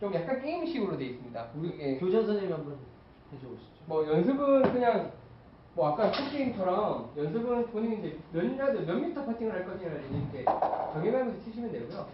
[0.00, 1.50] 좀 약간 게임식으로 되어 있습니다.
[1.56, 2.78] 우리 교장 선생님 한번
[3.32, 3.70] 해줘보시죠.
[3.86, 5.12] 뭐 연습은 그냥
[5.74, 11.40] 뭐 아까 숏게임처럼 연습은 본인이 이제 몇 야드 몇 미터 퍼팅을 할 것이냐를 이렇게 정해가면서
[11.44, 12.06] 치시면 되고요.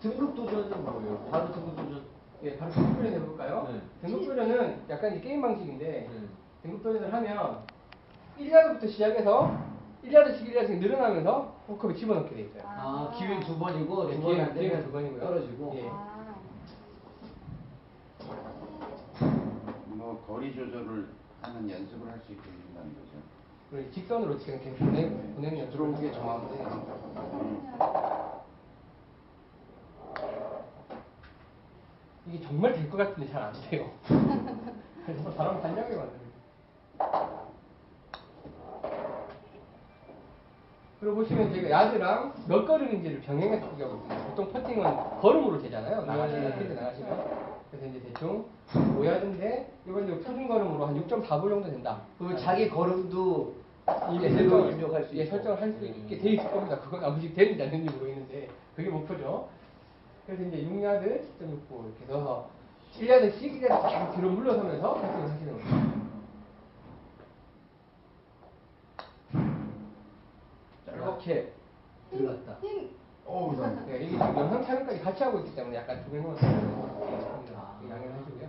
[0.00, 1.18] 등급 도전은 뭐예요?
[1.30, 2.02] 바로 등급 도전.
[2.42, 3.68] 예, 바로 등급 도전 해볼까요?
[3.72, 3.80] 네.
[4.08, 6.10] 등급 도전은 약간 이 게임 방식인데 네.
[6.62, 7.58] 등급 도전을 하면
[8.38, 9.56] 1야드부터 시작해서
[10.04, 12.62] 1야드씩 1야드씩 늘어나면서 호컵에 집어넣게 돼 있어요.
[12.66, 15.20] 아, 기회 두 번이고, 네, 두 번이 기회- 안 기회가 되면 두 번이고요.
[15.20, 15.72] 떨어지고.
[15.76, 15.90] 예.
[20.16, 21.08] 아, 뭐 거리 조절을
[21.42, 23.22] 하는 연습을 할 수 있게 해준다는 거죠.
[23.70, 26.64] 그리고 직선으로 지금 계속 보내고 보내는 연습을 하게 정하는데
[32.26, 33.90] 이게 정말 될 것 같은데 잘 안 돼요.
[35.06, 36.26] 그래서 사람 단약에 만드는.
[40.98, 44.26] 그리고 보시면 제가 야드랑 몇 걸음인지를 병행해서 비교하고 있습니다.
[44.28, 46.02] 보통 퍼팅은 걸음으로 되잖아요.
[46.06, 46.58] 나가시면, 네.
[46.58, 47.55] 필드 나가시면.
[47.78, 52.00] 그래서 이제 대충 5야드인데, 이번 이제 표준 걸음으로 한 6.4보 정도 된다.
[52.18, 53.54] 그러면 자기 걸음도
[53.88, 55.30] 예, 일일로 설정을, 입력할 수 예, 있고.
[55.30, 55.94] 설정을 할수 음.
[56.04, 56.80] 있게 돼 있을 겁니다.
[56.80, 59.48] 그건 아직 되는지 안 되는지 모르겠는데, 그게 목표죠.
[60.26, 62.48] 그래서 이제 6야드, 10.6보 이렇게 넣어서
[62.98, 65.96] 1야드씩 1야드씩 계속 뒤로 물러서면서 패스를 하시는 거죠.
[70.92, 71.52] 이렇게
[72.10, 72.58] 들어갔다.
[73.26, 73.32] 힘.
[73.32, 73.68] 오, 나.
[73.86, 76.36] 네, 이게 지금 영상 촬영까지 같이 하고 있기 때문에 약간 두 명은
[77.90, 78.48] 양해를 하시고요.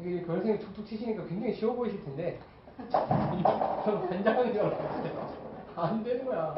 [0.00, 2.38] 이게 변호사님 툭툭 치시니까 굉장히 쉬워 보이실 텐데
[2.90, 3.06] 저
[4.08, 5.48] 반장하는 줄 알았어요.
[5.76, 6.54] 안 되는 거야.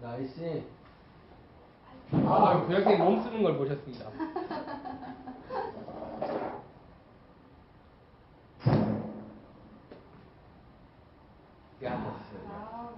[0.00, 0.62] 나이스.
[2.12, 4.06] 아, 교장선생님 몸 쓰는 걸 보셨습니다.
[11.84, 11.92] 야,
[12.48, 12.90] 아,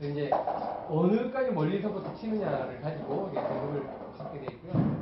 [0.00, 0.27] 이제
[0.88, 3.82] 어느까지 멀리서부터 치느냐를 가지고 등급을
[4.16, 4.98] 받게 돼 있고요.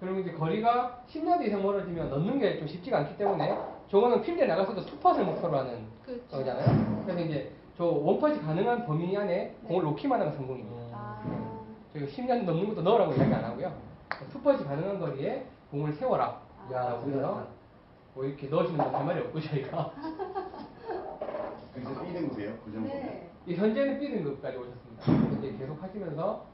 [0.00, 3.56] 그리고 이제 거리가 10야드 이상 멀어지면 넣는 게 좀 쉽지가 않기 때문에
[3.88, 6.26] 저거는 필드에 나가서도 투팟을 목표로 하는 그렇죠.
[6.28, 7.02] 거잖아요.
[7.04, 10.86] 그래서 이제 저 원팟이 가능한 범위 안에 공을 놓기만 하면 성공입니다.
[10.92, 11.22] 아,
[11.92, 13.72] 저희가 10년 넘는 것도 넣으라고 이야기 안 하고요.
[14.32, 16.40] 투팟이 가능한 거리에 공을 세워라.
[16.72, 17.46] 야, 그래서
[18.14, 19.92] 뭐 이렇게 넣으시는 분할 말이 없고 저희가
[21.72, 22.58] 그래서 B등급이에요?
[22.64, 22.88] 그 정도.
[22.88, 23.30] 네.
[23.46, 25.38] 이 현재는 B 등급까지 오셨습니다.
[25.38, 26.46] 이제 계속 하시면서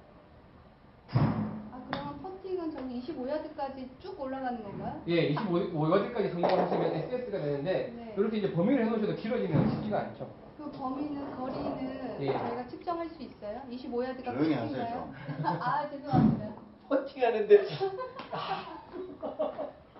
[1.10, 5.02] 아, 그럼 퍼팅은 저기 25야드까지 쭉 올라가는 건가요?
[5.08, 8.14] 예, 25야드까지 성공을 하시면 SS가 되는데 네.
[8.16, 10.30] 이렇게 이제 범위를 해놓으셔도 길어지면 쉽지가 않죠.
[10.56, 12.32] 그 범위는 거리는 예.
[12.32, 13.60] 저희가 측정할 수 있어요?
[13.70, 15.12] 25야드가 조용히 하세요,
[15.44, 16.54] 아, 죄송합니다.
[16.88, 17.64] 퍼팅하는데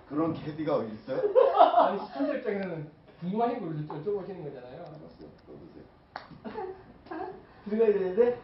[0.09, 1.21] 그런 캐디가 어디 있어요?
[1.77, 2.91] 아니 시청자 입장에서는
[3.21, 4.85] 궁금하신 걸 여쭤보시는 거잖아요.
[7.69, 8.39] 들어가야 되는데.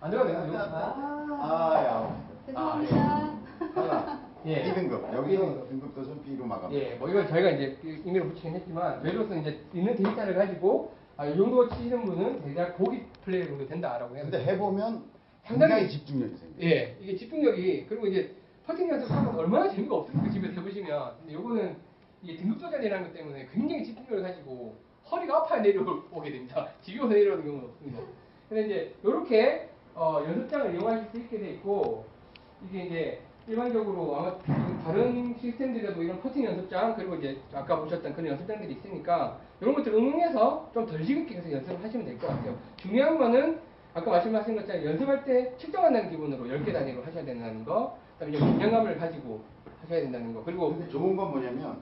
[0.00, 0.58] 안 들어가도 돼요?
[0.58, 2.26] 아, 아, 야.
[2.46, 3.38] 죄송합니다.
[3.74, 4.20] 하나.
[4.46, 4.62] 예.
[4.64, 5.12] B등급.
[5.12, 5.68] 여기서 B등급.
[5.68, 6.72] 등급도 좀 B로 마감.
[6.72, 11.36] 예, 뭐 이건 저희가 이제 임의로 붙이긴 했지만 저희로서 이제 있는 데이터를 가지고 아, 이
[11.36, 14.24] 정도 치시는 분은 대략 고기 플레이 정도 된다라고 해요.
[14.30, 15.04] 근데 해보면
[15.44, 16.62] 상당히- 집중력이 생겨요.
[16.70, 18.34] 예, 이게 집중력이 그리고 이제
[18.66, 21.76] 퍼팅 연습하면 얼마나 재미가 없습니까 집에서 해보시면 근데 요거는
[22.22, 24.76] 이게 등급 도전이라는 것 때문에 굉장히 집중력을 가지고
[25.10, 26.68] 허리가 아파야 내려오게 됩니다.
[26.82, 28.00] 지겨워서 내려오는 경우는 없습니다.
[28.48, 32.04] 근데 이제 요렇게 어, 연습장을 이용하실 수 있게 돼 있고
[32.68, 34.38] 이게 이제 일반적으로 아마
[34.84, 40.70] 다른 시스템들에도 이런 퍼팅 연습장 그리고 이제 아까 보셨던 그런 연습장들이 있으니까 이런 것들 응용해서
[40.72, 42.56] 좀 덜 지겹게 해서 연습을 하시면 될 것 같아요.
[42.76, 43.58] 중요한 거는
[43.94, 48.48] 아까 말씀하신 것처럼 연습할 때 측정한다는 기분으로 10개 단위로 하셔야 된다는 거 그 다음에 좀
[48.50, 49.40] 긴장감을 가지고
[49.82, 51.78] 하셔야 된다는 거 그리고 좋은 건 뭐냐면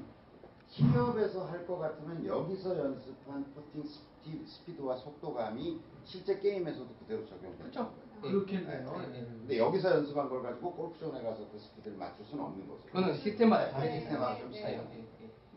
[0.68, 7.58] 티업에서 할 것 같으면 여기서 연습한 퍼팅 스피, 스피드와 속도감이 실제 게임에서도 그대로 적용돼요.
[7.58, 7.92] 그렇죠.
[8.22, 9.02] 그렇겠네요.
[9.12, 9.24] 예, 예.
[9.24, 12.82] 근데 여기서 연습한 걸 가지고 골프존에 가서 그 스피드를 맞출 수는 없는 거죠.
[12.86, 15.04] 그거는 시스템마다 다르기 네, 때문에 시스템마다 좀 네, 차이가 네.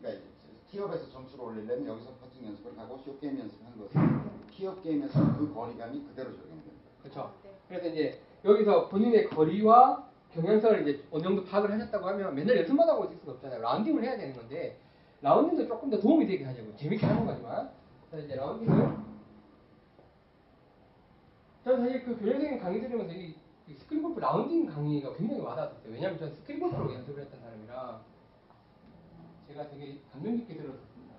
[0.00, 0.24] 그러니까
[0.70, 6.30] 티업에서 점수를 올리려면 여기서 퍼팅 연습을 하고 숏게임 연습한 것은 티업 게임에서 그 거리감이 그대로
[6.32, 6.90] 적용됩니다.
[7.02, 7.34] 그렇죠.
[7.42, 7.50] 네.
[7.68, 13.04] 그래서 이제 여기서 본인의 거리와 경향성을 이제 어느 정도 파악을 하셨다고 하면 맨날 연습만 하고
[13.04, 13.60] 있을 수가 없잖아요.
[13.60, 14.78] 라운딩을 해야 되는 건데
[15.22, 17.70] 라운딩도 조금 더 도움이 되게 하자고 재밌게 하는 거지만
[18.10, 18.96] 그래서 이제 라운딩을
[21.64, 23.36] 저는 사실 그 교장선생님 강의 들으면서 이,
[23.68, 25.92] 이 스크린 골프 라운딩 강의가 굉장히 와닿았어요.
[25.92, 28.00] 왜냐하면 저는 스크린 골프로 연습을 했던 사람이라
[29.46, 31.14] 제가 되게 감명 깊게 들었었습니다.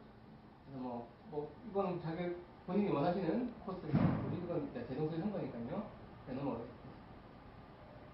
[0.66, 2.36] 그래서 뭐, 뭐 이건 자기
[2.68, 3.94] 본인이 원하시는 코스를
[4.28, 5.90] 우리 이건 이제 대동소이한 거니까요.
[6.28, 6.83] 네, 넘어가겠습니다.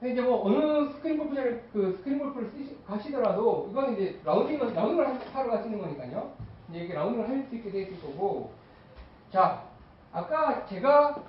[0.08, 5.40] 이제 뭐 어느 스크린 골프장을 그 스크린 골프를 쓰시, 가시더라도 이건 이제 라운딩을 라운딩을 하-
[5.40, 6.32] 하러 가시는 거니까요.
[6.70, 8.52] 이제 이게 라운딩을 할 수 있게 돼 있을 거고.
[9.32, 9.64] 자,
[10.14, 11.22] 아까 제가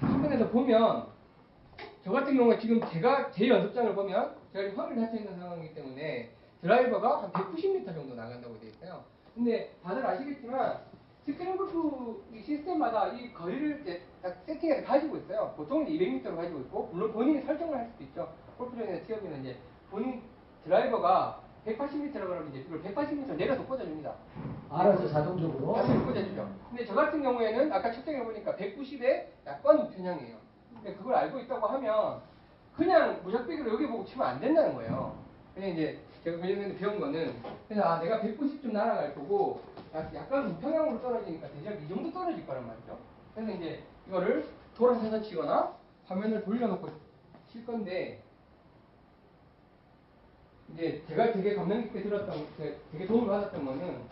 [0.00, 1.06] 화면에서 보면
[2.04, 6.30] 저 같은 경우에 지금 제가 제 연습장을 보면 제가 지금 화면에 갇혀 있는 상황이기 때문에
[6.60, 9.04] 드라이버가 한 190m 정도 나간다고 되어 있어요.
[9.34, 10.78] 근데 다들 아시겠지만
[11.26, 15.54] 스크린 골프 이 시스템마다 이 거리를 이제 딱 세팅해서 가지고 있어요.
[15.56, 18.32] 보통은 200m로 가지고 있고 물론 본인이 설정을 할 수도 있죠.
[18.58, 19.56] 골프장이나 티업이나 이제
[19.90, 20.22] 본인
[20.64, 24.14] 드라이버가 180m라고 그러면 이제 그걸 180m 내려서 꽂아줍니다.
[24.70, 25.72] 알아서 자동적으로.
[25.74, 26.48] 다시 꽂아주죠.
[26.68, 30.36] 근데 저 같은 경우에는 아까 측정해 보니까 190에 약간 우편향이에요.
[30.74, 32.20] 근데 그걸 알고 있다고 하면
[32.76, 35.16] 그냥 무작비로 여기 보고 치면 안 된다는 거예요.
[35.54, 37.34] 그냥 이제 제가 교장님한테 배운 거는
[37.68, 39.60] 그래서 아 내가 190좀 날아갈 거고
[39.94, 42.98] 약- 약간 우편향으로 떨어지니까 대략 이 정도 떨어질 거란 말이죠.
[43.34, 45.72] 그래서 이제 이거를 돌아서서 치거나
[46.06, 46.88] 화면을 돌려놓고
[47.50, 48.22] 칠 건데
[50.72, 54.02] 이제 제가 되게 감명 깊게 들었던 되- 되게 도움을 받았던 거는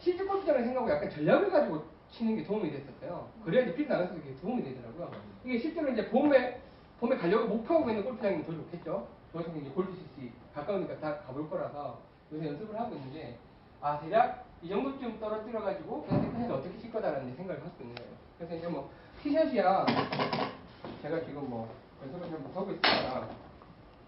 [0.00, 3.28] 실제 골프장을 생각하고 약간 전략을 가지고 치는 게 도움이 됐었어요.
[3.44, 5.10] 그래야 이제 필드 나가서 이게 도움이 되더라고요.
[5.44, 6.60] 이게 실제로 이제 봄에
[7.00, 9.08] 봄에 가려고 목표하고 있는 골프장이면 더 좋겠죠.
[9.32, 12.00] 저 같은 경우 이제 골프 CC 가까우니까 다 가볼 거라서
[12.32, 13.38] 요새 연습을 하고 있는데
[13.80, 18.10] 아 대략 이 정도쯤 떨어뜨려 가지고 그냥 세컨에서 어떻게 칠 거다라는 생각을 있는 거예요.
[18.36, 18.90] 그래서 이제 뭐
[19.22, 19.86] 티샷이야
[21.02, 23.28] 제가 지금 뭐 연습을 좀 하고 있습니다.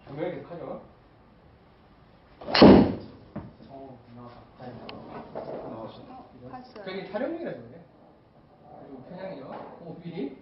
[0.07, 0.81] 조명이 계속 하죠.
[3.69, 4.85] 어, 나왔다.
[4.93, 5.89] 어.
[6.85, 7.85] 저기 촬영 중이라서 그래.
[8.81, 9.77] 그리고 편향이요.
[9.85, 10.41] 오, 미리?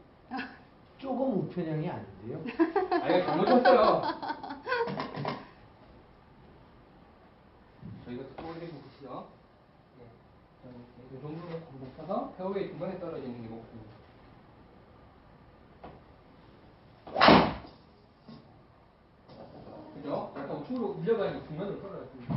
[0.97, 2.43] 조금 우편향이 아닌데요?
[3.01, 4.01] 아, 이거 잘못 쳤어요.
[8.05, 9.27] 저희가 또 올리고 보시죠.
[11.09, 11.17] 네.
[11.17, 13.89] 이 정도로 높아서 폐호의 중간에 떨어지는 게 목표입니다.
[19.95, 20.33] 그죠?
[20.37, 22.35] 약간 우측으로 밀려가니까 중간으로 떨어졌습니다.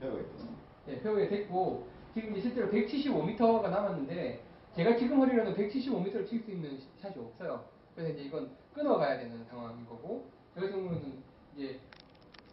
[0.00, 0.44] 배우가 있죠.
[0.86, 4.42] 네, 폐호에 됐고 지금 이제 실제로 175m가 남았는데
[4.76, 7.64] 제가 지금 허리라도 175m를 칠 수 있는 샷이 없어요.
[7.94, 11.22] 그래서 이제 이건 끊어가야 되는 상황인 거고 저 같은 경우는
[11.56, 11.80] 이제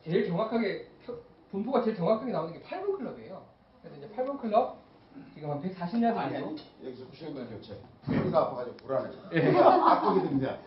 [0.03, 1.15] 제일 정확하게 펴-
[1.51, 3.41] 분포가 제일 정확하게 나오는 게 8번 클럽이에요.
[3.81, 4.77] 그래서 이제 8번 클럽
[5.33, 6.63] 지금 한 140야드 아니 정도.
[6.83, 7.77] 여기서 쿠션과 교체.
[8.07, 9.09] 허리가 아파가지고 불안해.
[9.33, 9.57] 예.
[9.59, 10.59] 앞쪽이 등장.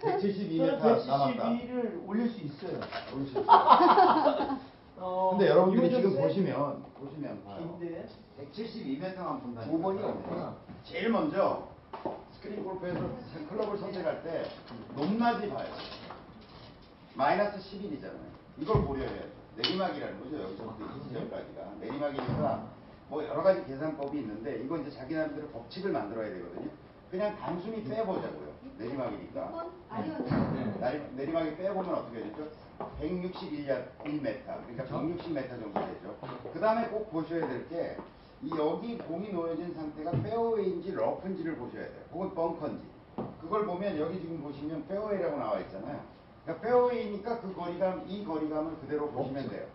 [0.00, 1.50] 172m 남았다.
[1.50, 2.80] 172를 올릴 수 있어요.
[3.14, 4.58] 올릴 수 있어요.
[5.02, 7.76] 어, 근데 여러분들이 지금 보시면 보시면 봐요.
[7.78, 8.06] 긴데
[8.52, 9.72] 172m만 본다니까.
[9.76, 10.56] 5번이 없구나.
[10.84, 11.68] 제일 먼저
[12.32, 13.00] 스크린 골프에서
[13.48, 14.44] 클럽을 선택할 때
[14.94, 15.66] 높낮이 봐요.
[17.14, 18.30] 마이너스 11이잖아요.
[18.60, 19.30] 이걸 고려해야죠.
[19.56, 20.42] 내리막이라는 거죠.
[20.42, 21.72] 여기서부터 이 지점까지가.
[21.80, 22.68] 내리막이니까
[23.08, 26.68] 뭐 여러 가지 계산법이 있는데 이건 이제 자기 나름대로 법칙을 만들어야 되거든요.
[27.10, 28.50] 그냥 단순히 빼보자고요.
[28.78, 29.66] 내리막이니까.
[30.80, 32.48] 내리, 내리막이 빼보면 어떻게 되죠?
[33.00, 34.22] 161야 1m.
[34.22, 36.16] 그러니까 160m 정도 되죠.
[36.52, 37.96] 그 다음에 꼭 보셔야 될 게,
[38.42, 42.04] 이 여기 공이 놓여진 상태가 페어웨이인지 러프인지를 보셔야 돼요.
[42.12, 42.84] 혹은 벙커인지.
[43.40, 46.00] 그걸 보면 여기 지금 보시면 페어웨이라고 나와 있잖아요.
[46.50, 49.66] 그러니까 페어웨이니까 그 거리감, 이 거리감을 그대로 보시면 돼요.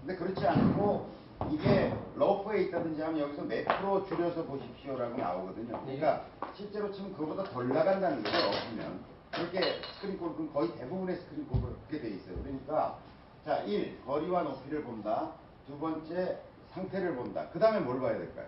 [0.00, 1.08] 근데 그렇지 않고
[1.50, 5.80] 이게 러프에 있다든지 하면 여기서 몇 프로 줄여서 보십시오라고 나오거든요.
[5.82, 6.24] 그러니까
[6.54, 9.14] 실제로 치면 그거보다 덜 나간다는 거죠, 러프면.
[9.30, 12.36] 그렇게 스크린 골프는 거의 대부분의 스크린 골프가 그렇게 돼 있어요.
[12.42, 12.98] 그러니까
[13.44, 14.04] 자, 1.
[14.04, 15.32] 거리와 높이를 본다.
[15.66, 17.48] 두 번째 상태를 본다.
[17.52, 18.46] 그 다음에 뭘 봐야 될까요?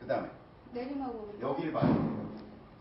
[0.00, 0.28] 그 다음에
[0.72, 1.34] 내리막으로.
[1.40, 2.22] 여기를 봐야 돼요.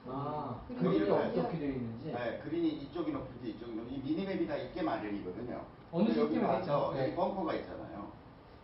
[0.07, 2.11] 아, 그린이 여기를 어떻게 되어 있는지.
[2.11, 5.61] 네, 그린이 이쪽이 높을지 이쪽이 높을지 이 미니맵이 다 있게 마련이거든요.
[5.91, 6.93] 어느 근데 여기 시스템에 봐서 있죠?
[6.99, 7.15] 여기 네.
[7.15, 8.11] 벙커가 있잖아요.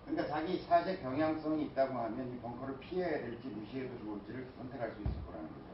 [0.06, 5.12] 그러니까 자기 샷의 경향성이 있다고 하면 이 벙커를 피해야 될지 무시해도 좋을지를 선택할 수 있을
[5.26, 5.68] 거라는 거죠.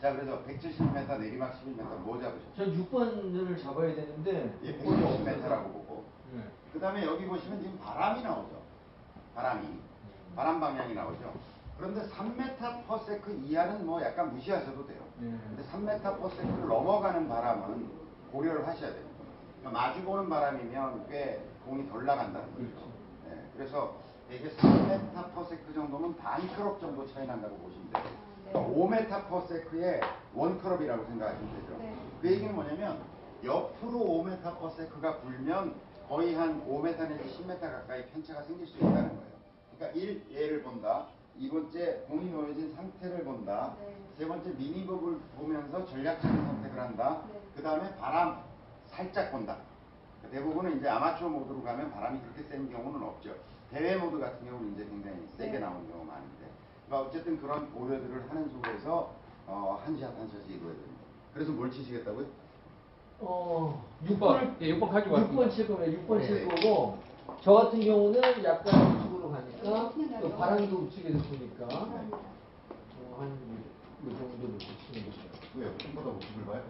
[0.00, 2.54] 자, 그래서 170m 내리막 11m 뭐 잡으셨죠?
[2.56, 5.24] 전 6번을 잡아야 되는데 예, 6번이 없어서.
[5.24, 6.42] 160m라고 보고 네.
[6.72, 8.60] 그 다음에 여기 보시면 지금 바람이 나오죠.
[9.34, 9.66] 바람이.
[10.34, 11.32] 바람 방향이 나오죠.
[11.76, 12.36] 그런데 3m
[12.86, 15.00] per second 이하는 뭐 약간 무시하셔도 돼요.
[15.18, 15.36] 네.
[15.48, 17.88] 근데 3m per second를 넘어가는 바람은
[18.30, 19.04] 고려를 하셔야 돼요.
[19.60, 22.88] 그러니까 마주보는 바람이면 꽤 공이 덜 나간다는 거죠.
[23.26, 23.96] 네, 그래서
[24.30, 28.04] 이게 3m per second 정도면 반 클럽 정도 차이 난다고 보시면 돼요.
[28.44, 28.52] 네.
[28.52, 30.00] 그러니까 5m per second의
[30.34, 31.78] 원 크롭이라고 생각하시면 되죠.
[31.78, 31.96] 네.
[32.22, 33.02] 그 얘기는 뭐냐면
[33.42, 35.74] 옆으로 5m per second가 불면
[36.08, 39.34] 거의 한 5m 내지 10m 가까이 편차가 생길 수 있다는 거예요.
[39.76, 40.26] 그러니까 1.
[40.32, 41.06] 얘를 본다.
[41.38, 43.74] 이 번째 공이 놓여진 상태를 본다.
[43.80, 43.96] 네.
[44.16, 47.22] 세 번째 미니법을 보면서 전략적인 선택을 한다.
[47.32, 47.40] 네.
[47.56, 48.42] 그 다음에 바람
[48.86, 49.56] 살짝 본다.
[50.30, 53.34] 대부분은 이제 아마추어 모드로 가면 바람이 그렇게 센 경우는 없죠.
[53.70, 55.58] 대회 모드 같은 경우는 이제 굉장히 세게 네.
[55.58, 56.50] 나오는 경우가 많은데.
[56.86, 59.12] 그러니까 어쨌든 그런 고려들을 하는 속에서
[59.46, 61.02] 어, 한샷한 샷이 이루어야 됩니다.
[61.34, 62.26] 그래서 뭘 치시겠다고요?
[63.20, 64.54] 어, 6번.
[64.60, 65.50] 예, 6번 가지고 6번 왔습니다.
[65.50, 66.26] 칠 거면 6번 네.
[66.26, 66.98] 칠 거고
[67.44, 70.36] 저 같은 경우는 약간 우측으로 가니까 그냥 또.
[70.36, 71.18] 바람도 우측에서
[71.68, 72.16] 감사합니다.
[72.16, 73.32] 어, 한이
[74.18, 75.20] 정도 놓고 치는 거죠.
[75.56, 75.70] 왜요?
[75.94, 76.62] 보다 우측을 봐요?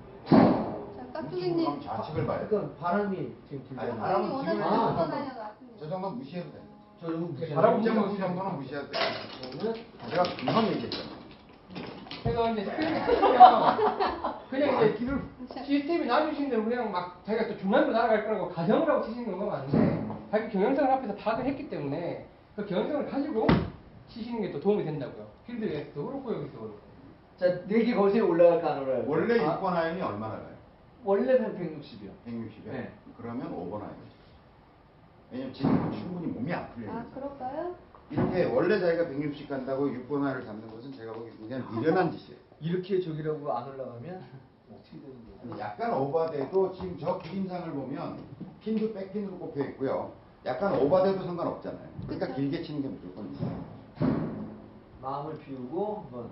[0.96, 1.80] 자, 깍두기님.
[1.80, 2.46] 좌측을 봐요.
[2.50, 3.16] 그러니까 바람이
[3.48, 4.00] 지금 아니, 불잖아요.
[4.00, 4.96] 바람은 원하는 지금 아.
[4.96, 5.78] 정도, 다녀도 왔습니다.
[5.78, 6.62] 저 정도 무시해도 돼요.
[7.00, 9.02] 저 여기 무시하고 바람 그 정도는 무시해도 돼요.
[9.52, 9.74] 저는
[10.10, 11.04] 제가 금방 얘기했잖아
[12.26, 12.32] 요.
[12.32, 13.78] 그래서 이제 스크린을 치시면
[14.50, 15.22] 그냥 이제 길을
[15.64, 20.04] 시스템이 놔주신 대로 그냥 막 자기가 또 중간으로 날아갈 거라고 가정을 하고 치시는 경우가 많은데
[20.30, 22.26] 자기 경영성을 앞에서 파악을 했기 때문에
[22.56, 23.46] 그 경영성을 가지고
[24.08, 25.26] 치시는 게 또 도움이 된다고요.
[25.46, 26.78] 필드에서도 그렇고 여기서도 그렇고.
[27.36, 29.10] 자, 네개 올라갈까 안 올라갈까?
[29.10, 30.54] 원래 아, 6번 아이언이 얼마나 가요?
[31.04, 32.10] 원래는 160이요.
[32.26, 32.70] 160에?
[32.70, 32.92] 네.
[33.18, 33.94] 그러면 5번 아이언.
[35.32, 36.92] 왜냐면 지금 충분히 몸이 안 풀려요.
[36.92, 37.74] 아, 그럴까요?
[38.14, 42.38] 이렇게 원래 자기가 160 간다고 6번 아이언을 잡는 것은 제가 보기엔 굉장히 미련한 짓이에요.
[42.60, 44.24] 이렇게 저기라고 안 올라가면
[44.72, 45.60] 어떻게 되는 근데 거예요?
[45.60, 48.18] 약간 오버돼도 지금 저 그림상을 보면
[48.62, 50.12] 핀도 백핀으로 꼽혀 있고요.
[50.46, 51.88] 약간 오버돼도 상관없잖아요.
[52.06, 52.34] 그러니까.
[52.34, 53.64] 길게 치는 게 무조건 있어요.
[55.02, 56.30] 마음을 비우고 한번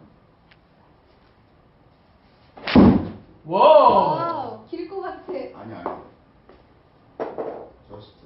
[3.45, 4.17] 와우!
[4.17, 5.33] 와우, 길 것 같아.
[5.33, 6.03] 아니요, 아니요.
[7.91, 8.21] Just.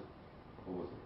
[0.67, 1.06] 보고서.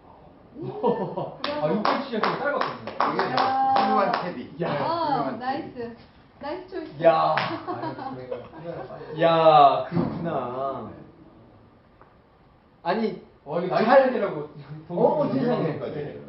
[0.59, 3.12] 아, 이때 시작해서 짧았거든요.
[3.12, 4.64] 이게 훌륭한 캐디.
[4.66, 5.97] 어, Nice.
[6.40, 7.05] Nice choice.
[7.05, 7.35] 야,
[9.20, 10.90] 야, 그렇구나.
[12.82, 14.48] 아니, 어, 이거 잘이라고
[14.89, 15.78] 어, 세상에.
[15.78, 16.20] 네.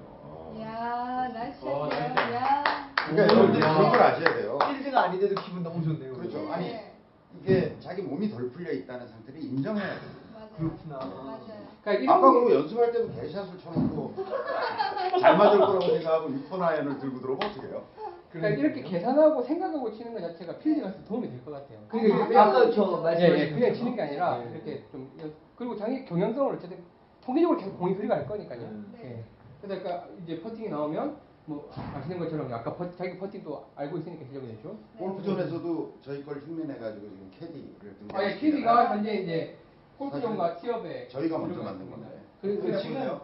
[0.61, 2.13] 야, nice 어, nice.
[2.13, 2.35] 샷이야.
[2.35, 2.63] 야.
[2.95, 4.59] 그러니까 여러분들 그런 걸 아셔야 돼요.
[4.59, 6.13] 필드가 아닌데도 기분 너무 좋네요.
[6.13, 6.51] 그렇죠.
[6.51, 6.93] 아니, 네.
[7.41, 10.20] 이게 자기 몸이 덜 풀려 있다는 상태를 인정해야 돼요.
[10.61, 10.69] 맞아요.
[10.69, 10.99] 그렇구나.
[10.99, 11.51] 그러니까
[11.83, 14.13] 아까 이런 게 그거 연습할 때도 개샷을 쳐놓고
[15.19, 17.83] 잘 맞을 거라고 생각하고 6번 아이언을 들고 들어오면 어떡해요?
[18.31, 21.79] 그러니까 이렇게 계산하고 생각하고 치는 것 자체가 필드 가서 도움이 될 것 같아요.
[21.89, 24.51] 그러니까 그냥- 아까 저 예, 말씀하신 예, 그냥 치는 게 아니라 네.
[24.53, 26.77] 이렇게 좀 연- 그리고 자기 경향성을 어쨌든
[27.23, 28.61] 통계적으로 계속 공이 들어갈 거니까요.
[28.61, 28.93] 음.
[28.93, 29.17] 네.
[29.17, 29.23] 예.
[29.61, 34.77] 그러니까 이제 퍼팅이 나오면 뭐 아시는 것처럼 아까 퍼, 자기 퍼팅도 알고 있으니까 실력이 되죠.
[34.97, 37.65] 골프존에서도 저희 걸 흉내내가지고 지금 캐디를
[38.13, 38.35] 아, 예.
[38.37, 39.57] 캐디가 현재 이제
[40.01, 41.89] 골프존과 티업에 저희가 먼저 만든.
[41.89, 42.07] 건데.
[42.41, 43.19] 그래서 그 지금.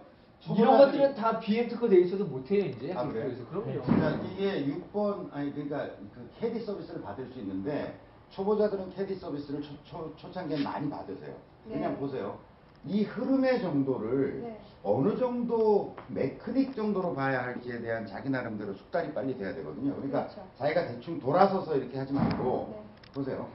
[0.56, 2.94] 이런 것들은 다 BM 특허 돼 있어도 못해요 이제.
[2.94, 3.26] 아, 그래요?
[3.26, 3.82] 그래서 그럼요.
[3.82, 8.00] 그러니까 이게 6번 아니 그러니까 그 캐디 서비스를 받을 수 있는데
[8.30, 11.34] 초보자들은 캐디 서비스를 초, 초, 초창기에 많이 받으세요.
[11.68, 11.98] 그냥 네.
[11.98, 12.38] 보세요.
[12.86, 14.60] 이 흐름의 정도를 네.
[14.84, 19.96] 어느 정도 메크닉 정도로 봐야 할지에 대한 자기 나름대로 숙달이 빨리 돼야 되거든요.
[19.96, 20.48] 그러니까 그렇죠.
[20.60, 23.12] 자기가 대충 돌아서서 이렇게 하지 말고 네.
[23.14, 23.48] 보세요.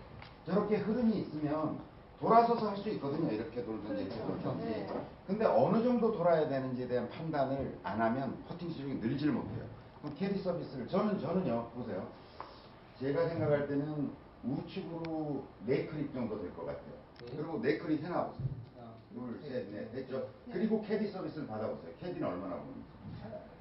[0.44, 1.78] 저렇게 흐름이 있으면
[2.22, 3.30] 돌아서서 할 수 있거든요.
[3.32, 4.42] 이렇게 돌든지 이렇게 그렇죠.
[4.44, 4.64] 돌든지.
[4.66, 4.86] 네.
[5.26, 9.64] 근데 어느 정도 돌아야 되는지에 대한 판단을 안 하면 퍼팅 실력이 늘지를 못해요.
[10.00, 12.06] 그럼 캐디 서비스를 저는 저는요 보세요.
[13.00, 14.12] 제가 생각할 때는
[14.44, 16.92] 우측으로 네 클릭 정도 될 것 같아요.
[17.26, 17.36] 네.
[17.36, 18.46] 그리고 네 클릭 해놔 보세요.
[18.80, 20.28] 아, 둘, 셋, 넷, 됐죠?
[20.46, 20.52] 네.
[20.52, 21.92] 그리고 캐디 서비스를 받아보세요.
[22.00, 22.82] 캐디는 얼마나 보는지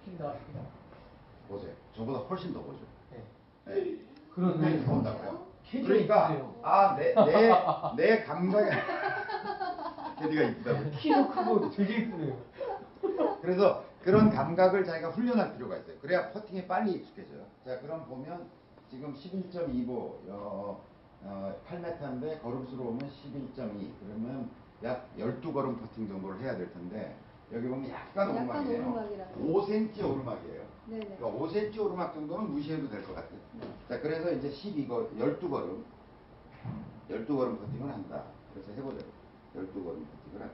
[0.05, 0.33] 힘다.
[1.47, 1.73] 보세요.
[1.95, 2.79] 저보다 훨씬 더 보죠.
[3.11, 3.23] 네.
[3.65, 3.97] 네.
[4.35, 4.85] 그러네.
[4.85, 5.50] 더 본다고요?
[5.71, 6.55] 그러니까 이쁘네요.
[6.61, 7.51] 아, 내, 내,
[7.95, 8.69] 내 감각에
[10.19, 10.91] 캐디가 이쁘다고.
[10.91, 12.37] 키도 크고 되게 이쁘네요.
[13.41, 15.97] 그래서 그런 감각을 자기가 훈련할 필요가 있어요.
[15.99, 17.45] 그래야 퍼팅에 빨리 익숙해져요.
[17.65, 18.47] 자, 그럼 보면
[18.89, 19.89] 지금 11.25,
[20.29, 20.83] 어,
[21.23, 23.91] 어, 8m인데 걸음수로 오면 11.2.
[24.03, 24.49] 그러면
[24.83, 27.15] 약 12걸음 퍼팅 정도를 해야 될 텐데
[27.53, 28.81] 여기 보면 약간 약간 오르막이에요.
[28.81, 29.31] 오르막이라서.
[29.39, 30.61] 5cm 오르막이에요.
[30.87, 31.15] 네네.
[31.17, 33.39] 그러니까 5cm 오르막 정도는 무시해도 될 것 같아요.
[33.89, 35.83] 자, 그래서 이제 12걸, 12걸음,
[37.09, 38.23] 12걸음 퍼팅을 한다.
[38.53, 39.11] 그래서 해보자고.
[39.55, 40.53] 12걸음 퍼팅을 한다.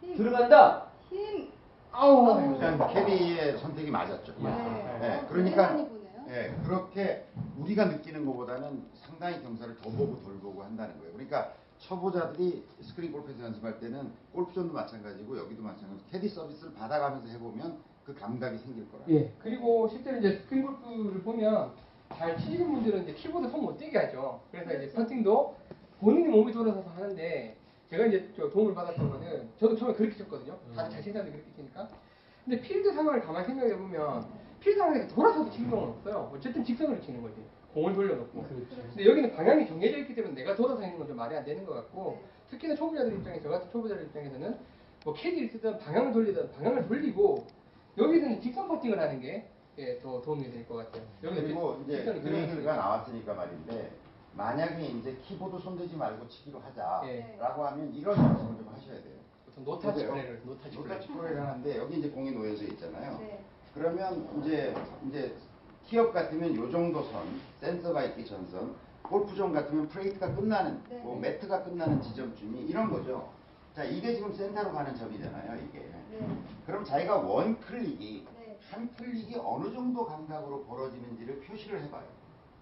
[0.00, 0.16] 힘.
[0.16, 0.86] 들어간다.
[1.10, 1.48] 힘.
[1.92, 2.52] 아우.
[2.52, 4.32] 일단 캐디의 선택이 맞았죠.
[4.32, 4.56] 야.
[4.56, 4.98] 네.
[5.00, 5.86] 네, 어, 그러니까.
[6.30, 7.26] 예, 그렇게
[7.56, 11.12] 우리가 느끼는 것보다는 상당히 경사를 더 보고 덜 보고 한다는 거예요.
[11.14, 18.14] 그러니까 초보자들이 스크린 골프에서 연습할 때는 골프존도 마찬가지고 여기도 마찬가지고 캐디 서비스를 받아가면서 해보면 그
[18.14, 19.04] 감각이 생길 거라.
[19.10, 19.32] 예.
[19.40, 21.72] 그리고 실제로 이제 스크린 골프를 보면
[22.16, 24.40] 잘 치시는 분들은 이제 키보드 손 못 떼게 하죠.
[24.50, 25.56] 그래서 이제 퍼팅도
[26.00, 27.56] 본인이 몸이 돌아서서 하는데
[27.90, 30.58] 제가 이제 저 도움을 받았던 거는 저도 처음에 그렇게 쳤거든요.
[30.74, 31.88] 다들 잘 치는 사람들이 그렇게 치니까.
[32.44, 34.26] 근데 필드 상황을 가만히 생각해 보면
[34.60, 36.30] 필드 상황에서 돌아서서 치는 경우는 없어요.
[36.34, 37.36] 어쨌든 직선으로 치는 거지.
[37.78, 38.42] 공을 돌려놓고.
[38.42, 38.76] 그렇죠.
[38.88, 41.74] 근데 여기는 방향이 정해져 있기 때문에 내가 돌아서 있는 건 좀 말이 안 되는 것
[41.74, 42.28] 같고 네.
[42.50, 44.58] 특히나 초보자들 입장에서 저 같은 초보자들 입장에서는
[45.04, 47.46] 뭐 캐디를 쓰든 방향을 돌리든 방향을 돌리고
[47.96, 49.48] 여기서는 직선 퍼팅을 하는 게
[49.78, 51.02] 예, 더 도움이 될 것 같아요.
[51.20, 52.76] 그리고 이제 그레이가 그려졌으니까.
[52.76, 53.92] 나왔으니까 말인데
[54.34, 57.36] 만약에 이제 키보드 손대지 말고 치기로 하자라고 예.
[57.38, 59.14] 하면 이런 연습을 좀 하셔야 돼요.
[59.46, 60.06] 보통 노타치.
[60.06, 60.88] 플레이를 노타치 플레이.
[60.88, 63.18] 노타치 프로를 하는데 여기 이제 공이 놓여져 있잖아요.
[63.20, 63.40] 네.
[63.72, 64.74] 그러면 이제
[65.08, 65.32] 이제
[65.88, 70.98] 티업 같으면 요 정도 선 센서가 있기 전선 골프존 같으면 plate가 끝나는 네.
[70.98, 73.30] 뭐 매트가 끝나는 지점쯤이 이런 거죠.
[73.74, 75.56] 자 이게 지금 센터로 가는 점이잖아요.
[75.64, 75.78] 이게.
[76.10, 76.28] 네.
[76.66, 78.58] 그럼 자기가 one click이 네.
[78.70, 82.04] 한 클릭이 어느 정도 감각으로 벌어지는지를 표시를 해봐요.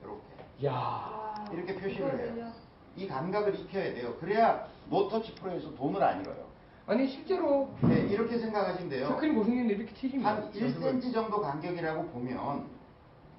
[0.00, 0.72] 이렇게 야.
[0.72, 2.36] 와, 이렇게 표시를?
[2.36, 2.52] 해요.
[2.94, 4.14] 이 감각을 익혀야 돼요.
[4.20, 6.46] 그래야 no touch play에서 돈을 안 잃어요.
[6.86, 9.08] 아니 실제로 네, 이렇게 생각하시면 돼요.
[9.08, 12.75] 스크린 고수님들 이렇게 치시면 한 1cm 정도 간격이라고 보면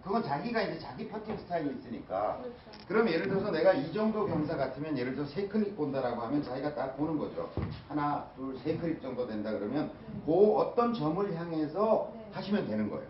[0.08, 2.88] 그건 자기가 이제 자기 퍼팅 스타일이 있으니까 그렇죠.
[2.88, 6.76] 그럼 예를 들어서 내가 이 정도 경사 같으면 예를 들어서 세 클릭 본다라고 하면 자기가
[6.76, 7.50] 딱 보는 거죠.
[7.90, 9.92] 하나, 둘, 세 클릭 정도 된다 그러면
[10.26, 12.30] 그 어떤 점을 향해서 네.
[12.32, 13.06] 하시면 되는 거예요.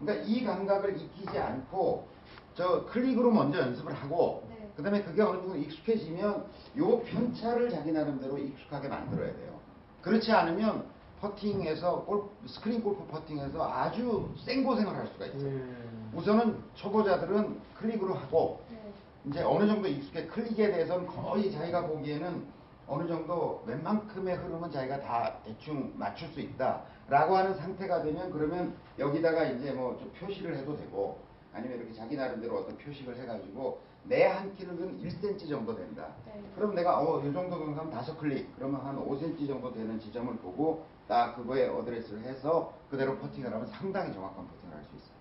[0.00, 2.08] 그러니까 이 감각을 익히지 않고
[2.54, 4.72] 저 클릭으로 먼저 연습을 하고 네.
[4.76, 6.46] 그 다음에 그게 어느 정도 익숙해지면
[6.78, 9.60] 요 편차를 자기 나름대로 익숙하게 만들어야 돼요.
[10.02, 10.84] 그렇지 않으면
[11.20, 15.99] 퍼팅에서 골 스크린 골프 퍼팅에서 아주 생고생을 할 수가 있어요.
[16.12, 16.18] 음.
[16.18, 18.78] 우선은 초보자들은 클릭으로 하고 네.
[19.26, 25.36] 이제 어느 정도 익숙해 클릭에 대해서는 거의 자기가 보기에는 어느 정도 웬만큼의 흐름은 자기가 다
[25.44, 31.18] 대충 맞출 수 있다라고 하는 상태가 되면 그러면 여기다가 이제 뭐 좀 표시를 해도 되고
[31.52, 36.08] 아니면 이렇게 자기 나름대로 어떤 표식을 해가지고 내 한 키는 1cm 정도 된다.
[36.26, 36.42] 네.
[36.56, 40.86] 그럼 내가 어, 이 정도 경사면 다섯 클릭 그러면 한 5cm 정도 되는 지점을 보고
[41.06, 45.19] 딱 그거에 어드레스를 해서 그대로 퍼팅을 하면 상당히 정확한 퍼팅을 할 수 있어요.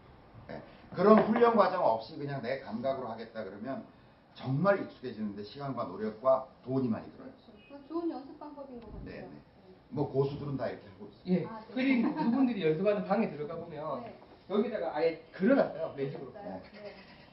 [0.92, 0.96] 예.
[0.96, 3.86] 그런 훈련 과정 없이 그냥 내 감각으로 하겠다 그러면
[4.34, 7.30] 정말 익숙해지는데 시간과 노력과 돈이 많이 들어요.
[7.68, 9.06] 그건 좋은 연습 방법인 것 같아요.
[9.06, 9.30] 네, 네.
[9.90, 11.36] 뭐 고수들은 다 이렇게 하고 있어요.
[11.36, 11.46] 예.
[11.46, 11.74] 아, 네.
[11.74, 14.20] 그림 그분들이 연습하는 방에 들어가 보면 네.
[14.50, 15.94] 여기다가 아예 그려놨어요.
[15.96, 16.34] 매직으로.
[16.34, 16.64] 네.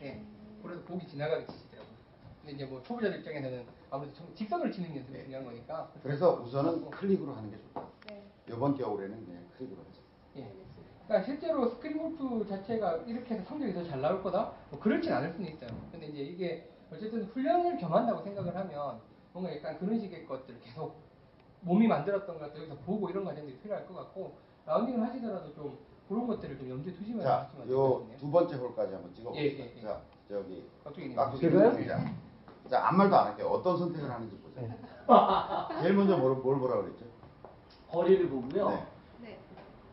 [0.03, 0.25] 예.
[0.63, 1.95] 그래서 보기 지나가게 치시더라고요.
[2.41, 5.25] 근데 이제 뭐 초보자들 입장에서는 아무래도 좀 직선을 치는 연습이 네.
[5.25, 5.91] 중요한 거니까.
[6.03, 7.87] 그래서 우선은 클릭으로 하는 게 좋다.
[8.09, 8.23] 네.
[8.49, 10.01] 이번 겨울에는 그냥 클릭으로 하자.
[10.37, 10.66] 예.
[11.07, 14.53] 그러니까 실제로 스크린 골프 자체가 이렇게 해서 성적이 더 잘 나올 거다?
[14.71, 15.71] 뭐 그렇진 않을 수는 있어요.
[15.93, 19.01] 근데 이제 이게 어쨌든 훈련을 겸한다고 생각을 하면
[19.33, 20.97] 뭔가 약간 그런 식의 것들을 계속
[21.61, 25.79] 몸이 만들었던 것들 여기서 보고 이런 과정들이 필요할 것 같고 라운딩을 하시더라도 좀
[26.09, 28.19] 그런 것들을 좀 염두에 두시면 자, 하시면 요 좋겠네요.
[28.19, 29.45] 두 번째 홀까지 한번 찍어봅시다.
[29.45, 29.81] 예, 예, 예.
[29.83, 31.17] 자, 저기 깍두기님.
[31.17, 31.73] 깍두기 제가요?
[31.73, 32.17] 선생님.
[32.71, 33.47] 자, 아무 말도 안 할게요.
[33.49, 34.69] 어떤 선택을 하는지 보세요.
[34.69, 35.83] 네.
[35.83, 37.05] 제일 먼저 뭘, 뭘 보라 그랬죠?
[37.91, 38.69] 거리를 보고요.
[38.71, 38.87] 네.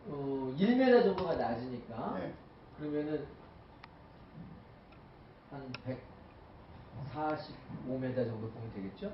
[0.05, 0.11] 네.
[0.11, 2.33] 어, 1m 정도가 낮으니까 네.
[2.77, 3.25] 그러면은
[5.49, 5.71] 한
[7.13, 9.11] 145m 정도 보면 되겠죠?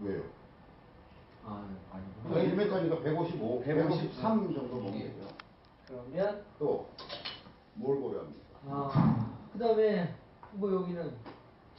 [0.00, 0.22] 왜요?
[1.44, 2.40] 아, 아니구나.
[2.42, 5.04] 1m니까 155, 153 153 정도 보면 예.
[5.08, 5.28] 되죠.
[5.86, 6.88] 그러면 또,
[7.74, 8.44] 뭘 고려합니까?
[8.66, 10.14] 아, 그 다음에
[10.52, 11.16] 뭐 여기는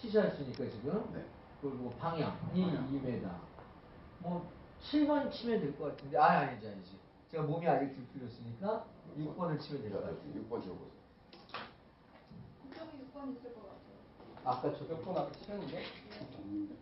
[0.01, 1.23] 티샷이니까 지금 네.
[1.61, 2.31] 그리고 뭐 방향이
[2.63, 2.87] 방향.
[2.91, 3.29] 2m.
[4.19, 4.49] 뭐
[4.81, 6.97] 7번 치면 될 것 같은데 아 아니지 아니지.
[7.31, 8.85] 제가 몸이 아직 덜 풀렸으니까
[9.17, 10.33] 6번을 치면 될것 자, 같아요.
[10.33, 10.99] 6번 적어보세요.
[12.65, 14.43] 이쪽에 6번 있을 것 같아요.
[14.43, 15.83] 아까 저 몇번 앞에 치셨는데
[16.39, 16.77] 음,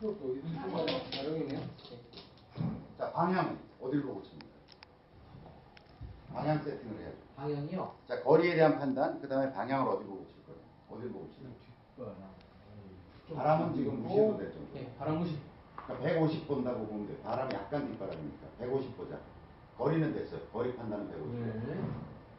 [0.00, 1.60] 그것도 이쪽으로 다르겠네요.
[1.60, 2.00] 예.
[2.98, 4.46] 자, 방향은 어디를 보고 칩니까?
[6.32, 7.16] 방향 세팅을 해야죠.
[7.36, 7.94] 방향이요.
[8.06, 10.60] 자, 거리에 대한 판단, 그 다음에 방향을 어디 보고 칠 거예요?
[10.90, 11.42] 어디를 보고 칠
[11.96, 12.32] 거예요?
[13.34, 14.02] 바람은 지금 뒤로.
[14.02, 14.78] 무시해도 될 정도.
[14.78, 15.38] 예, 바람 무시.
[15.86, 17.20] 그러니까 150 본다고 보면 돼.
[17.22, 18.46] 바람이 약간 뒷바람이니까.
[18.58, 19.18] 150 보자.
[19.78, 20.40] 거리는 됐어요.
[20.52, 21.34] 거리 판단은 150.
[21.66, 21.74] 네.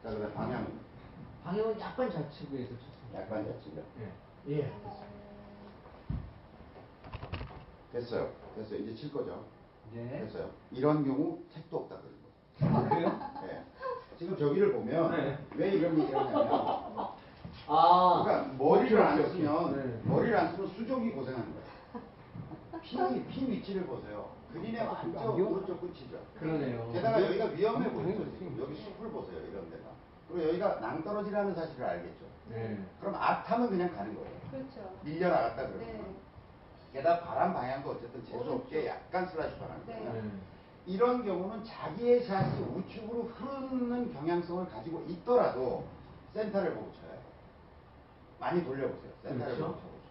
[0.02, 0.78] 자, 그 다음에 방향은
[1.44, 3.20] 방향은 약간 좌측에서 쳤습니다.
[3.20, 3.82] 약간 좌측이요.
[4.00, 4.12] 예.
[4.58, 4.72] 예.
[7.92, 8.30] 됐어요.
[8.56, 8.78] 됐어요.
[8.80, 9.44] 이제 칠 거죠.
[9.92, 10.20] 네.
[10.20, 10.50] 됐어요.
[10.70, 12.76] 이런 경우 책도 없다 그러고.
[12.76, 13.08] 아, 그래요?
[13.46, 13.62] 네.
[14.18, 15.38] 지금 저기를 보면 네.
[15.56, 17.08] 왜 이런 얘기를 하냐면
[17.66, 18.22] 아.
[18.24, 19.22] 그러니까 머리를 안.
[19.30, 20.00] 쓰면 네.
[20.04, 21.63] 머리를 안 쓰면 수족이 고생하는 거예요.
[22.84, 24.30] 핀이 핀 위치를 보세요.
[24.52, 25.52] 그린의 아, 완전 안 귀여워?
[25.52, 26.18] 오른쪽 끝이죠.
[26.38, 26.90] 그러네요.
[26.92, 28.24] 게다가 여기가 위험해 안 보이죠.
[28.38, 28.56] 지금.
[28.60, 29.40] 여기 숲을 보세요.
[29.40, 29.82] 이런 데가.
[30.28, 32.24] 그리고 여기가 낭떠러지라는 사실을 알겠죠.
[32.50, 32.84] 네.
[33.00, 34.30] 그럼 앞하면 그냥 가는 거예요.
[34.50, 34.96] 그렇죠.
[35.02, 35.80] 밀려 나갔다 그러면.
[35.80, 36.14] 네.
[36.92, 40.12] 게다가 바람 방향도 어쨌든 재수 없게 약간 슬라이스 바람이에요.
[40.12, 40.22] 네.
[40.22, 40.30] 네.
[40.86, 45.84] 이런 경우는 자기의 샷이 우측으로 흐르는 경향성을 가지고 있더라도
[46.34, 47.18] 센터를 보고 쳐요.
[48.38, 49.12] 많이 돌려보세요.
[49.22, 49.72] 센터를 그렇죠.
[49.72, 50.04] 보고 쳐보세요.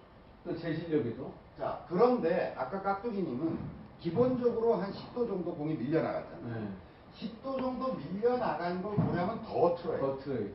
[0.44, 1.32] 또 제 실력에도.
[1.58, 3.60] 자, 그런데 아까 깍두기님은
[4.00, 6.62] 기본적으로 한 10도 정도 공이 밀려나갔잖아요.
[6.62, 6.68] 네.
[7.16, 10.00] 10도 정도 밀려나간 걸 고려하면 더 틀어요.
[10.02, 10.52] 버트레이.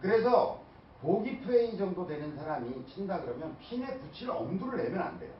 [0.00, 0.60] 그래서
[1.00, 5.32] 보기 플레이 정도 되는 사람이 친다 그러면 핀에 붙일 엄두를 내면 안 돼요.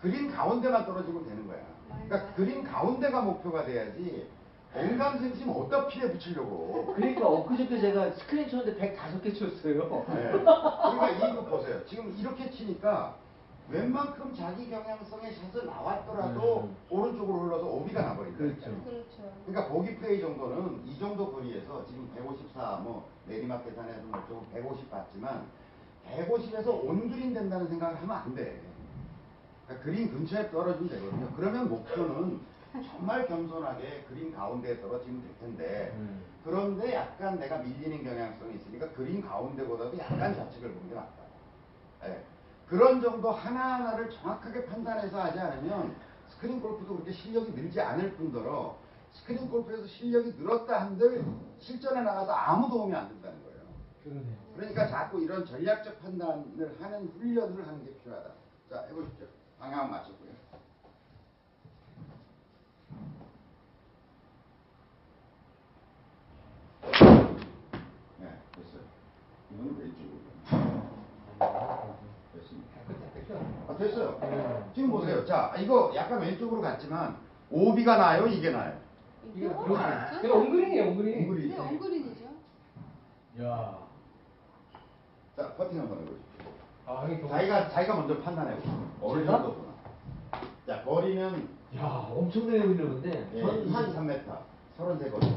[0.00, 1.58] 그린 가운데만 떨어지면 되는 거야.
[1.88, 4.28] 그러니까 그린 가운데가 목표가 돼야지
[4.76, 6.92] 언감생심 어디다 핀에 붙이려고.
[6.96, 10.04] 그러니까 엊그저께 제가 스크린 쳤는데 105개 쳤어요.
[10.08, 10.30] 네.
[10.32, 11.84] 그러니까 이거 보세요.
[11.86, 13.14] 지금 이렇게 치니까
[13.68, 16.76] 웬만큼 자기 경향성의 샷을 나왔더라도 음.
[16.90, 18.60] 오른쪽으로 흘러서 오비가 나버린다니까요.
[18.60, 18.84] 그렇죠.
[18.84, 19.32] 그렇죠.
[19.46, 24.90] 그러니까 보기 플레이 정도는 이 정도 거리에서 지금 154, 뭐 내리막 계산해서 뭐 조금 150
[24.90, 25.46] 봤지만
[26.06, 28.60] 150에서 온그린 된다는 생각을 하면 안 돼.
[29.66, 31.32] 그러니까 그린 근처에 떨어지면 되거든요.
[31.34, 32.40] 그러면 목표는
[32.90, 36.22] 정말 겸손하게 그린 가운데에 떨어지면 될 텐데 음.
[36.44, 41.24] 그런데 약간 내가 밀리는 경향성이 있으니까 그린 가운데보다도 약간 좌측을 보는 게 낫다.
[42.06, 42.22] 예.
[42.68, 45.94] 그런 정도 하나하나를 정확하게 판단해서 하지 않으면
[46.28, 48.76] 스크린 골프도 그렇게 실력이 늘지 않을 뿐더러
[49.12, 51.24] 스크린 골프에서 실력이 늘었다 한들
[51.58, 53.60] 실전에 나가서 아무 도움이 안 된다는 거예요.
[54.02, 54.36] 그러네요.
[54.56, 58.30] 그러니까 자꾸 이런 전략적 판단을 하는 훈련을 하는 게 필요하다.
[58.70, 59.26] 자, 해보십시오.
[59.58, 60.34] 방향 맞췄고요.
[68.18, 68.82] 네, 됐어요.
[69.50, 70.14] 이거는 왼쪽으로.
[73.68, 74.18] 아, 됐어요.
[74.20, 74.64] 네.
[74.74, 75.24] 지금 보세요.
[75.24, 77.16] 자, 이거 약간 왼쪽으로 갔지만
[77.50, 78.26] 오비가 나요?
[78.26, 78.76] 이게 나요?
[79.34, 79.72] 이게 이거 여기.
[79.72, 80.18] 맞죠?
[80.20, 81.22] 그래도 엉그린이에요, 엉그린.
[81.22, 81.48] 엉그린.
[81.50, 82.24] 네, 엉그린이죠.
[83.42, 83.78] 야.
[85.36, 86.52] 자, 퍼팅 한번 해보십시오.
[86.86, 87.28] 아, 형이 좀.
[87.30, 88.90] 자기가, 자기가 먼저 판단해 보세요.
[89.00, 89.32] 어느 제가?
[89.38, 89.74] 정도 보나.
[90.66, 94.22] 자, 거리는 야, 엄청나게 흘렸는데 예, 전한 23m,
[94.78, 95.36] 33거리.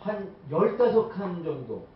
[0.00, 1.86] 한 15칸 정도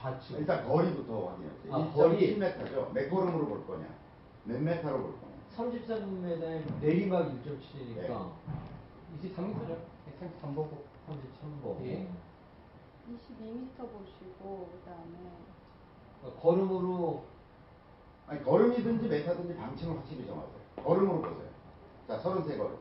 [0.00, 0.38] 좌측.
[0.38, 1.74] 일단 거리부터 확인해보세요.
[1.74, 2.38] 아, 거리.
[2.38, 2.92] 1.7m죠.
[2.92, 3.84] 몇 걸음으로 볼 거냐?
[4.44, 5.32] 몇 m로 볼 거냐?
[5.56, 8.30] 33m에 내리막 1.7이니까
[9.22, 9.76] 23m죠?
[10.20, 10.70] 33보고.
[11.08, 11.84] 33보.
[11.84, 12.08] 예.
[13.10, 15.30] 22m 보시고 그다음에
[16.22, 17.24] 어, 걸음으로
[18.26, 20.62] 아니 걸음이든지 미터든지 방침을 확실히 정하세요.
[20.84, 21.50] 걸음으로 보세요.
[22.08, 22.76] 자, 33걸음.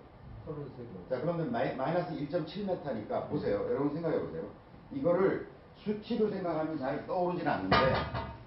[0.47, 1.09] 33개.
[1.09, 3.57] 자, 그러면 마이, 마이너스 1.7m니까 보세요.
[3.69, 4.43] 여러분 생각해 보세요.
[4.91, 5.47] 이거를
[5.77, 7.75] 수치로 생각하면 잘 떠오르진 않는데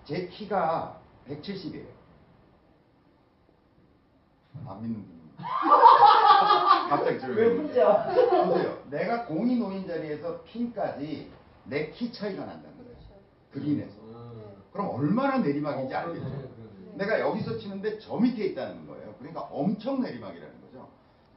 [0.05, 1.87] 제 키가 170이에요.
[4.67, 5.15] 안 믿는 분.
[6.89, 8.05] 갑자기 저를 왜 혼자?
[8.47, 8.79] 보세요.
[8.91, 11.31] 내가 공이 놓인 자리에서 핀까지
[11.65, 12.97] 내 키 차이가 난다는 거예요.
[13.53, 14.01] 그린에서.
[14.03, 14.55] 음.
[14.73, 16.55] 그럼 얼마나 내리막인지 어, 알겠죠?
[16.95, 19.15] 내가 여기서 치는데 저 밑에 있다는 거예요.
[19.19, 20.89] 그러니까 엄청 내리막이라는 거죠.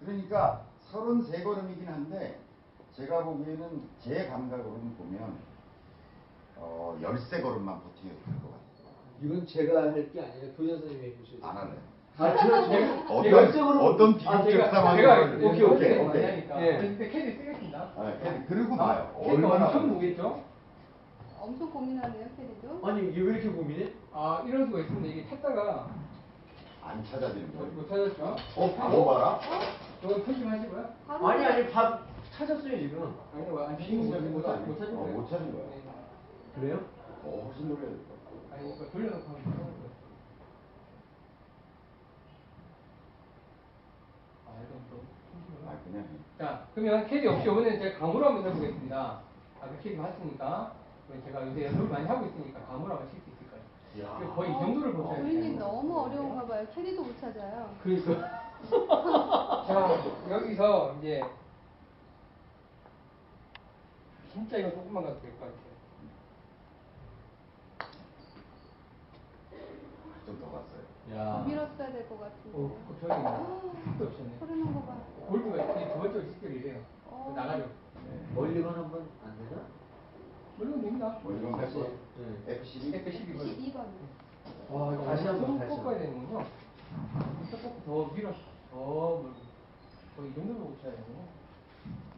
[0.02, 2.40] 그러니까 33걸음이긴 한데
[2.96, 5.38] 제가 보기에는 제 감각으로는 보면
[6.58, 8.58] 어, 13걸음만 버티면 될것 같아요.
[9.22, 11.50] 이건 제가 할 게 아니라 교장 선생님이 해주셔야 돼요.
[11.50, 11.82] 안 할래요.
[12.20, 15.46] 아, 제가 제가 어떤- 제가 열정으로 어떤 아, 비극적 제가- 상황이 제가 벌어지는지.
[15.46, 16.24] 오케이 오케이 오케이.
[16.24, 16.78] 만나니까 예.
[16.78, 17.80] 근데 캐디 쓰겠습니다.
[17.96, 19.16] 아, 캐디, 그리고 봐요.
[19.24, 20.42] 캐디 얼마나 엄청 보겠죠?
[21.40, 22.88] 엄청 고민하네요, 캐디도.
[22.88, 23.92] 아니 이게 왜 이렇게 고민해?
[24.12, 25.08] 아 이런 수가 있습니다.
[25.08, 25.88] 이게 찾다가
[26.84, 27.74] 안 찾아지는 못, 거예요.
[27.74, 28.36] 못 찾았죠?
[28.56, 29.40] 어, 바보 봐라.
[30.02, 30.86] 저건 표심하시고요.
[31.08, 32.02] 바로 아니 아니 밥
[32.36, 33.14] 찾았어요 지금.
[33.36, 34.66] 아니 뭐안 비밀 찾은 못, 아니에요?
[34.68, 35.18] 못 찾은 어, 거예요.
[35.18, 35.64] 못 찾은 거야.
[35.70, 35.82] 네.
[36.60, 36.80] 그래요?
[37.24, 38.56] 어, 훨씬 노래야 될것 같아.
[38.56, 39.87] 아니 이거 돌려놓고 하면 되는 거예요.
[44.58, 46.04] 아 아, 그냥.
[46.04, 46.08] 해.
[46.38, 49.20] 자, 그러면 캐디 없이 오늘 제가 감으로 한번 해보겠습니다.
[49.60, 50.74] 아까 캐디 봤으니까
[51.26, 54.36] 제가 요새 연습을 많이 하고 있으니까 감으로 한번 칠수 있을 거예요.
[54.36, 55.24] 거의 이 정도를 보셔야 돼요.
[55.24, 56.66] 고객님 너무 어려운가 봐요.
[56.74, 57.76] 캐디도 못 찾아요.
[57.84, 58.48] 그러니까.
[59.68, 61.24] 자, 여기서 이제
[64.34, 65.68] 진짜 이거 조금만 가도 될 것 같아요.
[70.26, 70.52] 좀 더
[71.46, 72.58] 밀었어야 될 것 같은데.
[72.58, 73.14] 어, 그 저기
[73.92, 74.38] 끝도 없었네.
[74.40, 74.98] 소리 난거 봐.
[75.28, 76.82] 골프가 이두 번째 실제로 이래요.
[77.08, 77.34] 어.
[77.36, 77.64] 나가죠.
[78.06, 78.28] 네.
[78.36, 79.62] 멀리건 한번 안 되나?
[80.58, 81.20] 물론 됩니다.
[81.24, 81.98] 뭐 이건 몇 번?
[82.46, 82.62] 네.
[82.62, 83.06] F12?
[83.06, 83.40] F12번.
[83.42, 83.86] 12번.
[84.70, 85.98] 와 이거 다시 다시 한번 다시 꺾어야.
[86.00, 86.46] 되는군요.
[87.52, 88.32] 조금 더 밀어.
[88.72, 89.34] 더 멀리.
[90.16, 91.28] 거의 이 정도로 못 쳐야 되는군요.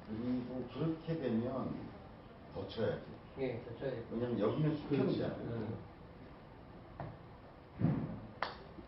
[0.07, 1.75] 그리고 그렇게 되면
[2.53, 3.01] 더 쳐야지.
[3.39, 4.03] 예, 더 쳐야 돼요.
[4.11, 5.37] 왜냐면 여기는 수평이잖아요.
[5.39, 5.77] 응.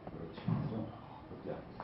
[0.06, 0.40] 그렇지.
[0.46, 0.86] 그죠?
[1.30, 1.84] 그렇게 안 돼.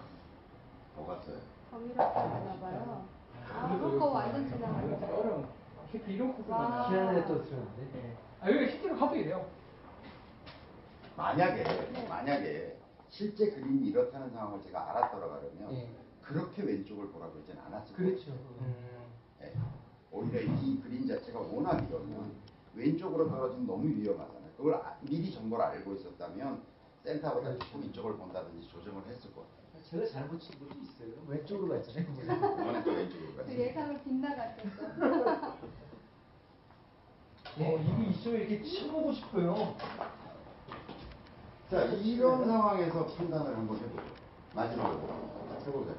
[1.08, 1.38] 더 갔어요.
[1.72, 3.06] 더 밀었어야 되나 봐요.
[3.50, 4.96] 아, 그거 완전 지나갔네.
[5.06, 5.48] 어려운.
[5.94, 6.60] 이렇게 이런 코스만.
[6.60, 6.90] 와.
[7.26, 7.92] 또 들었는데.
[7.96, 8.18] 예.
[8.42, 9.46] 아, 여기 실제로 가도 이래요.
[11.16, 12.08] 만약에 네.
[12.08, 12.78] 만약에
[13.10, 15.90] 실제 그림이 이렇다는 상황을 제가 알았더라 그러면 예.
[16.22, 18.26] 그렇게 왼쪽을 보라고 그러진 않았을 그렇죠.
[18.28, 18.42] 거예요.
[18.60, 19.14] 음.
[19.42, 19.54] 예.
[20.12, 22.34] 오히려 이 그림 자체가 워낙 이러면
[22.76, 24.52] 왼쪽으로 떨어지면 너무 위험하잖아요.
[24.58, 26.62] 그걸 아- 미리 정보를 알고 있었다면
[27.04, 29.67] 센터보다 조금 이쪽을 본다든지 조정을 했을 것 같아요.
[29.90, 31.14] 제가 잘못 친 것도 있어요.
[31.28, 32.84] 왼쪽으로 갔잖아요.
[32.84, 33.58] 또 왼쪽으로 그 갔어요.
[33.60, 35.58] 예상을 빗나갔었어.
[37.60, 39.76] 어, 이게 있으면 이렇게 쳐보고 싶어요.
[41.72, 44.04] 자, 이런 상황에서 판단을 한번 해보죠.
[44.54, 45.02] 마지막으로
[45.66, 45.96] 해보세요.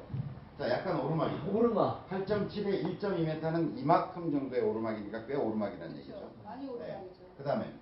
[0.57, 1.51] 자, 약간 오르막이죠.
[1.51, 2.09] 오르막.
[2.09, 6.31] 8.7에 1.2m는 이만큼 정도의 오르막이니까 꽤 오르막이라는 얘기죠.
[6.43, 7.21] 많이 오르막이죠.
[7.37, 7.73] 그 다음에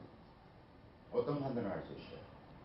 [1.12, 2.18] 어떤 판단을 할 수 있어요?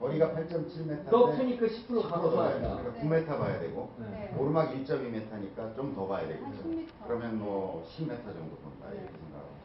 [0.02, 2.76] 거리가 8.7m인데 높으니까 10% 감소한다.
[2.76, 3.00] 그러니까 네.
[3.24, 4.34] 9m 봐야 되고 네.
[4.36, 6.44] 오르막 1.2m니까 좀 더 봐야 되겠죠.
[6.44, 6.88] 한 10m.
[7.06, 8.96] 그러면 뭐 10m 정도 본다 네.
[8.98, 9.62] 이렇게 생각하지.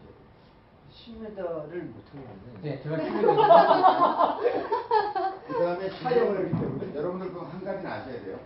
[0.93, 2.61] 10m를 못하겠네.
[2.61, 3.37] 네, 제가 키우는
[5.47, 6.95] 그 다음에 촬영을 하기 때문에.
[6.95, 8.37] 여러분들 그한 가지는 아셔야 돼요.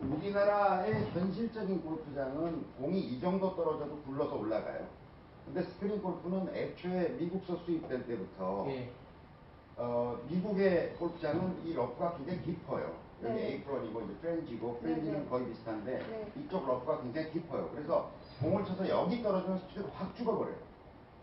[0.00, 4.86] 우리나라의 현실적인 골프장은 공이 이 정도 떨어져도 굴러서 올라가요.
[5.46, 8.90] 근데 스크린 골프는 애초에 미국서 수입될 때부터 예.
[9.76, 12.96] 어, 미국의 골프장은 이 러프가 굉장히 깊어요.
[13.22, 13.46] 여기 네.
[13.54, 15.28] 에이프런이고 이제 fringe고 fringe는 네, 네.
[15.28, 16.32] 거의 비슷한데 네.
[16.36, 17.70] 이쪽 러프가 굉장히 깊어요.
[17.74, 20.56] 그래서 공을 쳐서 여기 떨어지면 스피드가 확 죽어버려요.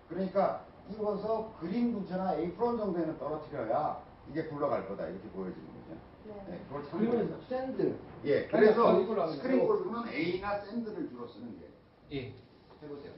[0.10, 6.00] 그러니까 이어서 그린 근처나 에이프런 정도에는 떨어뜨려야 이게 굴러갈 거다 이렇게 보여지는 거죠.
[6.26, 6.46] 네.
[6.50, 7.12] 네, 그걸 참고해서.
[7.12, 7.96] 그러면 샌드.
[8.26, 9.06] 예, 그래서 아니,
[9.36, 9.68] 스크린.
[9.68, 11.68] 골프는 A나 샌드를 주로 쓰는 게
[12.12, 12.34] 예.
[12.82, 13.14] 해보세요.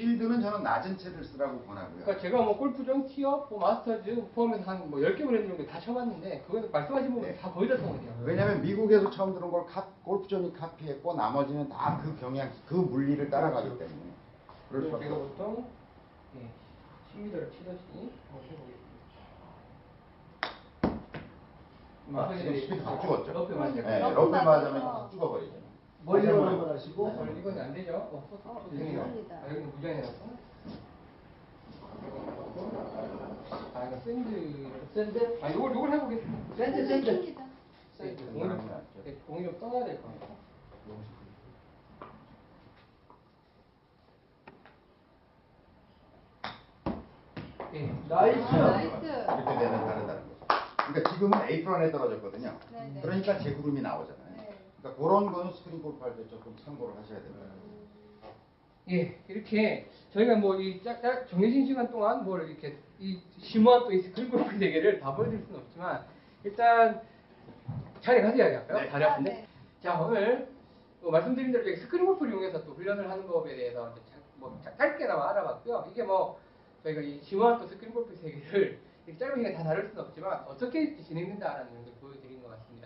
[0.00, 1.96] 필드는 저는 낮은 채를 쓰라고 권하고요.
[2.04, 6.70] 그러니까 제가 뭐 골프장, 티업, 뭐 마스터즈 포함해서 한뭐 10개 브랜드 정도 다 쳐봤는데 그거는
[6.70, 7.34] 말씀하신 부분 네.
[7.36, 8.12] 다 거의 다 통하네요.
[8.22, 13.68] 왜냐하면 미국에서 처음 들은 걸 카- 골프존이 카피했고 나머지는 다 그 경향, 그 물리를 따라가기
[13.70, 13.78] 그렇죠.
[13.78, 14.10] 때문에
[14.68, 15.16] 그럴 수밖에 제가.
[15.16, 15.66] 보통
[16.36, 16.50] 예,
[17.16, 18.76] 10m를 치듯이 해보겠습니다.
[22.14, 23.32] 아, 지금 스피드 다 죽었죠?
[23.32, 23.52] 러프.
[23.54, 24.44] 네, 러프 맞아서.
[24.44, 25.65] 맞으면 확 죽어버리잖아요.
[26.06, 27.08] 멀리로 한번 하시고.
[27.08, 27.96] 아, 이건 안 되죠.
[27.96, 29.02] 어, 소- 소- 어, 소통이요.
[29.04, 29.40] 됩니다.
[29.42, 30.12] 아, 여기는 무장이라서.
[33.74, 34.70] 아, 이거 샌드.
[34.94, 35.38] 샌드?
[35.42, 36.54] 아, 요걸, 요걸 해보겠습니다.
[36.56, 37.06] 샌드, 샌드.
[37.06, 37.44] 샌드입니다.
[37.94, 38.22] 샌드.
[38.22, 39.02] 네, 네.
[39.04, 40.36] 네, 공이 좀 떠야 될 것 같아요.
[47.74, 47.92] 예.
[48.08, 48.38] Nice.
[48.54, 49.04] Nice.
[49.04, 50.36] 이렇게 되면 다르다는 거죠.
[50.86, 52.52] 그러니까 지금은 에이프런에 떨어졌거든요.
[52.72, 53.00] 네네.
[53.02, 54.25] 그러니까 제 구름이 나오잖아요.
[54.88, 54.94] 네.
[54.94, 57.46] 그러니까 그런 거는 스크린 골프 할 때 조금 참고를 하셔야 됩니다.
[58.88, 60.80] 예, 이렇게 저희가 뭐 이
[61.28, 66.06] 정해진 시간 동안 뭘 이렇게 이 심오한 또이 스크린 골프 세계를 다 보여드릴 수는 없지만
[66.44, 67.02] 일단
[68.00, 68.78] 자리 가서 이야기할까요?
[68.80, 68.88] 네.
[68.88, 69.30] 다리 아픈데?
[69.32, 69.46] 네.
[69.82, 70.48] 자 오늘
[71.00, 74.58] 뭐 말씀드린 대로 저희 스크린 골프를 이용해서 또 훈련을 하는 법에 대해서 이제 자- 뭐
[74.62, 75.88] 자- 짧게나마 알아봤고요.
[75.90, 76.38] 이게 뭐
[76.84, 78.78] 저희가 이 심오한 또 스크린 골프 세계를
[79.18, 82.85] 짧은 시간에 다 다룰 수는 없지만 어떻게 진행된다라는 걸 보여드린 것 같습니다.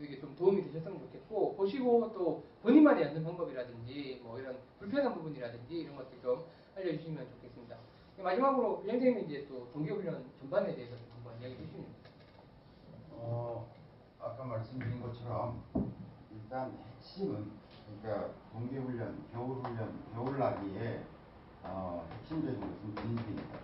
[0.00, 5.96] 이게 좀 도움이 되셨으면 좋겠고 보시고 또 본인만의 연습 방법이라든지 뭐 이런 불편한 부분이라든지 이런
[5.96, 6.44] 것들 좀
[6.76, 7.76] 알려주시면 좋겠습니다.
[8.18, 11.86] 마지막으로 위원장님이 이제 또 동계훈련 전반에 대해서 좀 한번 이야기해 주시면.
[13.12, 13.68] 어,
[14.20, 15.62] 아까 말씀드린 것처럼
[16.32, 17.50] 일단 핵심은
[18.02, 21.02] 그러니까 동계훈련, 겨울훈련, 겨울나기에
[21.64, 23.58] 어, 핵심적인 것은 빈스입니다.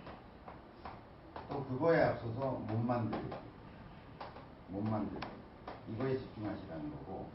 [1.49, 3.35] 또 그거에 앞서서 몸 만들기,
[4.69, 5.27] 몸 만들기
[5.89, 7.27] 이거에 집중하시라는 거고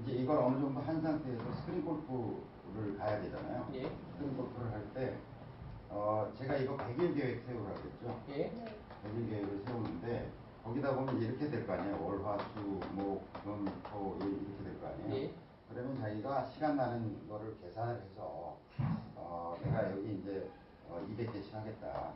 [0.00, 3.68] 이제 이걸 어느 정도 한 상태에서 스크린 골프를 가야 되잖아요.
[3.74, 3.82] 예.
[4.12, 5.16] 스크린 골프를 할 때
[5.90, 8.20] 어, 제가 이거 100일 계획 세우라고 했죠.
[8.30, 8.52] 예.
[9.04, 10.30] 100일 계획을 세우는데
[10.64, 12.04] 거기다 보면 이렇게 될 거 아니에요.
[12.04, 12.60] 월, 화, 수,
[12.92, 15.14] 목, 금, 토 일, 이렇게 될 거 아니에요.
[15.24, 15.34] 예.
[15.70, 18.56] 그러면 자기가 시간 나는 거를 계산을 해서
[19.14, 20.50] 어, 내가 여기 이제
[20.88, 22.12] 어, 200개씩 하겠다.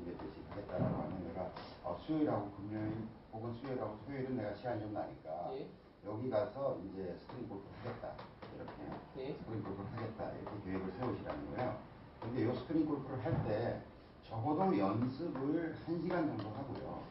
[0.00, 1.50] 200개씩 하겠다라고 하면 내가
[1.84, 2.92] 어, 수요일하고 금요일
[3.32, 5.68] 혹은 수요일하고 토요일은 내가 시간이 좀 나니까 예.
[6.04, 8.14] 여기 가서 이제 스크린 골프 하겠다.
[8.56, 9.34] 이렇게 예.
[9.34, 10.32] 스크린 골프를 하겠다.
[10.32, 11.78] 이렇게 계획을 세우시라는 거예요.
[12.20, 13.82] 근데 이 스크린 골프를 할 때
[14.24, 17.02] 적어도 연습을 1시간 정도 하고요.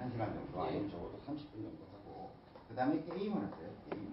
[0.00, 0.68] 1시간 정도 예.
[0.68, 2.30] 아니면 적어도 30분 정도 하고
[2.68, 3.70] 그 다음에 게임을 하세요.
[3.90, 4.12] 게임을.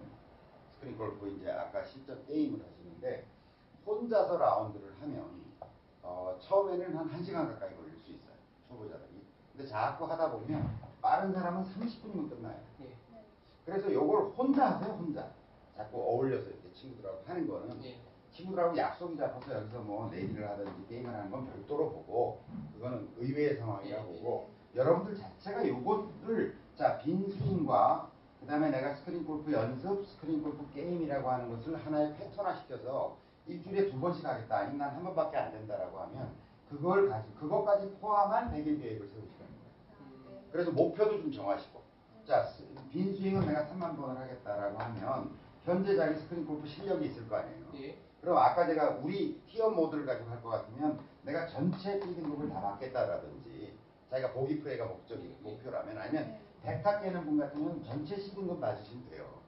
[0.76, 3.26] 스크린 골프 이제 아까 실전 게임을 하시는데
[3.86, 5.40] 혼자서 라운드를 하면
[6.02, 8.34] 어, 처음에는 한 1시간 가까이 걸릴 수 있어요.
[8.68, 9.22] 초보자들이.
[9.52, 12.60] 근데 자꾸 하다 보면 빠른 사람은 30분이면 끝나요.
[12.82, 12.96] 예.
[13.66, 15.32] 그래서 요걸 혼자 하세요, 혼자.
[15.76, 18.00] 자꾸 어울려서 이렇게 친구들하고 하는 거는 예.
[18.32, 22.42] 친구들하고 약속이 잡혀서 여기서 뭐 내기를 하든지 게임을 하는 건 별도로 보고
[22.74, 30.06] 그거는 의외의 상황이라 보고 여러분들 자체가 요거를 자 빈스윙과 그 다음에 내가 스크린 골프 연습,
[30.06, 33.18] 스크린 골프 게임이라고 하는 것을 하나의 패턴화 시켜서
[33.48, 36.30] 일주일에 두 번씩 하겠다 아니면 난한 번밖에 안 된다라고 하면
[36.70, 39.02] 그걸 가지고 그것까지 포함한 100일 계획을.
[39.02, 39.30] 음,
[40.52, 41.82] 그래서 목표도 좀 정하시고
[42.26, 45.32] 자 스- 빈 스윙은 내가 3만 번을 하겠다라고 하면
[45.64, 47.66] 현재 자기 스크린 골프 실력이 있을 거 아니에요.
[47.76, 47.98] 예.
[48.22, 53.78] 그럼 아까 제가 우리 티업 모드를 가지고 할 것 같으면 내가 전체 D등급을 다 받겠다라든지
[54.10, 59.40] 자기가 보기 플레이가 목적이 목표라면 아니면 백타 깨는 분 같으면 전체 C등급 맞으시면 돼요.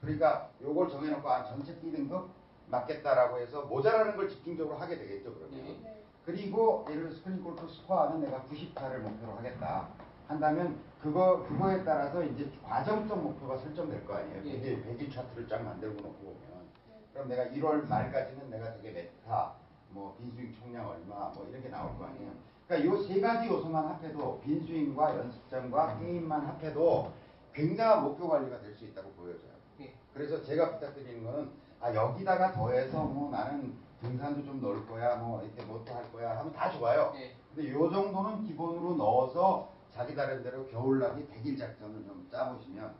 [0.00, 2.30] 그러니까 요걸 정해놓고 아 전체 D등급
[2.68, 5.66] 맞겠다라고 해서 모자라는 걸 집중적으로 하게 되겠죠 그러면.
[5.84, 6.02] 예.
[6.24, 9.88] 그리고 예를 들어 스크린 골프 스코어는 내가 90타를 목표로 하겠다
[10.28, 14.42] 한다면 그거 그거에 따라서 이제 과정적 목표가 설정될 거 아니에요.
[14.46, 14.60] 예.
[14.60, 16.66] 100일 100일 차트를 쫙 만들고 놓고 보면
[17.12, 19.52] 그럼 내가 1월 말까지는 내가 되게 메타
[19.90, 22.30] 뭐 빈스윙 총량 얼마 뭐 이렇게 나올 거 아니에요.
[22.66, 27.12] 그러니까 요 세 가지 요소만 합해도 빈스윙과 연습장과 게임만 합해도
[27.52, 29.52] 굉장한 목표 관리가 될 수 있다고 보여져요.
[29.80, 29.94] 예.
[30.12, 31.50] 그래서 제가 부탁드리는 거는
[31.80, 36.52] 아 여기다가 더해서 뭐 나는 등산도 좀 넣을 거야 뭐 이렇게 뭐또 할 거야 하면
[36.52, 37.12] 다 좋아요.
[37.16, 37.34] 예.
[37.54, 42.94] 근데 요 정도는 기본으로 넣어서 자기 다른대로 겨울나기 100일 작전을 좀 짜보시면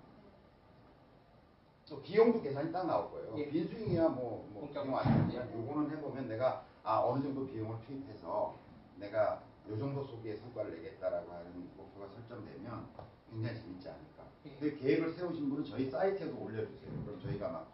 [1.88, 3.34] 또 비용도 계산이 딱 나올 거예요.
[3.36, 3.48] 예.
[3.50, 8.54] 빈스윙이야 뭐, 뭐 비용 안 들지만 요거는 해보면 내가 아 어느 정도 비용을 투입해서
[8.96, 12.88] 내가 요 정도 속의 성과를 내겠다라고 하는 목표가 설정되면
[13.30, 14.24] 굉장히 재밌지 않을까.
[14.46, 14.56] 예.
[14.58, 16.90] 그 계획을 세우신 분은 저희 사이트에도 올려주세요.
[17.04, 17.66] 그럼 저희가 막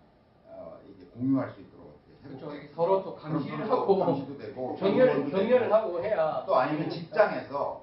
[0.46, 1.92] 어, 이게 공유할 수 있도록
[2.24, 2.52] 그렇죠.
[2.74, 5.74] 서로 또 감시를 서로 하고 감시도 되고 격려를 되고.
[5.74, 7.82] 하고 해야 또 아니면 직장에서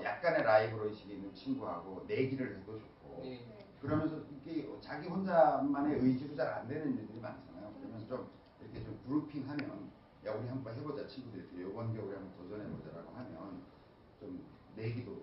[0.00, 3.40] 어, 약간의 라이벌 의식이 있는 친구하고 내기를 해도 좋고 예.
[3.80, 7.72] 그러면서 이게 자기 혼자만의 의지로 잘 안 되는 일들이 많잖아요.
[7.80, 8.28] 그러면 좀
[8.60, 9.90] 이렇게 좀 grouping하면
[10.26, 13.62] 야 우리 한번 해보자 친구들끼리 이번 겨울에 한번 도전해보자라고 하면
[14.20, 14.44] 좀
[14.76, 15.22] 내기도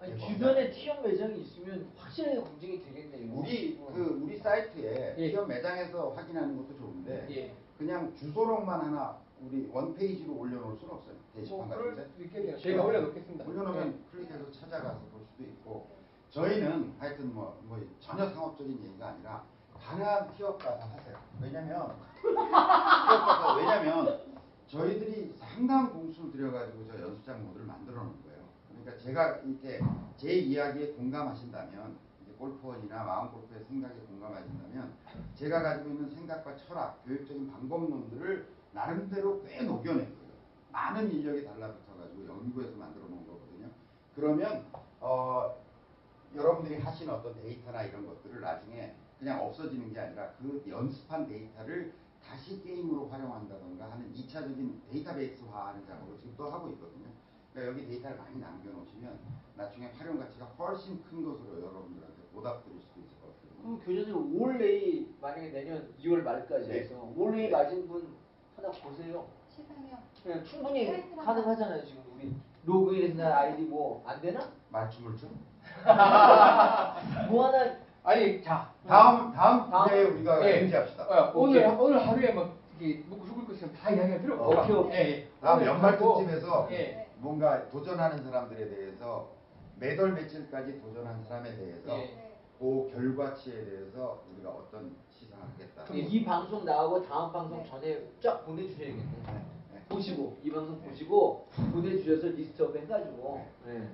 [0.00, 3.34] 아니, 주변에 티업 매장이 있으면 확실하게 검증이 되겠네요.
[3.34, 3.92] 우리 어.
[3.94, 5.30] 그 우리 사이트에 예.
[5.30, 7.54] 티업 매장에서 확인하는 것도 좋은데 예.
[7.76, 11.16] 그냥 주소록만 하나 우리 one page로 올려놓을 수는 없어요.
[11.34, 12.10] 게시판 뭐 그럴 같은데.
[12.10, 12.58] 수도 있겠네요.
[12.58, 13.44] 저희가 올려놓겠습니다.
[13.46, 15.88] 올려놓으면 클릭해서 찾아가서 볼 수도 있고
[16.30, 19.44] 저희는 하여튼 뭐, 뭐 전혀 상업적인 얘기가 아니라
[19.74, 21.16] 가능한 티업 가서 하세요.
[21.40, 24.20] 왜냐면 티업 가서 왜냐면
[24.66, 28.44] 저희들이 상당한 공수를 들여가지고 저 연습장 모드를 만들어 놓은 거예요.
[28.68, 29.80] 그러니까 제가 이렇게
[30.16, 31.96] 제 이야기에 공감하신다면
[32.38, 34.94] 골프원이나 마음 골프의 생각에 공감하신다면
[35.34, 40.32] 제가 가지고 있는 생각과 철학, 교육적인 방법론들을 나름대로 꽤 녹여낸 거예요.
[40.72, 43.70] 많은 인력이 달라붙어가지고 연구해서 만들어 놓은 거거든요.
[44.14, 44.64] 그러면
[45.00, 45.56] 어,
[46.34, 51.92] 여러분들이 하신 어떤 데이터나 이런 것들을 나중에 그냥 없어지는 게 아니라 그 연습한 데이터를
[52.22, 57.06] 다시 게임으로 활용한다던가 하는 2차적인 데이터베이스화하는 작업을 지금 또 하고 있거든요.
[57.52, 59.18] 그러니까 여기 데이터를 많이 남겨놓으시면
[59.56, 63.62] 나중에 활용 가치가 훨씬 큰 것으로 여러분들한테 보답드릴 수도 있을 것 같아요.
[63.62, 66.80] 그럼 교수님 올레이 만약에 내년 2월 말까지 네.
[66.80, 68.14] 해서 올레이 맞은 분
[68.60, 69.24] 하나 보세요.
[69.48, 69.96] 시상이요.
[70.22, 72.34] 그냥 충분히 사이트만 가능하잖아요 지금 우리
[72.64, 74.40] 로그인해서 나 아이디 뭐 안 되나?
[74.68, 75.30] 맞춤을 좀.
[77.30, 79.88] 뭐 하나 아니 자 다음 다음 다음.
[79.88, 80.60] 주에 우리가 예.
[80.62, 81.04] 연지합시다.
[81.04, 81.78] 어, 오늘 오케이.
[81.78, 84.60] 오늘 하루에 막 이렇게 묵고 죽을 거 있으면 다 이야기할 필요 없어.
[84.62, 85.00] 오케이, 오케이.
[85.00, 85.28] 예, 예.
[85.40, 87.08] 다음 오늘 연말 하고, 특집에서 예.
[87.18, 89.28] 뭔가 도전하는 사람들에 대해서
[89.76, 92.30] 매달 며칠까지 도전한 사람에 대해서 예.
[92.58, 94.94] 그 결과치에 대해서 우리가 어떤
[95.40, 95.94] 하겠다.
[95.94, 97.68] 이, 이 방송 나오고 다음 방송 네.
[97.68, 99.02] 전에 쫙 보내주셔야겠네.
[99.02, 99.44] 네.
[99.88, 103.46] 보시고 이 방송 보시고 보내주셔서 리스트업 해가지고.
[103.66, 103.88] 네.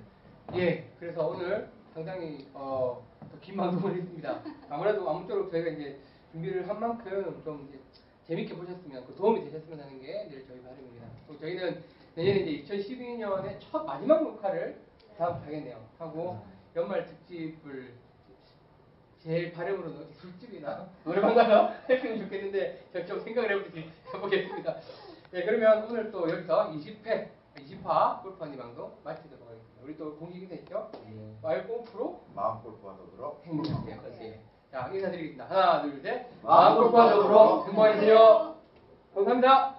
[0.55, 4.41] 예, 그래서 오늘 상당히 어, 더긴 방송을 했습니다.
[4.69, 5.99] 아무래도 아무쪼록 저희가 이제
[6.31, 7.79] 준비를 한 만큼 좀 이제
[8.27, 11.05] 재밌게 보셨으면 그 도움이 되셨으면 하는 게 늘 저희 바람입니다.
[11.39, 11.83] 저희는
[12.15, 14.79] 내년에 이제 2012년의 첫 마지막 녹화를
[15.17, 15.83] 다음 주 하겠네요.
[15.97, 16.39] 하고
[16.75, 17.93] 연말 특집을
[19.27, 23.83] 제일 바람으로는 술집이나 노래방 가서 했으면 좋겠는데 제가 좀 생각을 해보겠,
[24.13, 24.75] 해보겠습니다.
[25.31, 27.27] 네, 그러면 오늘 또 여기서 20회,
[27.57, 29.81] 20화 골프하니 방송 마치도록 하겠습니다.
[29.83, 30.89] 우리 또 공식 인사 있죠?
[31.41, 34.01] 와이프 프로 마음 골프와 더불어 행복하세요.
[34.17, 34.41] 네.
[34.71, 35.45] 자, 인사드리겠습니다.
[35.45, 36.27] 하나, 둘, 셋.
[36.41, 38.55] 마음 골프와 더불어 행복하세요.
[39.13, 39.76] 감사합니다.